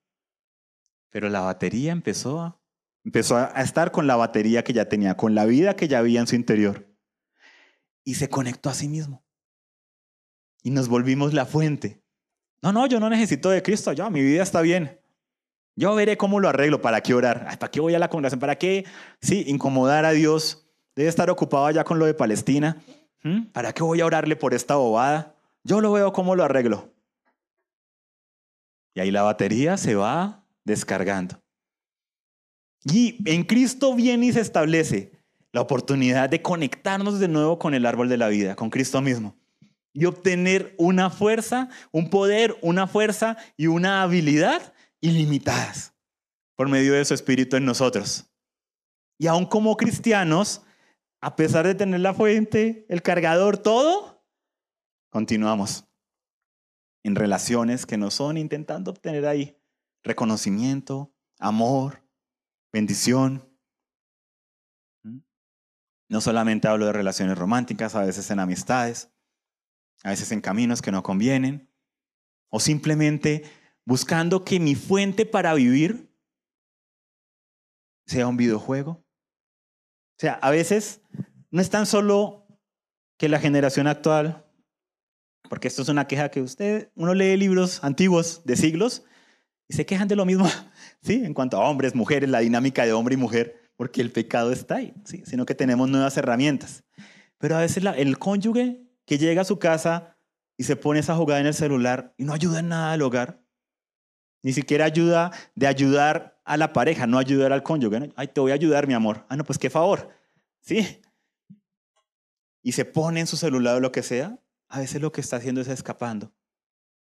pero 1.11 1.29
la 1.29 1.41
batería 1.41 1.91
empezó 1.91 2.41
a, 2.41 2.59
empezó 3.03 3.37
a 3.37 3.61
estar 3.61 3.91
con 3.91 4.07
la 4.07 4.15
batería 4.15 4.63
que 4.63 4.73
ya 4.73 4.89
tenía, 4.89 5.15
con 5.15 5.35
la 5.35 5.45
vida 5.45 5.75
que 5.75 5.87
ya 5.87 5.99
había 5.99 6.21
en 6.21 6.27
su 6.27 6.35
interior. 6.35 6.91
Y 8.03 8.15
se 8.15 8.29
conectó 8.29 8.71
a 8.71 8.73
sí 8.73 8.87
mismo. 8.87 9.23
Y 10.63 10.71
nos 10.71 10.87
volvimos 10.87 11.35
la 11.35 11.45
fuente. 11.45 12.03
No, 12.63 12.73
no, 12.73 12.87
yo 12.87 12.99
no 12.99 13.11
necesito 13.11 13.51
de 13.51 13.61
Cristo, 13.61 13.93
ya, 13.93 14.09
mi 14.09 14.23
vida 14.23 14.41
está 14.41 14.61
bien. 14.61 14.99
Yo 15.77 15.93
veré 15.93 16.17
cómo 16.17 16.39
lo 16.39 16.49
arreglo, 16.49 16.81
¿para 16.81 17.01
qué 17.01 17.13
orar? 17.13 17.55
¿Para 17.59 17.69
qué 17.69 17.79
voy 17.79 17.93
a 17.93 17.99
la 17.99 18.09
congregación? 18.09 18.39
¿Para 18.39 18.57
qué, 18.57 18.83
sí, 19.21 19.43
incomodar 19.45 20.05
a 20.05 20.11
Dios? 20.11 20.67
Debe 20.95 21.07
estar 21.07 21.29
ocupado 21.29 21.69
ya 21.69 21.83
con 21.83 21.99
lo 21.99 22.07
de 22.07 22.15
Palestina. 22.15 22.81
¿Mm? 23.21 23.43
¿Para 23.51 23.71
qué 23.73 23.83
voy 23.83 24.01
a 24.01 24.07
orarle 24.07 24.35
por 24.35 24.55
esta 24.55 24.75
bobada? 24.75 25.35
Yo 25.63 25.79
lo 25.79 25.91
veo 25.91 26.11
cómo 26.13 26.35
lo 26.35 26.43
arreglo. 26.43 26.91
Y 28.95 29.01
ahí 29.01 29.11
la 29.11 29.21
batería 29.21 29.77
se 29.77 29.93
va 29.93 30.43
descargando. 30.65 31.39
Y 32.83 33.21
en 33.29 33.43
Cristo 33.43 33.93
viene 33.93 34.25
y 34.25 34.33
se 34.33 34.41
establece 34.41 35.11
la 35.51 35.61
oportunidad 35.61 36.27
de 36.27 36.41
conectarnos 36.41 37.19
de 37.19 37.27
nuevo 37.27 37.59
con 37.59 37.75
el 37.75 37.85
árbol 37.85 38.09
de 38.09 38.17
la 38.17 38.29
vida, 38.29 38.55
con 38.55 38.71
Cristo 38.71 38.99
mismo, 38.99 39.35
y 39.93 40.05
obtener 40.05 40.73
una 40.79 41.11
fuerza, 41.11 41.69
un 41.91 42.09
poder, 42.09 42.57
una 42.61 42.87
fuerza 42.87 43.37
y 43.57 43.67
una 43.67 44.01
habilidad 44.01 44.73
ilimitadas 45.07 45.93
por 46.55 46.69
medio 46.69 46.93
de 46.93 47.05
su 47.05 47.13
Espíritu 47.13 47.55
en 47.55 47.65
nosotros. 47.65 48.25
Y 49.17 49.27
aún 49.27 49.45
como 49.45 49.77
cristianos, 49.77 50.61
a 51.21 51.35
pesar 51.35 51.65
de 51.65 51.75
tener 51.75 51.99
la 51.99 52.13
fuente, 52.13 52.85
el 52.89 53.01
cargador, 53.01 53.57
todo, 53.57 54.23
continuamos 55.09 55.85
en 57.03 57.15
relaciones 57.15 57.85
que 57.85 57.97
no 57.97 58.11
son 58.11 58.37
intentando 58.37 58.91
obtener 58.91 59.25
ahí 59.25 59.57
reconocimiento, 60.03 61.13
amor, 61.39 62.03
bendición. 62.71 63.47
¿Mm? 65.03 65.19
No 66.09 66.21
solamente 66.21 66.67
hablo 66.67 66.85
de 66.85 66.93
relaciones 66.93 67.37
románticas, 67.37 67.95
a 67.95 68.03
veces 68.03 68.29
en 68.31 68.39
amistades, 68.39 69.11
a 70.03 70.09
veces 70.09 70.31
en 70.31 70.41
caminos 70.41 70.81
que 70.81 70.91
no 70.91 71.03
convienen, 71.03 71.69
o 72.49 72.59
simplemente 72.59 73.43
buscando 73.87 74.43
que 74.43 74.59
mi 74.59 74.75
fuente 74.75 75.25
para 75.25 75.53
vivir 75.53 76.11
sea 78.05 78.27
un 78.27 78.35
videojuego. 78.35 78.91
O 78.91 80.19
sea, 80.19 80.33
a 80.33 80.51
veces 80.51 81.01
no 81.51 81.61
es 81.61 81.69
tan 81.69 81.85
solo 81.85 82.45
que 83.17 83.29
la 83.29 83.39
generación 83.39 83.87
actual, 83.87 84.45
porque 85.49 85.69
esto 85.69 85.83
es 85.83 85.87
una 85.87 86.05
queja 86.05 86.29
que 86.29 86.41
usted, 86.41 86.91
uno 86.95 87.13
lee 87.13 87.37
libros 87.37 87.81
antiguos 87.81 88.41
de 88.43 88.57
siglos 88.57 89.05
y 89.69 89.75
se 89.75 89.85
quejan 89.85 90.09
de 90.09 90.17
lo 90.17 90.25
mismo, 90.25 90.49
¿sí? 91.01 91.23
En 91.23 91.33
cuanto 91.33 91.55
a 91.55 91.69
hombres, 91.69 91.95
mujeres, 91.95 92.29
la 92.29 92.39
dinámica 92.39 92.85
de 92.85 92.91
hombre 92.91 93.13
y 93.13 93.17
mujer, 93.17 93.71
porque 93.77 94.01
el 94.01 94.11
pecado 94.11 94.51
está 94.51 94.75
ahí, 94.75 94.93
¿sí? 95.05 95.23
Sino 95.25 95.45
que 95.45 95.55
tenemos 95.55 95.87
nuevas 95.87 96.17
herramientas. 96.17 96.83
Pero 97.37 97.55
a 97.55 97.61
veces 97.61 97.85
el 97.95 98.19
cónyuge 98.19 98.85
que 99.05 99.17
llega 99.17 99.43
a 99.43 99.45
su 99.45 99.59
casa 99.59 100.17
y 100.57 100.65
se 100.65 100.75
pone 100.75 100.99
esa 100.99 101.15
jugada 101.15 101.39
en 101.39 101.47
el 101.47 101.53
celular 101.53 102.13
y 102.17 102.25
no 102.25 102.33
ayuda 102.33 102.59
en 102.59 102.67
nada 102.67 102.91
al 102.91 103.01
hogar, 103.01 103.46
ni 104.43 104.53
siquiera 104.53 104.85
ayuda 104.85 105.31
de 105.55 105.67
ayudar 105.67 106.39
a 106.45 106.57
la 106.57 106.73
pareja, 106.73 107.07
no 107.07 107.17
ayudar 107.17 107.51
al 107.51 107.63
cónyuge. 107.63 108.11
Ay, 108.15 108.27
te 108.27 108.39
voy 108.39 108.51
a 108.51 108.55
ayudar, 108.55 108.87
mi 108.87 108.93
amor. 108.93 109.25
Ah, 109.29 109.35
no, 109.35 109.43
pues 109.43 109.59
qué 109.59 109.69
favor. 109.69 110.09
¿Sí? 110.61 111.01
Y 112.61 112.71
se 112.71 112.85
pone 112.85 113.19
en 113.19 113.27
su 113.27 113.37
celular 113.37 113.75
o 113.75 113.79
lo 113.79 113.91
que 113.91 114.03
sea, 114.03 114.39
a 114.69 114.79
veces 114.79 115.01
lo 115.01 115.11
que 115.11 115.21
está 115.21 115.37
haciendo 115.37 115.61
es 115.61 115.67
escapando 115.67 116.33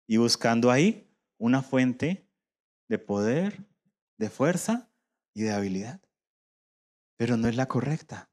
y 0.07 0.19
buscando 0.19 0.71
ahí 0.71 1.11
una 1.39 1.63
fuente 1.63 2.29
de 2.89 2.99
poder, 2.99 3.65
de 4.19 4.31
fuerza 4.31 4.91
y 5.33 5.43
de 5.43 5.53
habilidad. 5.53 6.01
Pero 7.17 7.37
no 7.37 7.49
es 7.49 7.57
la 7.57 7.67
correcta. 7.67 8.31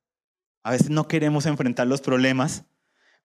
A 0.63 0.71
veces 0.71 0.89
no 0.89 1.07
queremos 1.07 1.45
enfrentar 1.45 1.87
los 1.87 2.01
problemas 2.01 2.65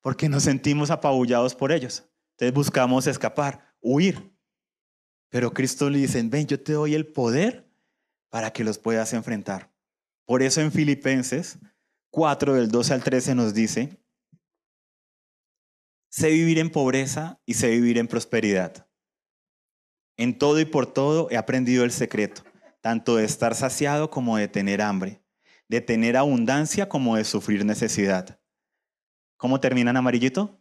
Porque 0.01 0.29
nos 0.29 0.45
sentimos 0.45 0.93
apabullados 0.93 1.57
por 1.57 1.72
ellos. 1.72 2.05
Entonces 2.33 2.55
buscamos 2.55 3.09
escapar, 3.09 3.74
huir. 3.81 4.36
Pero 5.37 5.53
Cristo 5.53 5.91
le 5.91 5.99
dice, 5.99 6.22
ven, 6.22 6.47
yo 6.47 6.59
te 6.59 6.72
doy 6.72 6.95
el 6.95 7.05
poder 7.05 7.70
para 8.30 8.55
que 8.55 8.64
los 8.64 8.78
puedas 8.78 9.12
enfrentar. 9.12 9.70
Por 10.24 10.43
eso 10.43 10.62
en 10.62 10.72
Filipenses 10.72 11.59
4, 12.09 12.55
del 12.55 12.70
12 12.70 12.95
al 12.95 13.03
13 13.03 13.34
nos 13.34 13.53
dice, 13.53 14.01
sé 16.09 16.30
vivir 16.30 16.59
en 16.59 16.70
pobreza 16.70 17.39
y 17.45 17.53
sé 17.53 17.68
vivir 17.68 17.99
en 17.99 18.09
prosperidad. 18.09 18.89
En 20.16 20.39
todo 20.39 20.59
y 20.59 20.64
por 20.64 20.87
todo 20.87 21.30
he 21.30 21.37
aprendido 21.37 21.84
el 21.84 21.93
secreto, 21.93 22.43
tanto 22.80 23.16
de 23.16 23.26
estar 23.26 23.55
saciado 23.55 24.09
como 24.09 24.39
de 24.39 24.49
tener 24.49 24.80
hambre, 24.80 25.20
de 25.68 25.82
tener 25.82 26.16
abundancia 26.16 26.89
como 26.89 27.16
de 27.16 27.24
sufrir 27.24 27.62
necesidad. 27.66 28.41
¿Cómo 29.37 29.61
termina 29.61 29.91
en 29.91 29.99
amarillito? 29.99 30.59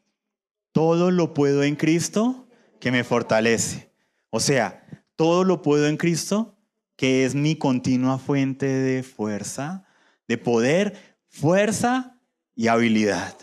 Todo 0.73 1.11
lo 1.11 1.33
puedo 1.33 1.63
en 1.63 1.77
Cristo 1.77 2.49
que 2.81 2.91
me 2.91 3.05
fortalece. 3.05 3.94
O 4.29 4.39
sea, 4.39 4.85
todo 5.15 5.43
lo 5.43 5.61
puedo 5.61 5.87
en 5.87 5.97
Cristo 5.97 6.55
que 6.95 7.25
es 7.25 7.35
mi 7.35 7.57
continua 7.57 8.17
fuente 8.17 8.65
de 8.65 9.03
fuerza, 9.03 9.85
de 10.27 10.37
poder, 10.37 11.17
fuerza 11.27 12.21
y 12.55 12.67
habilidad. 12.67 13.35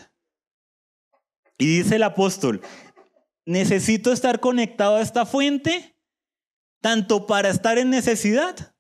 Y 1.58 1.78
dice 1.78 1.96
el 1.96 2.02
apóstol, 2.02 2.62
necesito 3.44 4.12
estar 4.12 4.40
conectado 4.40 4.96
a 4.96 5.02
esta 5.02 5.26
fuente 5.26 5.96
tanto 6.80 7.26
para 7.26 7.50
estar 7.50 7.78
en 7.78 7.90
necesidad 7.90 8.74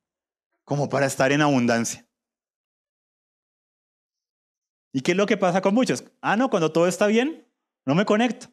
como 0.64 0.88
para 0.88 1.06
estar 1.06 1.32
en 1.32 1.42
abundancia. 1.42 2.06
¿Y 4.92 5.00
qué 5.00 5.12
es 5.12 5.16
lo 5.16 5.26
que 5.26 5.36
pasa 5.36 5.60
con 5.60 5.74
muchos? 5.74 6.04
Ah, 6.20 6.36
no, 6.36 6.50
cuando 6.50 6.72
todo 6.72 6.86
está 6.86 7.06
bien, 7.06 7.46
no 7.86 7.94
me 7.94 8.04
conecto. 8.04 8.48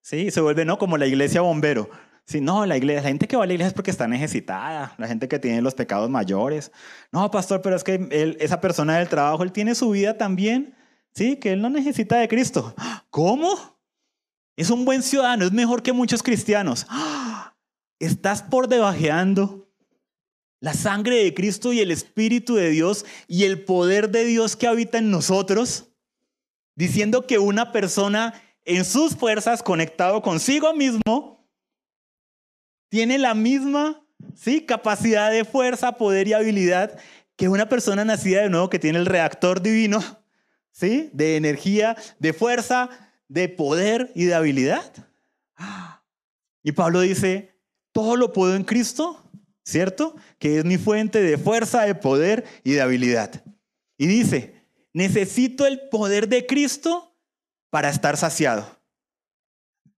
Sí, 0.00 0.30
se 0.30 0.40
vuelve, 0.40 0.64
¿no? 0.64 0.78
Como 0.78 0.96
la 0.96 1.06
iglesia 1.06 1.42
bombero. 1.42 1.90
Sí, 2.24 2.40
no, 2.40 2.64
la 2.66 2.76
iglesia, 2.76 3.02
la 3.02 3.08
gente 3.08 3.26
que 3.26 3.36
va 3.36 3.44
a 3.44 3.46
la 3.46 3.52
iglesia 3.52 3.68
es 3.68 3.74
porque 3.74 3.90
está 3.90 4.06
necesitada, 4.06 4.94
la 4.96 5.08
gente 5.08 5.28
que 5.28 5.38
tiene 5.38 5.60
los 5.60 5.74
pecados 5.74 6.08
mayores. 6.08 6.70
No, 7.10 7.30
pastor, 7.30 7.62
pero 7.62 7.76
es 7.76 7.82
que 7.82 7.94
él, 8.10 8.36
esa 8.40 8.60
persona 8.60 8.98
del 8.98 9.08
trabajo, 9.08 9.42
él 9.42 9.52
tiene 9.52 9.74
su 9.74 9.90
vida 9.90 10.16
también, 10.16 10.74
sí, 11.14 11.36
que 11.36 11.52
él 11.52 11.60
no 11.60 11.68
necesita 11.68 12.16
de 12.16 12.28
Cristo. 12.28 12.74
¿Cómo? 13.10 13.78
Es 14.56 14.70
un 14.70 14.84
buen 14.84 15.02
ciudadano, 15.02 15.44
es 15.44 15.52
mejor 15.52 15.82
que 15.82 15.92
muchos 15.92 16.22
cristianos. 16.22 16.86
Estás 17.98 18.42
por 18.42 18.68
debajeando 18.68 19.68
la 20.60 20.74
sangre 20.74 21.24
de 21.24 21.34
Cristo 21.34 21.72
y 21.72 21.80
el 21.80 21.90
Espíritu 21.90 22.54
de 22.54 22.70
Dios 22.70 23.04
y 23.26 23.44
el 23.44 23.64
poder 23.64 24.10
de 24.10 24.24
Dios 24.24 24.54
que 24.54 24.68
habita 24.68 24.98
en 24.98 25.10
nosotros, 25.10 25.88
diciendo 26.76 27.26
que 27.26 27.38
una 27.38 27.72
persona 27.72 28.34
en 28.64 28.84
sus 28.84 29.16
fuerzas, 29.16 29.60
conectado 29.62 30.22
consigo 30.22 30.72
mismo, 30.72 31.41
tiene 32.92 33.16
la 33.16 33.32
misma 33.32 34.04
¿sí? 34.36 34.66
capacidad 34.66 35.30
de 35.30 35.46
fuerza, 35.46 35.92
poder 35.92 36.28
y 36.28 36.34
habilidad 36.34 37.00
que 37.36 37.48
una 37.48 37.70
persona 37.70 38.04
nacida 38.04 38.42
de 38.42 38.50
nuevo 38.50 38.68
que 38.68 38.78
tiene 38.78 38.98
el 38.98 39.06
reactor 39.06 39.62
divino, 39.62 40.02
¿sí? 40.72 41.08
de 41.14 41.36
energía, 41.36 41.96
de 42.18 42.34
fuerza, 42.34 42.90
de 43.28 43.48
poder 43.48 44.12
y 44.14 44.26
de 44.26 44.34
habilidad. 44.34 44.92
Y 46.62 46.72
Pablo 46.72 47.00
dice, 47.00 47.58
todo 47.92 48.16
lo 48.16 48.34
puedo 48.34 48.54
en 48.54 48.64
Cristo 48.64 49.18
¿cierto? 49.64 50.14
Que 50.38 50.58
es 50.58 50.64
mi 50.64 50.76
fuente 50.76 51.22
de 51.22 51.38
fuerza, 51.38 51.82
de 51.82 51.94
poder 51.94 52.44
y 52.64 52.72
de 52.72 52.82
habilidad. 52.82 53.42
Y 53.96 54.06
dice, 54.06 54.68
necesito 54.92 55.66
el 55.66 55.88
poder 55.88 56.28
de 56.28 56.46
Cristo 56.46 57.16
para 57.70 57.88
estar 57.88 58.18
saciado. 58.18 58.66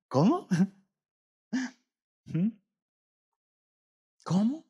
¿Cómo? 0.06 0.46
¿Mm? 2.26 2.63
¿Cómo? 4.24 4.64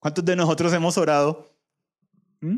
¿Cuántos 0.00 0.24
de 0.24 0.34
nosotros 0.34 0.72
hemos 0.72 0.98
orado? 0.98 1.56
¿Mm? 2.40 2.56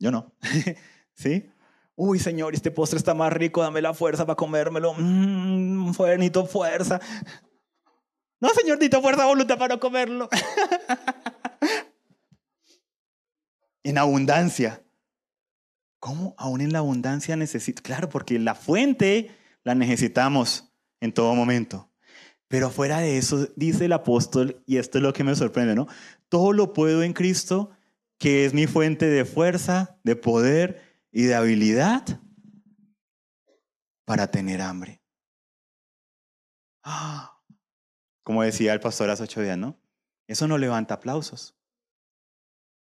Yo 0.00 0.10
no. 0.10 0.34
¿Sí? 1.14 1.48
Uy, 1.94 2.18
Señor, 2.18 2.54
este 2.54 2.72
postre 2.72 2.98
está 2.98 3.14
más 3.14 3.32
rico, 3.32 3.62
dame 3.62 3.80
la 3.80 3.94
fuerza 3.94 4.26
para 4.26 4.34
comérmelo. 4.34 4.94
Mmm, 4.98 5.94
fuerza. 5.94 7.00
No, 8.40 8.48
Señor, 8.48 8.78
necesito 8.78 9.00
fuerza 9.00 9.26
voluntad 9.26 9.56
para 9.56 9.78
comerlo. 9.78 10.28
en 13.84 13.98
abundancia. 13.98 14.82
¿Cómo 16.00 16.34
aún 16.36 16.60
en 16.60 16.72
la 16.72 16.80
abundancia 16.80 17.36
necesito? 17.36 17.84
Claro, 17.84 18.08
porque 18.08 18.40
la 18.40 18.56
fuente 18.56 19.30
la 19.62 19.76
necesitamos 19.76 20.71
en 21.02 21.12
todo 21.12 21.34
momento. 21.34 21.90
Pero 22.46 22.70
fuera 22.70 23.00
de 23.00 23.18
eso, 23.18 23.48
dice 23.56 23.86
el 23.86 23.92
apóstol, 23.92 24.62
y 24.66 24.76
esto 24.76 24.98
es 24.98 25.02
lo 25.02 25.12
que 25.12 25.24
me 25.24 25.34
sorprende, 25.34 25.74
¿no? 25.74 25.88
Todo 26.28 26.52
lo 26.52 26.72
puedo 26.72 27.02
en 27.02 27.12
Cristo, 27.12 27.70
que 28.18 28.44
es 28.44 28.54
mi 28.54 28.68
fuente 28.68 29.06
de 29.06 29.24
fuerza, 29.24 29.98
de 30.04 30.14
poder 30.14 30.80
y 31.10 31.24
de 31.24 31.34
habilidad 31.34 32.20
para 34.04 34.30
tener 34.30 34.62
hambre. 34.62 35.02
Ah, 36.84 37.40
como 38.22 38.44
decía 38.44 38.72
el 38.72 38.80
pastor 38.80 39.10
hace 39.10 39.24
ocho 39.24 39.42
días, 39.42 39.58
¿no? 39.58 39.76
Eso 40.28 40.46
no 40.46 40.56
levanta 40.56 40.94
aplausos. 40.94 41.56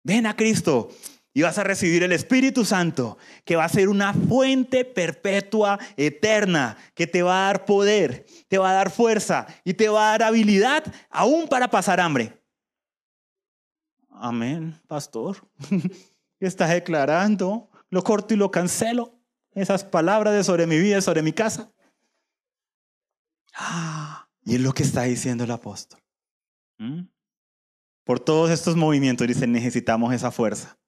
Ven 0.02 0.26
a 0.26 0.34
Cristo 0.34 0.90
y 1.34 1.42
vas 1.42 1.58
a 1.58 1.64
recibir 1.64 2.02
el 2.02 2.12
Espíritu 2.12 2.64
Santo, 2.64 3.18
que 3.44 3.56
va 3.56 3.64
a 3.64 3.68
ser 3.68 3.88
una 3.88 4.12
fuente 4.12 4.84
perpetua, 4.84 5.78
eterna, 5.96 6.76
que 6.94 7.06
te 7.06 7.22
va 7.22 7.42
a 7.42 7.46
dar 7.46 7.64
poder, 7.64 8.26
te 8.48 8.58
va 8.58 8.70
a 8.70 8.74
dar 8.74 8.90
fuerza 8.90 9.46
y 9.64 9.74
te 9.74 9.88
va 9.88 10.08
a 10.08 10.10
dar 10.12 10.22
habilidad 10.24 10.84
aún 11.10 11.48
para 11.48 11.68
pasar 11.68 12.00
hambre. 12.00 12.40
Amén, 14.10 14.80
pastor. 14.88 15.36
¿Qué 15.68 16.46
estás 16.46 16.70
declarando? 16.70 17.68
lo 17.90 18.02
corto 18.02 18.34
y 18.34 18.36
lo 18.36 18.50
cancelo. 18.50 19.14
Esas 19.52 19.84
palabras 19.84 20.34
de 20.34 20.44
sobre 20.44 20.66
mi 20.66 20.78
vida, 20.78 21.00
sobre 21.00 21.22
mi 21.22 21.32
casa. 21.32 21.72
Ah, 23.54 24.28
y 24.44 24.54
es 24.54 24.60
lo 24.60 24.72
que 24.72 24.82
está 24.82 25.02
diciendo 25.02 25.44
el 25.44 25.50
apóstol. 25.50 26.00
¿Mm? 26.78 27.08
Por 28.04 28.20
todos 28.20 28.50
estos 28.50 28.76
movimientos, 28.76 29.26
dice, 29.26 29.46
necesitamos 29.46 30.14
esa 30.14 30.30
fuerza. 30.30 30.78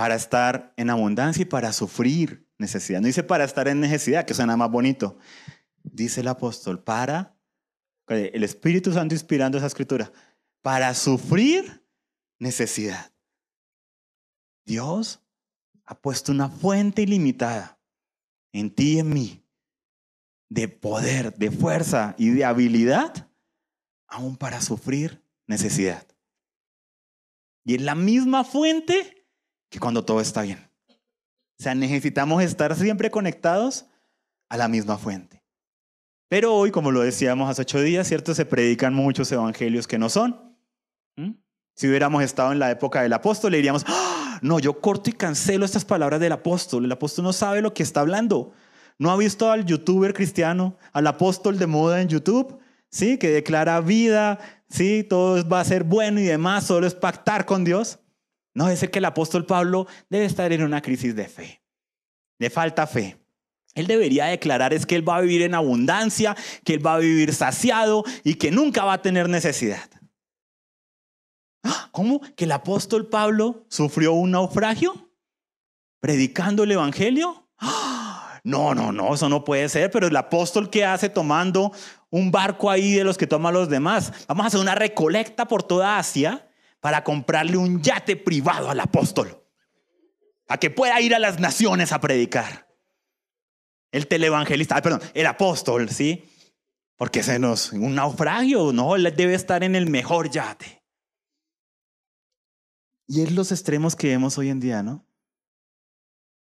Para 0.00 0.14
estar 0.14 0.72
en 0.78 0.88
abundancia 0.88 1.42
y 1.42 1.44
para 1.44 1.74
sufrir 1.74 2.48
necesidad. 2.56 3.02
No 3.02 3.06
dice 3.06 3.22
para 3.22 3.44
estar 3.44 3.68
en 3.68 3.80
necesidad, 3.80 4.24
que 4.24 4.32
suena 4.32 4.56
más 4.56 4.70
bonito. 4.70 5.18
Dice 5.82 6.22
el 6.22 6.28
apóstol, 6.28 6.82
para, 6.82 7.36
el 8.06 8.42
Espíritu 8.42 8.94
Santo 8.94 9.14
inspirando 9.14 9.58
esa 9.58 9.66
escritura, 9.66 10.10
para 10.62 10.94
sufrir 10.94 11.86
necesidad. 12.38 13.12
Dios 14.64 15.22
ha 15.84 16.00
puesto 16.00 16.32
una 16.32 16.48
fuente 16.48 17.02
ilimitada 17.02 17.78
en 18.54 18.74
ti 18.74 18.94
y 18.94 18.98
en 19.00 19.10
mí 19.10 19.44
de 20.48 20.68
poder, 20.68 21.34
de 21.36 21.50
fuerza 21.50 22.14
y 22.16 22.30
de 22.30 22.46
habilidad, 22.46 23.30
aún 24.06 24.38
para 24.38 24.62
sufrir 24.62 25.22
necesidad. 25.46 26.06
Y 27.66 27.74
es 27.74 27.82
la 27.82 27.94
misma 27.94 28.44
fuente 28.44 29.19
que 29.70 29.78
cuando 29.78 30.04
todo 30.04 30.20
está 30.20 30.42
bien. 30.42 30.58
O 30.88 31.62
sea, 31.62 31.74
necesitamos 31.74 32.42
estar 32.42 32.74
siempre 32.76 33.10
conectados 33.10 33.86
a 34.48 34.56
la 34.56 34.68
misma 34.68 34.98
fuente. 34.98 35.42
Pero 36.28 36.54
hoy, 36.54 36.70
como 36.70 36.90
lo 36.90 37.00
decíamos 37.00 37.48
hace 37.50 37.62
ocho 37.62 37.80
días, 37.80 38.06
¿cierto? 38.06 38.34
Se 38.34 38.44
predican 38.44 38.94
muchos 38.94 39.30
evangelios 39.32 39.86
que 39.86 39.98
no 39.98 40.08
son. 40.08 40.56
¿Mm? 41.16 41.32
Si 41.74 41.88
hubiéramos 41.88 42.22
estado 42.22 42.52
en 42.52 42.58
la 42.58 42.70
época 42.70 43.02
del 43.02 43.12
apóstol, 43.12 43.52
le 43.52 43.58
diríamos, 43.58 43.84
¡Ah! 43.86 44.38
No, 44.42 44.58
yo 44.58 44.80
corto 44.80 45.10
y 45.10 45.12
cancelo 45.12 45.64
estas 45.64 45.84
palabras 45.84 46.20
del 46.20 46.32
apóstol. 46.32 46.84
El 46.84 46.92
apóstol 46.92 47.24
no 47.24 47.32
sabe 47.32 47.62
lo 47.62 47.74
que 47.74 47.82
está 47.82 48.00
hablando. 48.00 48.52
No 48.98 49.10
ha 49.10 49.16
visto 49.16 49.50
al 49.50 49.64
youtuber 49.64 50.14
cristiano, 50.14 50.76
al 50.92 51.06
apóstol 51.06 51.58
de 51.58 51.66
moda 51.66 52.00
en 52.00 52.08
YouTube, 52.08 52.58
¿sí? 52.90 53.18
Que 53.18 53.30
declara 53.30 53.80
vida, 53.80 54.38
¿sí? 54.68 55.04
Todo 55.08 55.46
va 55.48 55.60
a 55.60 55.64
ser 55.64 55.84
bueno 55.84 56.20
y 56.20 56.24
demás, 56.24 56.64
solo 56.64 56.86
es 56.86 56.94
pactar 56.94 57.44
con 57.46 57.64
Dios. 57.64 57.98
No, 58.54 58.68
es 58.68 58.88
que 58.88 58.98
el 58.98 59.04
apóstol 59.04 59.46
Pablo 59.46 59.86
debe 60.08 60.24
estar 60.24 60.52
en 60.52 60.62
una 60.62 60.82
crisis 60.82 61.14
de 61.14 61.28
fe, 61.28 61.62
de 62.38 62.50
falta 62.50 62.86
fe. 62.86 63.16
Él 63.74 63.86
debería 63.86 64.26
declarar 64.26 64.74
es 64.74 64.84
que 64.84 64.96
él 64.96 65.08
va 65.08 65.16
a 65.16 65.20
vivir 65.20 65.42
en 65.42 65.54
abundancia, 65.54 66.36
que 66.64 66.74
él 66.74 66.84
va 66.84 66.94
a 66.94 66.98
vivir 66.98 67.32
saciado 67.34 68.04
y 68.24 68.34
que 68.34 68.50
nunca 68.50 68.84
va 68.84 68.94
a 68.94 69.02
tener 69.02 69.28
necesidad. 69.28 69.88
¿Cómo? 71.92 72.20
¿Que 72.36 72.44
el 72.44 72.52
apóstol 72.52 73.08
Pablo 73.08 73.64
sufrió 73.68 74.12
un 74.12 74.32
naufragio? 74.32 75.10
¿Predicando 76.00 76.64
el 76.64 76.72
Evangelio? 76.72 77.48
No, 78.42 78.74
no, 78.74 78.90
no, 78.90 79.12
eso 79.12 79.28
no 79.28 79.44
puede 79.44 79.68
ser, 79.68 79.90
pero 79.90 80.06
el 80.06 80.16
apóstol 80.16 80.70
que 80.70 80.82
hace 80.82 81.10
tomando 81.10 81.72
un 82.08 82.30
barco 82.30 82.70
ahí 82.70 82.94
de 82.94 83.04
los 83.04 83.18
que 83.18 83.26
toman 83.26 83.52
los 83.52 83.68
demás, 83.68 84.14
vamos 84.26 84.44
a 84.44 84.46
hacer 84.46 84.60
una 84.60 84.74
recolecta 84.74 85.46
por 85.46 85.62
toda 85.62 85.98
Asia, 85.98 86.49
para 86.80 87.04
comprarle 87.04 87.56
un 87.56 87.82
yate 87.82 88.16
privado 88.16 88.70
al 88.70 88.80
apóstol, 88.80 89.44
a 90.48 90.58
que 90.58 90.70
pueda 90.70 91.00
ir 91.00 91.14
a 91.14 91.18
las 91.18 91.38
naciones 91.38 91.92
a 91.92 92.00
predicar. 92.00 92.68
El 93.92 94.06
televangelista, 94.06 94.76
ah, 94.76 94.82
perdón, 94.82 95.02
el 95.14 95.26
apóstol, 95.26 95.88
¿sí? 95.90 96.24
Porque 96.96 97.22
se 97.22 97.38
nos, 97.38 97.72
un 97.72 97.94
naufragio, 97.94 98.72
no, 98.72 98.94
debe 98.94 99.34
estar 99.34 99.64
en 99.64 99.74
el 99.74 99.88
mejor 99.88 100.30
yate. 100.30 100.82
Y 103.06 103.22
es 103.22 103.32
los 103.32 103.50
extremos 103.50 103.96
que 103.96 104.08
vemos 104.08 104.38
hoy 104.38 104.50
en 104.50 104.60
día, 104.60 104.82
¿no? 104.82 105.04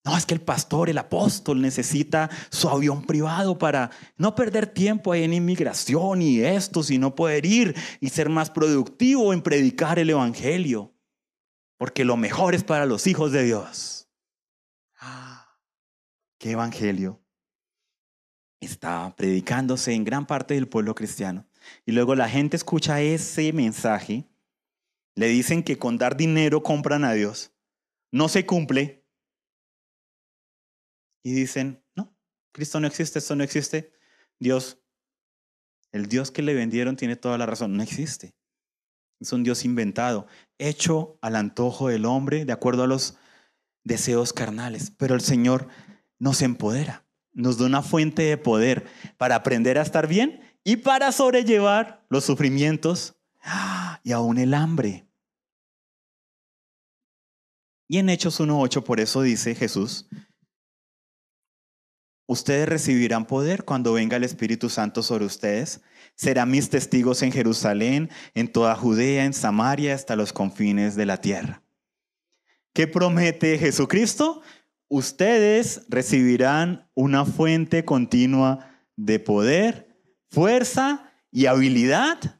No, 0.05 0.17
es 0.17 0.25
que 0.25 0.33
el 0.33 0.41
pastor, 0.41 0.89
el 0.89 0.97
apóstol 0.97 1.61
necesita 1.61 2.29
su 2.49 2.67
avión 2.67 3.05
privado 3.05 3.57
para 3.57 3.89
no 4.17 4.35
perder 4.35 4.67
tiempo 4.67 5.13
ahí 5.13 5.23
en 5.23 5.33
inmigración 5.33 6.21
y 6.21 6.41
esto, 6.41 6.83
sino 6.83 7.15
poder 7.15 7.45
ir 7.45 7.73
y 8.01 8.09
ser 8.09 8.27
más 8.27 8.49
productivo 8.49 9.31
en 9.31 9.41
predicar 9.41 9.99
el 9.99 10.09
Evangelio. 10.09 10.93
Porque 11.77 12.03
lo 12.03 12.17
mejor 12.17 12.53
es 12.53 12.63
para 12.65 12.85
los 12.85 13.07
hijos 13.07 13.31
de 13.31 13.43
Dios. 13.43 14.09
Ah, 14.99 15.57
qué 16.37 16.51
Evangelio 16.51 17.23
está 18.59 19.13
predicándose 19.15 19.93
en 19.93 20.03
gran 20.03 20.25
parte 20.25 20.53
del 20.53 20.67
pueblo 20.67 20.95
cristiano. 20.95 21.47
Y 21.85 21.93
luego 21.93 22.15
la 22.15 22.27
gente 22.27 22.57
escucha 22.57 23.01
ese 23.01 23.53
mensaje, 23.53 24.27
le 25.15 25.27
dicen 25.27 25.63
que 25.63 25.77
con 25.77 25.97
dar 25.97 26.17
dinero 26.17 26.61
compran 26.61 27.05
a 27.05 27.13
Dios. 27.13 27.53
No 28.11 28.27
se 28.27 28.45
cumple, 28.45 29.02
y 31.23 31.33
dicen, 31.33 31.83
no, 31.95 32.15
Cristo 32.51 32.79
no 32.79 32.87
existe, 32.87 33.19
esto 33.19 33.35
no 33.35 33.43
existe. 33.43 33.93
Dios, 34.39 34.77
el 35.91 36.07
Dios 36.07 36.29
que 36.29 36.41
le 36.41 36.53
vendieron 36.53 36.97
tiene 36.97 37.15
toda 37.15 37.37
la 37.37 37.45
razón, 37.45 37.75
no 37.75 37.81
existe. 37.81 38.35
Es 39.19 39.31
un 39.31 39.43
Dios 39.43 39.63
inventado, 39.63 40.27
hecho 40.57 41.17
al 41.21 41.37
antojo 41.37 41.87
del 41.87 42.05
hombre 42.05 42.43
de 42.43 42.51
acuerdo 42.51 42.83
a 42.83 42.87
los 42.87 43.17
deseos 43.85 44.33
carnales. 44.33 44.91
Pero 44.97 45.15
el 45.15 45.21
Señor 45.21 45.69
nos 46.19 46.41
empodera, 46.41 47.05
nos 47.31 47.57
da 47.57 47.65
una 47.65 47.81
fuente 47.81 48.23
de 48.23 48.37
poder 48.37 48.85
para 49.17 49.35
aprender 49.35 49.77
a 49.77 49.81
estar 49.81 50.07
bien 50.07 50.41
y 50.65 50.77
para 50.77 51.11
sobrellevar 51.13 52.05
los 52.09 52.25
sufrimientos 52.25 53.15
y 54.03 54.11
aún 54.11 54.37
el 54.37 54.53
hambre. 54.53 55.07
Y 57.87 57.97
en 57.97 58.09
Hechos 58.09 58.39
1.8 58.39 58.83
por 58.83 58.99
eso 58.99 59.21
dice 59.21 59.55
Jesús, 59.55 60.07
Ustedes 62.25 62.69
recibirán 62.69 63.25
poder 63.25 63.65
cuando 63.65 63.93
venga 63.93 64.15
el 64.15 64.23
Espíritu 64.23 64.69
Santo 64.69 65.03
sobre 65.03 65.25
ustedes. 65.25 65.81
Serán 66.15 66.51
mis 66.51 66.69
testigos 66.69 67.21
en 67.21 67.31
Jerusalén, 67.31 68.09
en 68.33 68.47
toda 68.47 68.75
Judea, 68.75 69.25
en 69.25 69.33
Samaria, 69.33 69.93
hasta 69.93 70.15
los 70.15 70.31
confines 70.31 70.95
de 70.95 71.05
la 71.05 71.19
tierra. 71.19 71.63
¿Qué 72.71 72.87
promete 72.87 73.57
Jesucristo? 73.59 74.41
Ustedes 74.87 75.81
recibirán 75.89 76.89
una 76.93 77.25
fuente 77.25 77.83
continua 77.83 78.69
de 78.95 79.19
poder, 79.19 79.97
fuerza 80.29 81.11
y 81.29 81.47
habilidad 81.47 82.39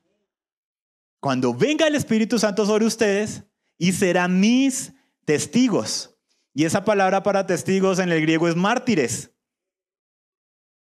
cuando 1.20 1.54
venga 1.54 1.88
el 1.88 1.96
Espíritu 1.96 2.40
Santo 2.40 2.66
sobre 2.66 2.86
ustedes 2.86 3.44
y 3.78 3.92
serán 3.92 4.40
mis 4.40 4.94
testigos. 5.26 6.18
Y 6.54 6.66
esa 6.66 6.86
palabra 6.86 7.24
para 7.24 7.48
testigos 7.48 8.00
en 8.00 8.12
el 8.12 8.22
griego 8.22 8.48
es 8.48 8.56
mártires 8.56 9.33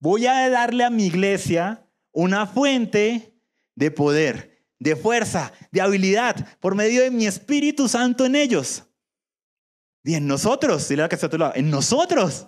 voy 0.01 0.27
a 0.27 0.49
darle 0.49 0.85
a 0.85 0.91
mi 0.91 1.07
iglesia 1.07 1.87
una 2.13 2.47
fuente 2.47 3.39
de 3.75 3.91
poder, 3.91 4.65
de 4.79 4.97
fuerza, 4.97 5.53
de 5.71 5.81
habilidad, 5.81 6.59
por 6.61 6.75
medio 6.75 7.03
de 7.03 7.11
mi 7.11 7.27
Espíritu 7.27 7.89
Santo 7.89 8.25
en 8.25 8.37
ellos. 8.37 8.85
Y 10.05 10.15
en 10.15 10.27
nosotros, 10.27 10.89
que 10.89 11.19
en 11.55 11.71
nosotros 11.71 12.47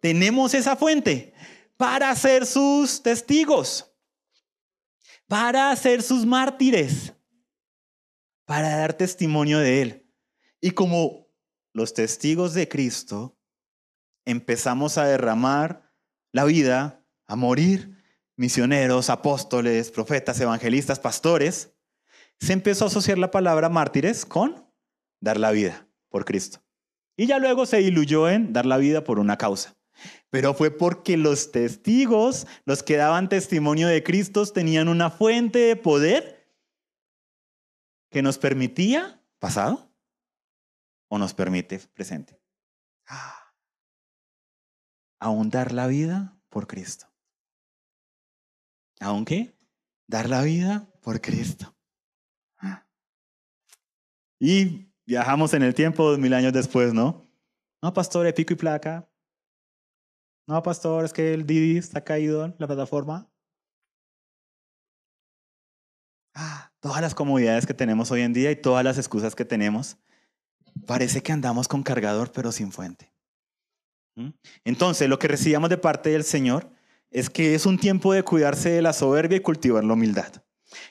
tenemos 0.00 0.54
esa 0.54 0.76
fuente 0.76 1.34
para 1.76 2.14
ser 2.14 2.46
sus 2.46 3.02
testigos, 3.02 3.92
para 5.26 5.74
ser 5.76 6.02
sus 6.02 6.24
mártires, 6.24 7.12
para 8.44 8.76
dar 8.76 8.94
testimonio 8.94 9.58
de 9.58 9.82
Él. 9.82 10.12
Y 10.60 10.70
como 10.70 11.28
los 11.72 11.92
testigos 11.92 12.54
de 12.54 12.68
Cristo, 12.68 13.38
empezamos 14.24 14.96
a 14.96 15.06
derramar 15.06 15.83
la 16.34 16.44
vida 16.44 17.00
a 17.26 17.36
morir, 17.36 17.96
misioneros, 18.36 19.08
apóstoles, 19.08 19.92
profetas, 19.92 20.40
evangelistas, 20.40 20.98
pastores, 20.98 21.72
se 22.40 22.52
empezó 22.52 22.84
a 22.84 22.88
asociar 22.88 23.18
la 23.18 23.30
palabra 23.30 23.68
mártires 23.68 24.26
con 24.26 24.68
dar 25.20 25.38
la 25.38 25.52
vida 25.52 25.86
por 26.08 26.24
Cristo. 26.24 26.60
Y 27.16 27.26
ya 27.26 27.38
luego 27.38 27.66
se 27.66 27.76
diluyó 27.76 28.28
en 28.28 28.52
dar 28.52 28.66
la 28.66 28.78
vida 28.78 29.04
por 29.04 29.20
una 29.20 29.38
causa. 29.38 29.76
Pero 30.28 30.54
fue 30.54 30.72
porque 30.72 31.16
los 31.16 31.52
testigos, 31.52 32.48
los 32.64 32.82
que 32.82 32.96
daban 32.96 33.28
testimonio 33.28 33.86
de 33.86 34.02
Cristo, 34.02 34.44
tenían 34.44 34.88
una 34.88 35.10
fuente 35.10 35.60
de 35.60 35.76
poder 35.76 36.52
que 38.10 38.22
nos 38.22 38.38
permitía 38.38 39.22
pasado 39.38 39.88
o 41.06 41.16
nos 41.16 41.32
permite 41.32 41.78
presente. 41.94 42.40
Ah 45.24 45.28
aún 45.28 45.48
dar 45.48 45.72
la 45.72 45.86
vida 45.86 46.36
por 46.50 46.66
Cristo. 46.66 47.06
¿Aún 49.00 49.24
qué? 49.24 49.56
Dar 50.06 50.28
la 50.28 50.42
vida 50.42 50.86
por 51.00 51.22
Cristo. 51.22 51.74
Y 54.38 54.92
viajamos 55.06 55.54
en 55.54 55.62
el 55.62 55.72
tiempo 55.72 56.10
dos 56.10 56.18
mil 56.18 56.34
años 56.34 56.52
después, 56.52 56.92
¿no? 56.92 57.26
No, 57.80 57.94
pastor, 57.94 58.32
pico 58.34 58.52
y 58.52 58.56
placa. 58.56 59.08
No, 60.46 60.62
pastor, 60.62 61.06
es 61.06 61.14
que 61.14 61.32
el 61.32 61.46
Didi 61.46 61.78
está 61.78 62.04
caído 62.04 62.44
en 62.44 62.54
la 62.58 62.66
plataforma. 62.66 63.30
Ah, 66.34 66.70
todas 66.80 67.00
las 67.00 67.14
comodidades 67.14 67.64
que 67.64 67.72
tenemos 67.72 68.10
hoy 68.10 68.20
en 68.20 68.34
día 68.34 68.50
y 68.50 68.56
todas 68.56 68.84
las 68.84 68.98
excusas 68.98 69.34
que 69.34 69.46
tenemos, 69.46 69.96
parece 70.86 71.22
que 71.22 71.32
andamos 71.32 71.66
con 71.66 71.82
cargador 71.82 72.30
pero 72.30 72.52
sin 72.52 72.72
fuente. 72.72 73.13
Entonces, 74.64 75.08
lo 75.08 75.18
que 75.18 75.28
recibamos 75.28 75.70
de 75.70 75.78
parte 75.78 76.10
del 76.10 76.24
Señor 76.24 76.70
es 77.10 77.30
que 77.30 77.54
es 77.54 77.66
un 77.66 77.78
tiempo 77.78 78.12
de 78.12 78.22
cuidarse 78.22 78.70
de 78.70 78.82
la 78.82 78.92
soberbia 78.92 79.38
y 79.38 79.40
cultivar 79.40 79.84
la 79.84 79.94
humildad. 79.94 80.42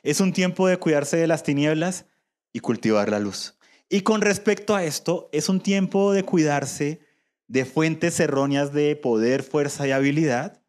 Es 0.01 0.19
un 0.21 0.33
tiempo 0.33 0.67
de 0.67 0.77
cuidarse 0.77 1.17
de 1.17 1.27
las 1.27 1.43
tinieblas 1.43 2.05
y 2.53 2.59
cultivar 2.59 3.09
la 3.09 3.19
luz. 3.19 3.57
Y 3.89 4.01
con 4.01 4.21
respecto 4.21 4.75
a 4.75 4.83
esto, 4.83 5.29
es 5.31 5.49
un 5.49 5.59
tiempo 5.59 6.13
de 6.13 6.23
cuidarse 6.23 7.01
de 7.47 7.65
fuentes 7.65 8.19
erróneas 8.19 8.73
de 8.73 8.95
poder, 8.95 9.43
fuerza 9.43 9.87
y 9.87 9.91
habilidad 9.91 10.63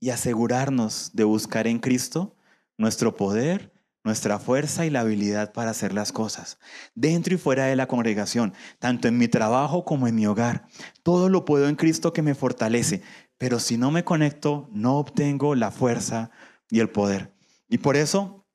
y 0.00 0.10
asegurarnos 0.10 1.10
de 1.14 1.24
buscar 1.24 1.66
en 1.66 1.78
Cristo 1.78 2.36
nuestro 2.76 3.16
poder, 3.16 3.72
nuestra 4.06 4.38
fuerza 4.38 4.86
y 4.86 4.90
la 4.90 5.00
habilidad 5.00 5.52
para 5.52 5.72
hacer 5.72 5.92
las 5.92 6.12
cosas, 6.12 6.58
dentro 6.94 7.34
y 7.34 7.38
fuera 7.38 7.64
de 7.64 7.74
la 7.74 7.88
congregación, 7.88 8.54
tanto 8.78 9.08
en 9.08 9.18
mi 9.18 9.26
trabajo 9.26 9.84
como 9.84 10.06
en 10.06 10.14
mi 10.14 10.26
hogar. 10.26 10.68
Todo 11.02 11.28
lo 11.28 11.44
puedo 11.44 11.68
en 11.68 11.74
Cristo 11.74 12.12
que 12.12 12.22
me 12.22 12.36
fortalece, 12.36 13.02
pero 13.36 13.58
si 13.58 13.76
no 13.76 13.90
me 13.90 14.04
conecto, 14.04 14.68
no 14.70 14.96
obtengo 14.98 15.56
la 15.56 15.72
fuerza 15.72 16.30
y 16.70 16.78
el 16.78 16.88
poder. 16.88 17.34
Y 17.68 17.78
por 17.78 17.96
eso 17.96 18.46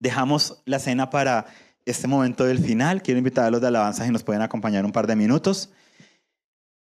dejamos 0.00 0.62
la 0.66 0.78
cena 0.78 1.08
para 1.08 1.46
este 1.86 2.06
momento 2.06 2.44
del 2.44 2.58
final. 2.58 3.02
Quiero 3.02 3.16
invitar 3.16 3.46
a 3.46 3.50
los 3.50 3.62
de 3.62 3.68
alabanza 3.68 4.06
y 4.06 4.10
nos 4.10 4.22
pueden 4.22 4.42
acompañar 4.42 4.84
un 4.84 4.92
par 4.92 5.06
de 5.06 5.16
minutos, 5.16 5.72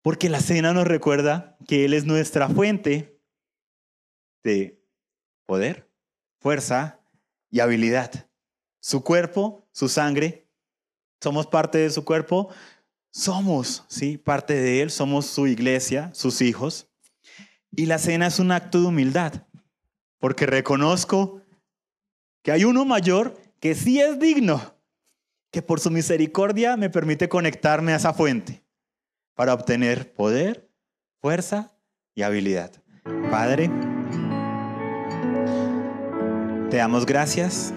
porque 0.03 0.29
la 0.29 0.41
cena 0.41 0.73
nos 0.73 0.85
recuerda 0.85 1.57
que 1.65 1.85
Él 1.85 1.93
es 1.93 2.03
nuestra 2.03 2.49
fuente 2.49 3.21
de 4.43 4.85
poder, 5.45 5.89
fuerza 6.41 7.04
y 7.55 7.61
habilidad. 7.61 8.11
Su 8.81 9.01
cuerpo, 9.01 9.65
su 9.71 9.87
sangre, 9.87 10.45
somos 11.21 11.47
parte 11.47 11.77
de 11.77 11.89
su 11.89 12.03
cuerpo, 12.03 12.49
somos, 13.11 13.85
¿sí? 13.87 14.17
Parte 14.17 14.55
de 14.55 14.81
él, 14.81 14.91
somos 14.91 15.25
su 15.25 15.47
iglesia, 15.47 16.13
sus 16.13 16.41
hijos. 16.41 16.89
Y 17.71 17.85
la 17.85 17.97
cena 17.97 18.27
es 18.27 18.39
un 18.39 18.51
acto 18.51 18.81
de 18.81 18.87
humildad, 18.87 19.47
porque 20.19 20.45
reconozco 20.45 21.41
que 22.43 22.51
hay 22.51 22.65
uno 22.65 22.83
mayor 22.83 23.41
que 23.61 23.73
sí 23.73 24.01
es 24.01 24.19
digno, 24.19 24.75
que 25.49 25.61
por 25.61 25.79
su 25.79 25.89
misericordia 25.91 26.75
me 26.75 26.89
permite 26.89 27.29
conectarme 27.29 27.93
a 27.93 27.95
esa 27.95 28.13
fuente 28.13 28.65
para 29.33 29.53
obtener 29.53 30.13
poder, 30.13 30.69
fuerza 31.21 31.73
y 32.15 32.23
habilidad. 32.23 32.83
Padre, 33.31 33.69
te 36.69 36.77
damos 36.77 37.05
gracias 37.05 37.73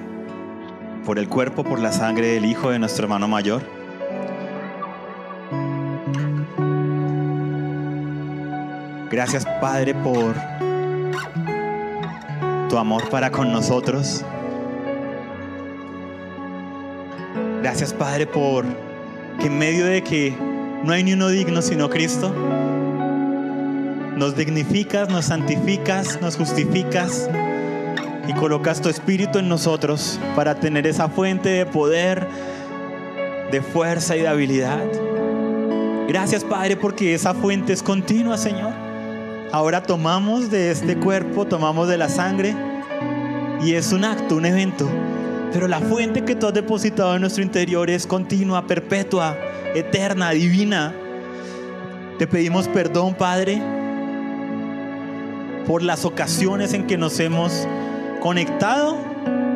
por 1.04 1.18
el 1.18 1.28
cuerpo, 1.28 1.64
por 1.64 1.78
la 1.78 1.92
sangre 1.92 2.28
del 2.28 2.44
Hijo 2.44 2.70
de 2.70 2.78
nuestro 2.78 3.04
hermano 3.04 3.28
mayor. 3.28 3.62
Gracias 9.10 9.46
Padre 9.60 9.94
por 9.94 10.34
tu 12.68 12.78
amor 12.78 13.08
para 13.08 13.30
con 13.30 13.50
nosotros. 13.52 14.24
Gracias 17.62 17.92
Padre 17.92 18.26
por 18.26 18.64
que 19.40 19.46
en 19.46 19.58
medio 19.58 19.86
de 19.86 20.02
que 20.02 20.34
no 20.84 20.92
hay 20.92 21.04
ni 21.04 21.12
uno 21.14 21.28
digno 21.28 21.62
sino 21.62 21.88
Cristo, 21.90 22.32
nos 24.16 24.36
dignificas, 24.36 25.08
nos 25.08 25.26
santificas, 25.26 26.20
nos 26.20 26.36
justificas 26.36 27.28
y 28.28 28.34
colocas 28.34 28.82
tu 28.82 28.90
espíritu 28.90 29.38
en 29.38 29.48
nosotros 29.48 30.20
para 30.36 30.54
tener 30.54 30.86
esa 30.86 31.08
fuente 31.08 31.48
de 31.48 31.66
poder, 31.66 32.28
de 33.50 33.62
fuerza 33.62 34.16
y 34.16 34.20
de 34.20 34.28
habilidad. 34.28 34.84
Gracias 36.06 36.44
Padre 36.44 36.76
porque 36.76 37.14
esa 37.14 37.32
fuente 37.32 37.72
es 37.72 37.82
continua, 37.82 38.36
Señor. 38.36 38.72
Ahora 39.50 39.82
tomamos 39.82 40.50
de 40.50 40.70
este 40.70 40.98
cuerpo, 40.98 41.46
tomamos 41.46 41.88
de 41.88 41.96
la 41.96 42.10
sangre 42.10 42.54
y 43.62 43.72
es 43.72 43.92
un 43.92 44.04
acto, 44.04 44.36
un 44.36 44.44
evento. 44.44 44.86
Pero 45.50 45.66
la 45.66 45.80
fuente 45.80 46.22
que 46.22 46.34
tú 46.34 46.46
has 46.46 46.54
depositado 46.54 47.14
en 47.14 47.22
nuestro 47.22 47.42
interior 47.42 47.88
es 47.88 48.06
continua, 48.06 48.66
perpetua, 48.66 49.38
eterna, 49.74 50.30
divina. 50.32 50.94
Te 52.18 52.26
pedimos 52.26 52.68
perdón, 52.68 53.14
Padre, 53.14 53.62
por 55.66 55.82
las 55.82 56.04
ocasiones 56.04 56.74
en 56.74 56.86
que 56.86 56.98
nos 56.98 57.18
hemos 57.20 57.66
conectado 58.20 58.96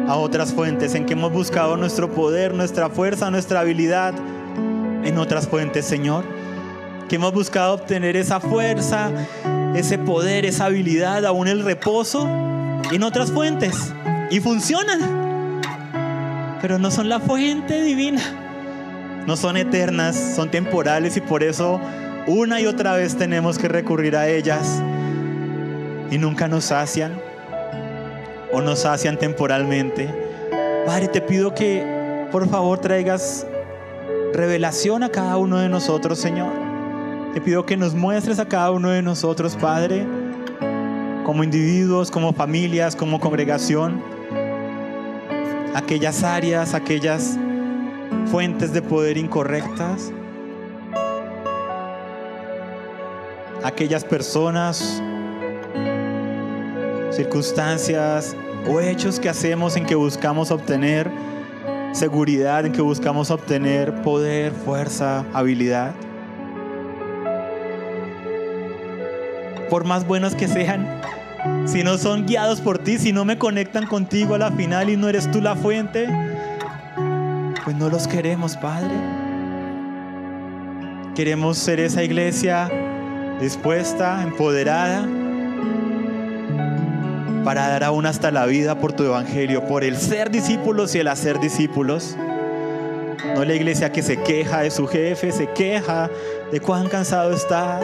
a 0.08 0.16
otras 0.16 0.52
fuentes, 0.52 0.94
en 0.94 1.06
que 1.06 1.14
hemos 1.14 1.32
buscado 1.32 1.76
nuestro 1.76 2.12
poder, 2.12 2.54
nuestra 2.54 2.90
fuerza, 2.90 3.30
nuestra 3.30 3.60
habilidad 3.60 4.14
en 5.04 5.18
otras 5.18 5.48
fuentes, 5.48 5.84
Señor. 5.84 6.24
Que 7.08 7.16
hemos 7.16 7.32
buscado 7.32 7.74
obtener 7.74 8.16
esa 8.16 8.40
fuerza, 8.40 9.10
ese 9.74 9.98
poder, 9.98 10.44
esa 10.44 10.66
habilidad, 10.66 11.24
aún 11.24 11.48
el 11.48 11.62
reposo 11.64 12.26
en 12.90 13.02
otras 13.02 13.30
fuentes. 13.30 13.92
Y 14.30 14.40
funcionan. 14.40 15.60
Pero 16.60 16.78
no 16.78 16.90
son 16.90 17.08
la 17.08 17.20
fuente 17.20 17.82
divina. 17.82 18.22
No 19.26 19.36
son 19.36 19.56
eternas, 19.56 20.16
son 20.36 20.50
temporales 20.50 21.16
y 21.16 21.20
por 21.20 21.42
eso 21.42 21.80
una 22.26 22.60
y 22.60 22.66
otra 22.66 22.94
vez 22.94 23.16
tenemos 23.16 23.58
que 23.58 23.68
recurrir 23.68 24.16
a 24.16 24.28
ellas. 24.28 24.82
Y 26.10 26.18
nunca 26.18 26.48
nos 26.48 26.66
sacian 26.66 27.31
o 28.52 28.60
nos 28.60 28.80
sacian 28.80 29.18
temporalmente. 29.18 30.08
Padre, 30.86 31.08
te 31.08 31.20
pido 31.20 31.54
que 31.54 32.28
por 32.30 32.48
favor 32.48 32.78
traigas 32.78 33.46
revelación 34.32 35.02
a 35.02 35.08
cada 35.08 35.36
uno 35.36 35.58
de 35.58 35.68
nosotros, 35.68 36.18
Señor. 36.18 36.52
Te 37.34 37.40
pido 37.40 37.64
que 37.64 37.76
nos 37.76 37.94
muestres 37.94 38.38
a 38.38 38.46
cada 38.46 38.70
uno 38.70 38.90
de 38.90 39.00
nosotros, 39.00 39.56
Padre, 39.56 40.06
como 41.24 41.44
individuos, 41.44 42.10
como 42.10 42.32
familias, 42.32 42.94
como 42.94 43.20
congregación, 43.20 44.02
aquellas 45.74 46.22
áreas, 46.22 46.74
aquellas 46.74 47.38
fuentes 48.26 48.72
de 48.72 48.82
poder 48.82 49.16
incorrectas, 49.16 50.12
aquellas 53.62 54.04
personas 54.04 55.02
circunstancias 57.14 58.34
o 58.68 58.80
hechos 58.80 59.20
que 59.20 59.28
hacemos 59.28 59.76
en 59.76 59.86
que 59.86 59.94
buscamos 59.94 60.50
obtener 60.50 61.10
seguridad, 61.92 62.64
en 62.64 62.72
que 62.72 62.80
buscamos 62.80 63.30
obtener 63.30 64.02
poder, 64.02 64.52
fuerza, 64.52 65.24
habilidad. 65.32 65.92
Por 69.68 69.84
más 69.84 70.06
buenos 70.06 70.34
que 70.34 70.48
sean, 70.48 71.00
si 71.66 71.82
no 71.82 71.98
son 71.98 72.26
guiados 72.26 72.60
por 72.60 72.78
ti, 72.78 72.98
si 72.98 73.12
no 73.12 73.24
me 73.24 73.38
conectan 73.38 73.86
contigo 73.86 74.34
a 74.34 74.38
la 74.38 74.50
final 74.50 74.90
y 74.90 74.96
no 74.96 75.08
eres 75.08 75.30
tú 75.30 75.40
la 75.40 75.56
fuente, 75.56 76.08
pues 77.64 77.76
no 77.76 77.88
los 77.88 78.06
queremos, 78.06 78.56
Padre. 78.56 78.90
Queremos 81.14 81.58
ser 81.58 81.80
esa 81.80 82.02
iglesia 82.02 82.70
dispuesta, 83.40 84.22
empoderada, 84.22 85.06
para 87.44 87.68
dar 87.68 87.84
aún 87.84 88.06
hasta 88.06 88.30
la 88.30 88.46
vida 88.46 88.78
por 88.78 88.92
tu 88.92 89.04
evangelio, 89.04 89.66
por 89.66 89.84
el 89.84 89.96
ser 89.96 90.30
discípulos 90.30 90.94
y 90.94 90.98
el 90.98 91.08
hacer 91.08 91.40
discípulos. 91.40 92.16
No 93.34 93.44
la 93.44 93.54
iglesia 93.54 93.92
que 93.92 94.02
se 94.02 94.20
queja 94.22 94.60
de 94.60 94.70
su 94.70 94.86
jefe, 94.86 95.32
se 95.32 95.48
queja 95.48 96.10
de 96.50 96.60
cuán 96.60 96.88
cansado 96.88 97.32
está. 97.32 97.80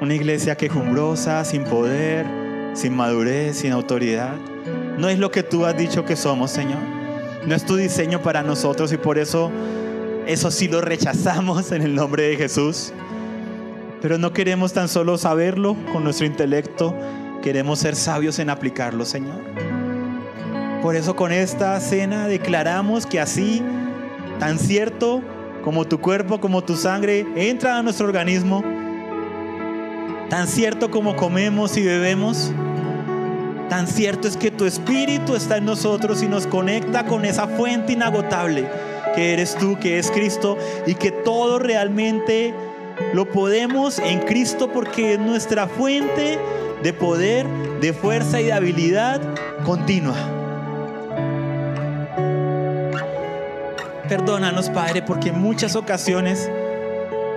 Una 0.00 0.14
iglesia 0.14 0.56
quejumbrosa, 0.56 1.44
sin 1.44 1.64
poder, 1.64 2.26
sin 2.74 2.94
madurez, 2.94 3.58
sin 3.58 3.72
autoridad. 3.72 4.34
No 4.98 5.08
es 5.08 5.18
lo 5.18 5.30
que 5.30 5.42
tú 5.42 5.64
has 5.64 5.76
dicho 5.76 6.04
que 6.04 6.16
somos, 6.16 6.50
Señor. 6.50 6.80
No 7.46 7.54
es 7.54 7.64
tu 7.64 7.76
diseño 7.76 8.20
para 8.22 8.42
nosotros 8.42 8.92
y 8.92 8.96
por 8.96 9.18
eso 9.18 9.50
eso 10.26 10.50
sí 10.50 10.68
lo 10.68 10.80
rechazamos 10.80 11.72
en 11.72 11.82
el 11.82 11.94
nombre 11.94 12.24
de 12.24 12.36
Jesús. 12.36 12.92
Pero 14.02 14.18
no 14.18 14.32
queremos 14.32 14.72
tan 14.72 14.88
solo 14.88 15.16
saberlo 15.16 15.76
con 15.92 16.02
nuestro 16.02 16.26
intelecto, 16.26 16.92
queremos 17.40 17.78
ser 17.78 17.94
sabios 17.94 18.40
en 18.40 18.50
aplicarlo, 18.50 19.04
Señor. 19.04 19.40
Por 20.82 20.96
eso 20.96 21.14
con 21.14 21.30
esta 21.30 21.78
cena 21.78 22.26
declaramos 22.26 23.06
que 23.06 23.20
así, 23.20 23.62
tan 24.40 24.58
cierto 24.58 25.22
como 25.62 25.86
tu 25.86 26.00
cuerpo, 26.00 26.40
como 26.40 26.64
tu 26.64 26.76
sangre, 26.76 27.24
entra 27.36 27.78
a 27.78 27.82
nuestro 27.84 28.06
organismo, 28.06 28.64
tan 30.28 30.48
cierto 30.48 30.90
como 30.90 31.14
comemos 31.14 31.76
y 31.76 31.84
bebemos, 31.84 32.50
tan 33.68 33.86
cierto 33.86 34.26
es 34.26 34.36
que 34.36 34.50
tu 34.50 34.64
espíritu 34.64 35.36
está 35.36 35.58
en 35.58 35.64
nosotros 35.66 36.24
y 36.24 36.26
nos 36.26 36.48
conecta 36.48 37.06
con 37.06 37.24
esa 37.24 37.46
fuente 37.46 37.92
inagotable 37.92 38.68
que 39.14 39.32
eres 39.32 39.54
tú, 39.54 39.78
que 39.78 40.00
es 40.00 40.10
Cristo, 40.10 40.58
y 40.86 40.94
que 40.96 41.12
todo 41.12 41.60
realmente 41.60 42.52
lo 43.12 43.26
podemos 43.26 43.98
en 43.98 44.20
Cristo 44.20 44.70
porque 44.72 45.14
es 45.14 45.18
nuestra 45.18 45.66
fuente 45.66 46.38
de 46.82 46.92
poder, 46.92 47.46
de 47.80 47.92
fuerza 47.92 48.40
y 48.40 48.44
de 48.44 48.52
habilidad 48.52 49.20
continua. 49.64 50.16
Perdónanos, 54.08 54.68
Padre, 54.70 55.02
porque 55.02 55.30
en 55.30 55.40
muchas 55.40 55.74
ocasiones, 55.76 56.50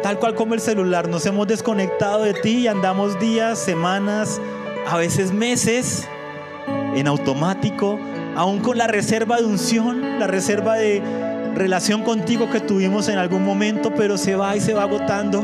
tal 0.04 0.20
cual 0.20 0.36
como 0.36 0.56
el 0.56 0.60
celular, 0.60 1.08
nos 1.08 1.26
hemos 1.26 1.48
desconectado 1.48 2.24
de 2.24 2.34
ti 2.34 2.58
y 2.60 2.68
andamos 2.68 3.20
días, 3.20 3.60
semanas, 3.60 4.42
a 4.88 4.98
veces 4.98 5.32
meses 5.32 6.08
en 6.96 7.08
automático, 7.08 8.00
aún 8.36 8.60
con 8.60 8.78
la 8.78 8.88
reserva 8.88 9.38
de 9.38 9.46
unción, 9.46 10.20
la 10.20 10.28
reserva 10.28 10.76
de 10.76 11.02
relación 11.56 12.04
contigo 12.04 12.50
que 12.52 12.60
tuvimos 12.60 13.08
en 13.08 13.18
algún 13.18 13.44
momento, 13.44 13.94
pero 13.96 14.18
se 14.18 14.36
va 14.36 14.56
y 14.56 14.62
se 14.62 14.74
va 14.74 14.84
agotando. 14.84 15.44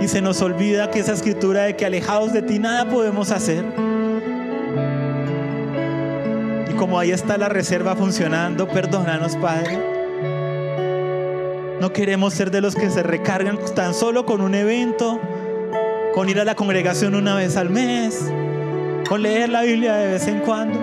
Y 0.00 0.08
se 0.08 0.20
nos 0.20 0.42
olvida 0.42 0.90
que 0.90 0.98
esa 1.00 1.12
escritura 1.12 1.62
de 1.62 1.76
que 1.76 1.86
alejados 1.86 2.32
de 2.32 2.42
ti 2.42 2.58
nada 2.58 2.88
podemos 2.88 3.30
hacer. 3.30 3.64
Y 6.70 6.74
como 6.74 6.98
ahí 6.98 7.12
está 7.12 7.38
la 7.38 7.48
reserva 7.48 7.96
funcionando, 7.96 8.68
perdónanos, 8.68 9.36
Padre. 9.36 9.78
No 11.80 11.92
queremos 11.92 12.34
ser 12.34 12.50
de 12.50 12.60
los 12.60 12.74
que 12.74 12.90
se 12.90 13.02
recargan 13.02 13.58
tan 13.74 13.94
solo 13.94 14.26
con 14.26 14.40
un 14.40 14.54
evento, 14.54 15.20
con 16.14 16.28
ir 16.28 16.40
a 16.40 16.44
la 16.44 16.54
congregación 16.54 17.14
una 17.14 17.34
vez 17.36 17.56
al 17.56 17.70
mes, 17.70 18.30
con 19.08 19.22
leer 19.22 19.50
la 19.50 19.62
Biblia 19.62 19.94
de 19.94 20.12
vez 20.12 20.26
en 20.26 20.40
cuando. 20.40 20.78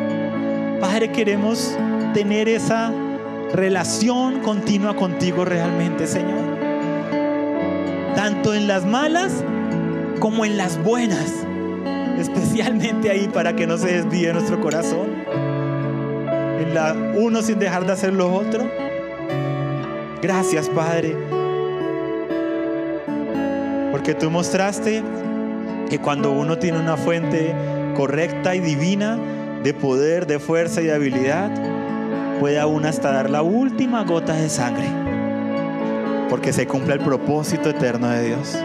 Padre, 0.80 1.12
queremos 1.12 1.76
tener 2.14 2.48
esa 2.48 2.92
relación 3.54 4.40
continua 4.40 4.96
contigo 4.96 5.46
realmente, 5.46 6.08
Señor. 6.08 6.58
Tanto 8.16 8.54
en 8.54 8.68
las 8.68 8.84
malas 8.84 9.44
como 10.20 10.44
en 10.44 10.58
las 10.58 10.84
buenas. 10.84 11.46
Especialmente 12.18 13.12
ahí 13.12 13.30
para 13.32 13.56
que 13.56 13.68
no 13.68 13.78
se 13.78 14.02
desvíe 14.02 14.34
nuestro 14.34 14.60
corazón. 14.60 15.08
En 16.60 16.74
la 16.74 16.96
uno 17.16 17.42
sin 17.44 17.60
dejar 17.60 17.86
de 17.86 17.94
hacer 17.94 18.14
lo 18.14 18.34
otro. 18.34 18.68
Gracias, 20.22 20.68
Padre. 20.70 21.16
Porque 23.92 24.16
tú 24.16 24.32
mostraste 24.32 25.04
que 25.90 26.00
cuando 26.00 26.32
uno 26.32 26.58
tiene 26.58 26.80
una 26.80 26.98
fuente 26.98 27.54
correcta 27.96 28.56
y 28.56 28.60
divina 28.60 29.20
de 29.64 29.74
poder, 29.76 30.26
de 30.26 30.40
fuerza 30.40 30.82
y 30.82 30.86
de 30.86 30.94
habilidad, 30.94 31.52
puede 32.40 32.60
aún 32.60 32.86
hasta 32.86 33.12
dar 33.12 33.30
la 33.30 33.42
última 33.42 34.04
gota 34.04 34.34
de 34.34 34.50
sangre, 34.50 34.88
porque 36.30 36.54
se 36.54 36.68
cumple 36.68 36.96
el 36.96 37.00
propósito 37.00 37.70
eterno 37.70 38.10
de 38.10 38.28
Dios. 38.28 38.58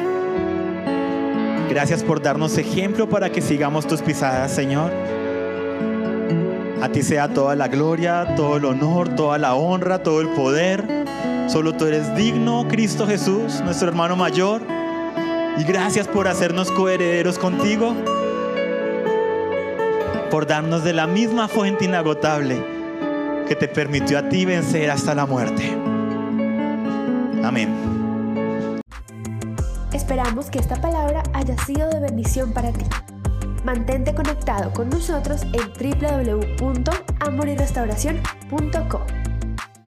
Gracias 1.68 2.02
por 2.02 2.22
darnos 2.22 2.56
ejemplo 2.56 3.08
para 3.08 3.30
que 3.30 3.42
sigamos 3.42 3.86
tus 3.86 4.00
pisadas, 4.00 4.52
Señor. 4.52 4.90
A 6.80 6.88
ti 6.90 7.02
sea 7.02 7.28
toda 7.28 7.56
la 7.56 7.68
gloria, 7.68 8.34
todo 8.36 8.56
el 8.56 8.64
honor, 8.64 9.10
toda 9.10 9.36
la 9.38 9.54
honra, 9.54 10.02
todo 10.02 10.20
el 10.20 10.28
poder. 10.28 10.84
Solo 11.48 11.74
tú 11.74 11.86
eres 11.86 12.14
digno, 12.14 12.66
Cristo 12.68 13.06
Jesús, 13.06 13.60
nuestro 13.62 13.88
hermano 13.88 14.16
mayor. 14.16 14.62
Y 15.58 15.64
gracias 15.64 16.06
por 16.06 16.28
hacernos 16.28 16.70
coherederos 16.70 17.38
contigo, 17.38 17.94
por 20.30 20.46
darnos 20.46 20.84
de 20.84 20.92
la 20.92 21.06
misma 21.06 21.48
fuente 21.48 21.84
inagotable 21.84 22.77
que 23.48 23.56
te 23.56 23.66
permitió 23.66 24.18
a 24.18 24.28
ti 24.28 24.44
vencer 24.44 24.90
hasta 24.90 25.14
la 25.14 25.24
muerte. 25.26 25.74
Amén. 27.42 27.74
Esperamos 29.92 30.50
que 30.50 30.58
esta 30.58 30.76
palabra 30.76 31.22
haya 31.32 31.56
sido 31.64 31.88
de 31.88 32.00
bendición 32.00 32.52
para 32.52 32.72
ti. 32.72 32.84
Mantente 33.64 34.14
conectado 34.14 34.70
con 34.72 34.90
nosotros 34.90 35.42
en 35.52 35.72
www.amoryrestauracion.com. 36.60 39.17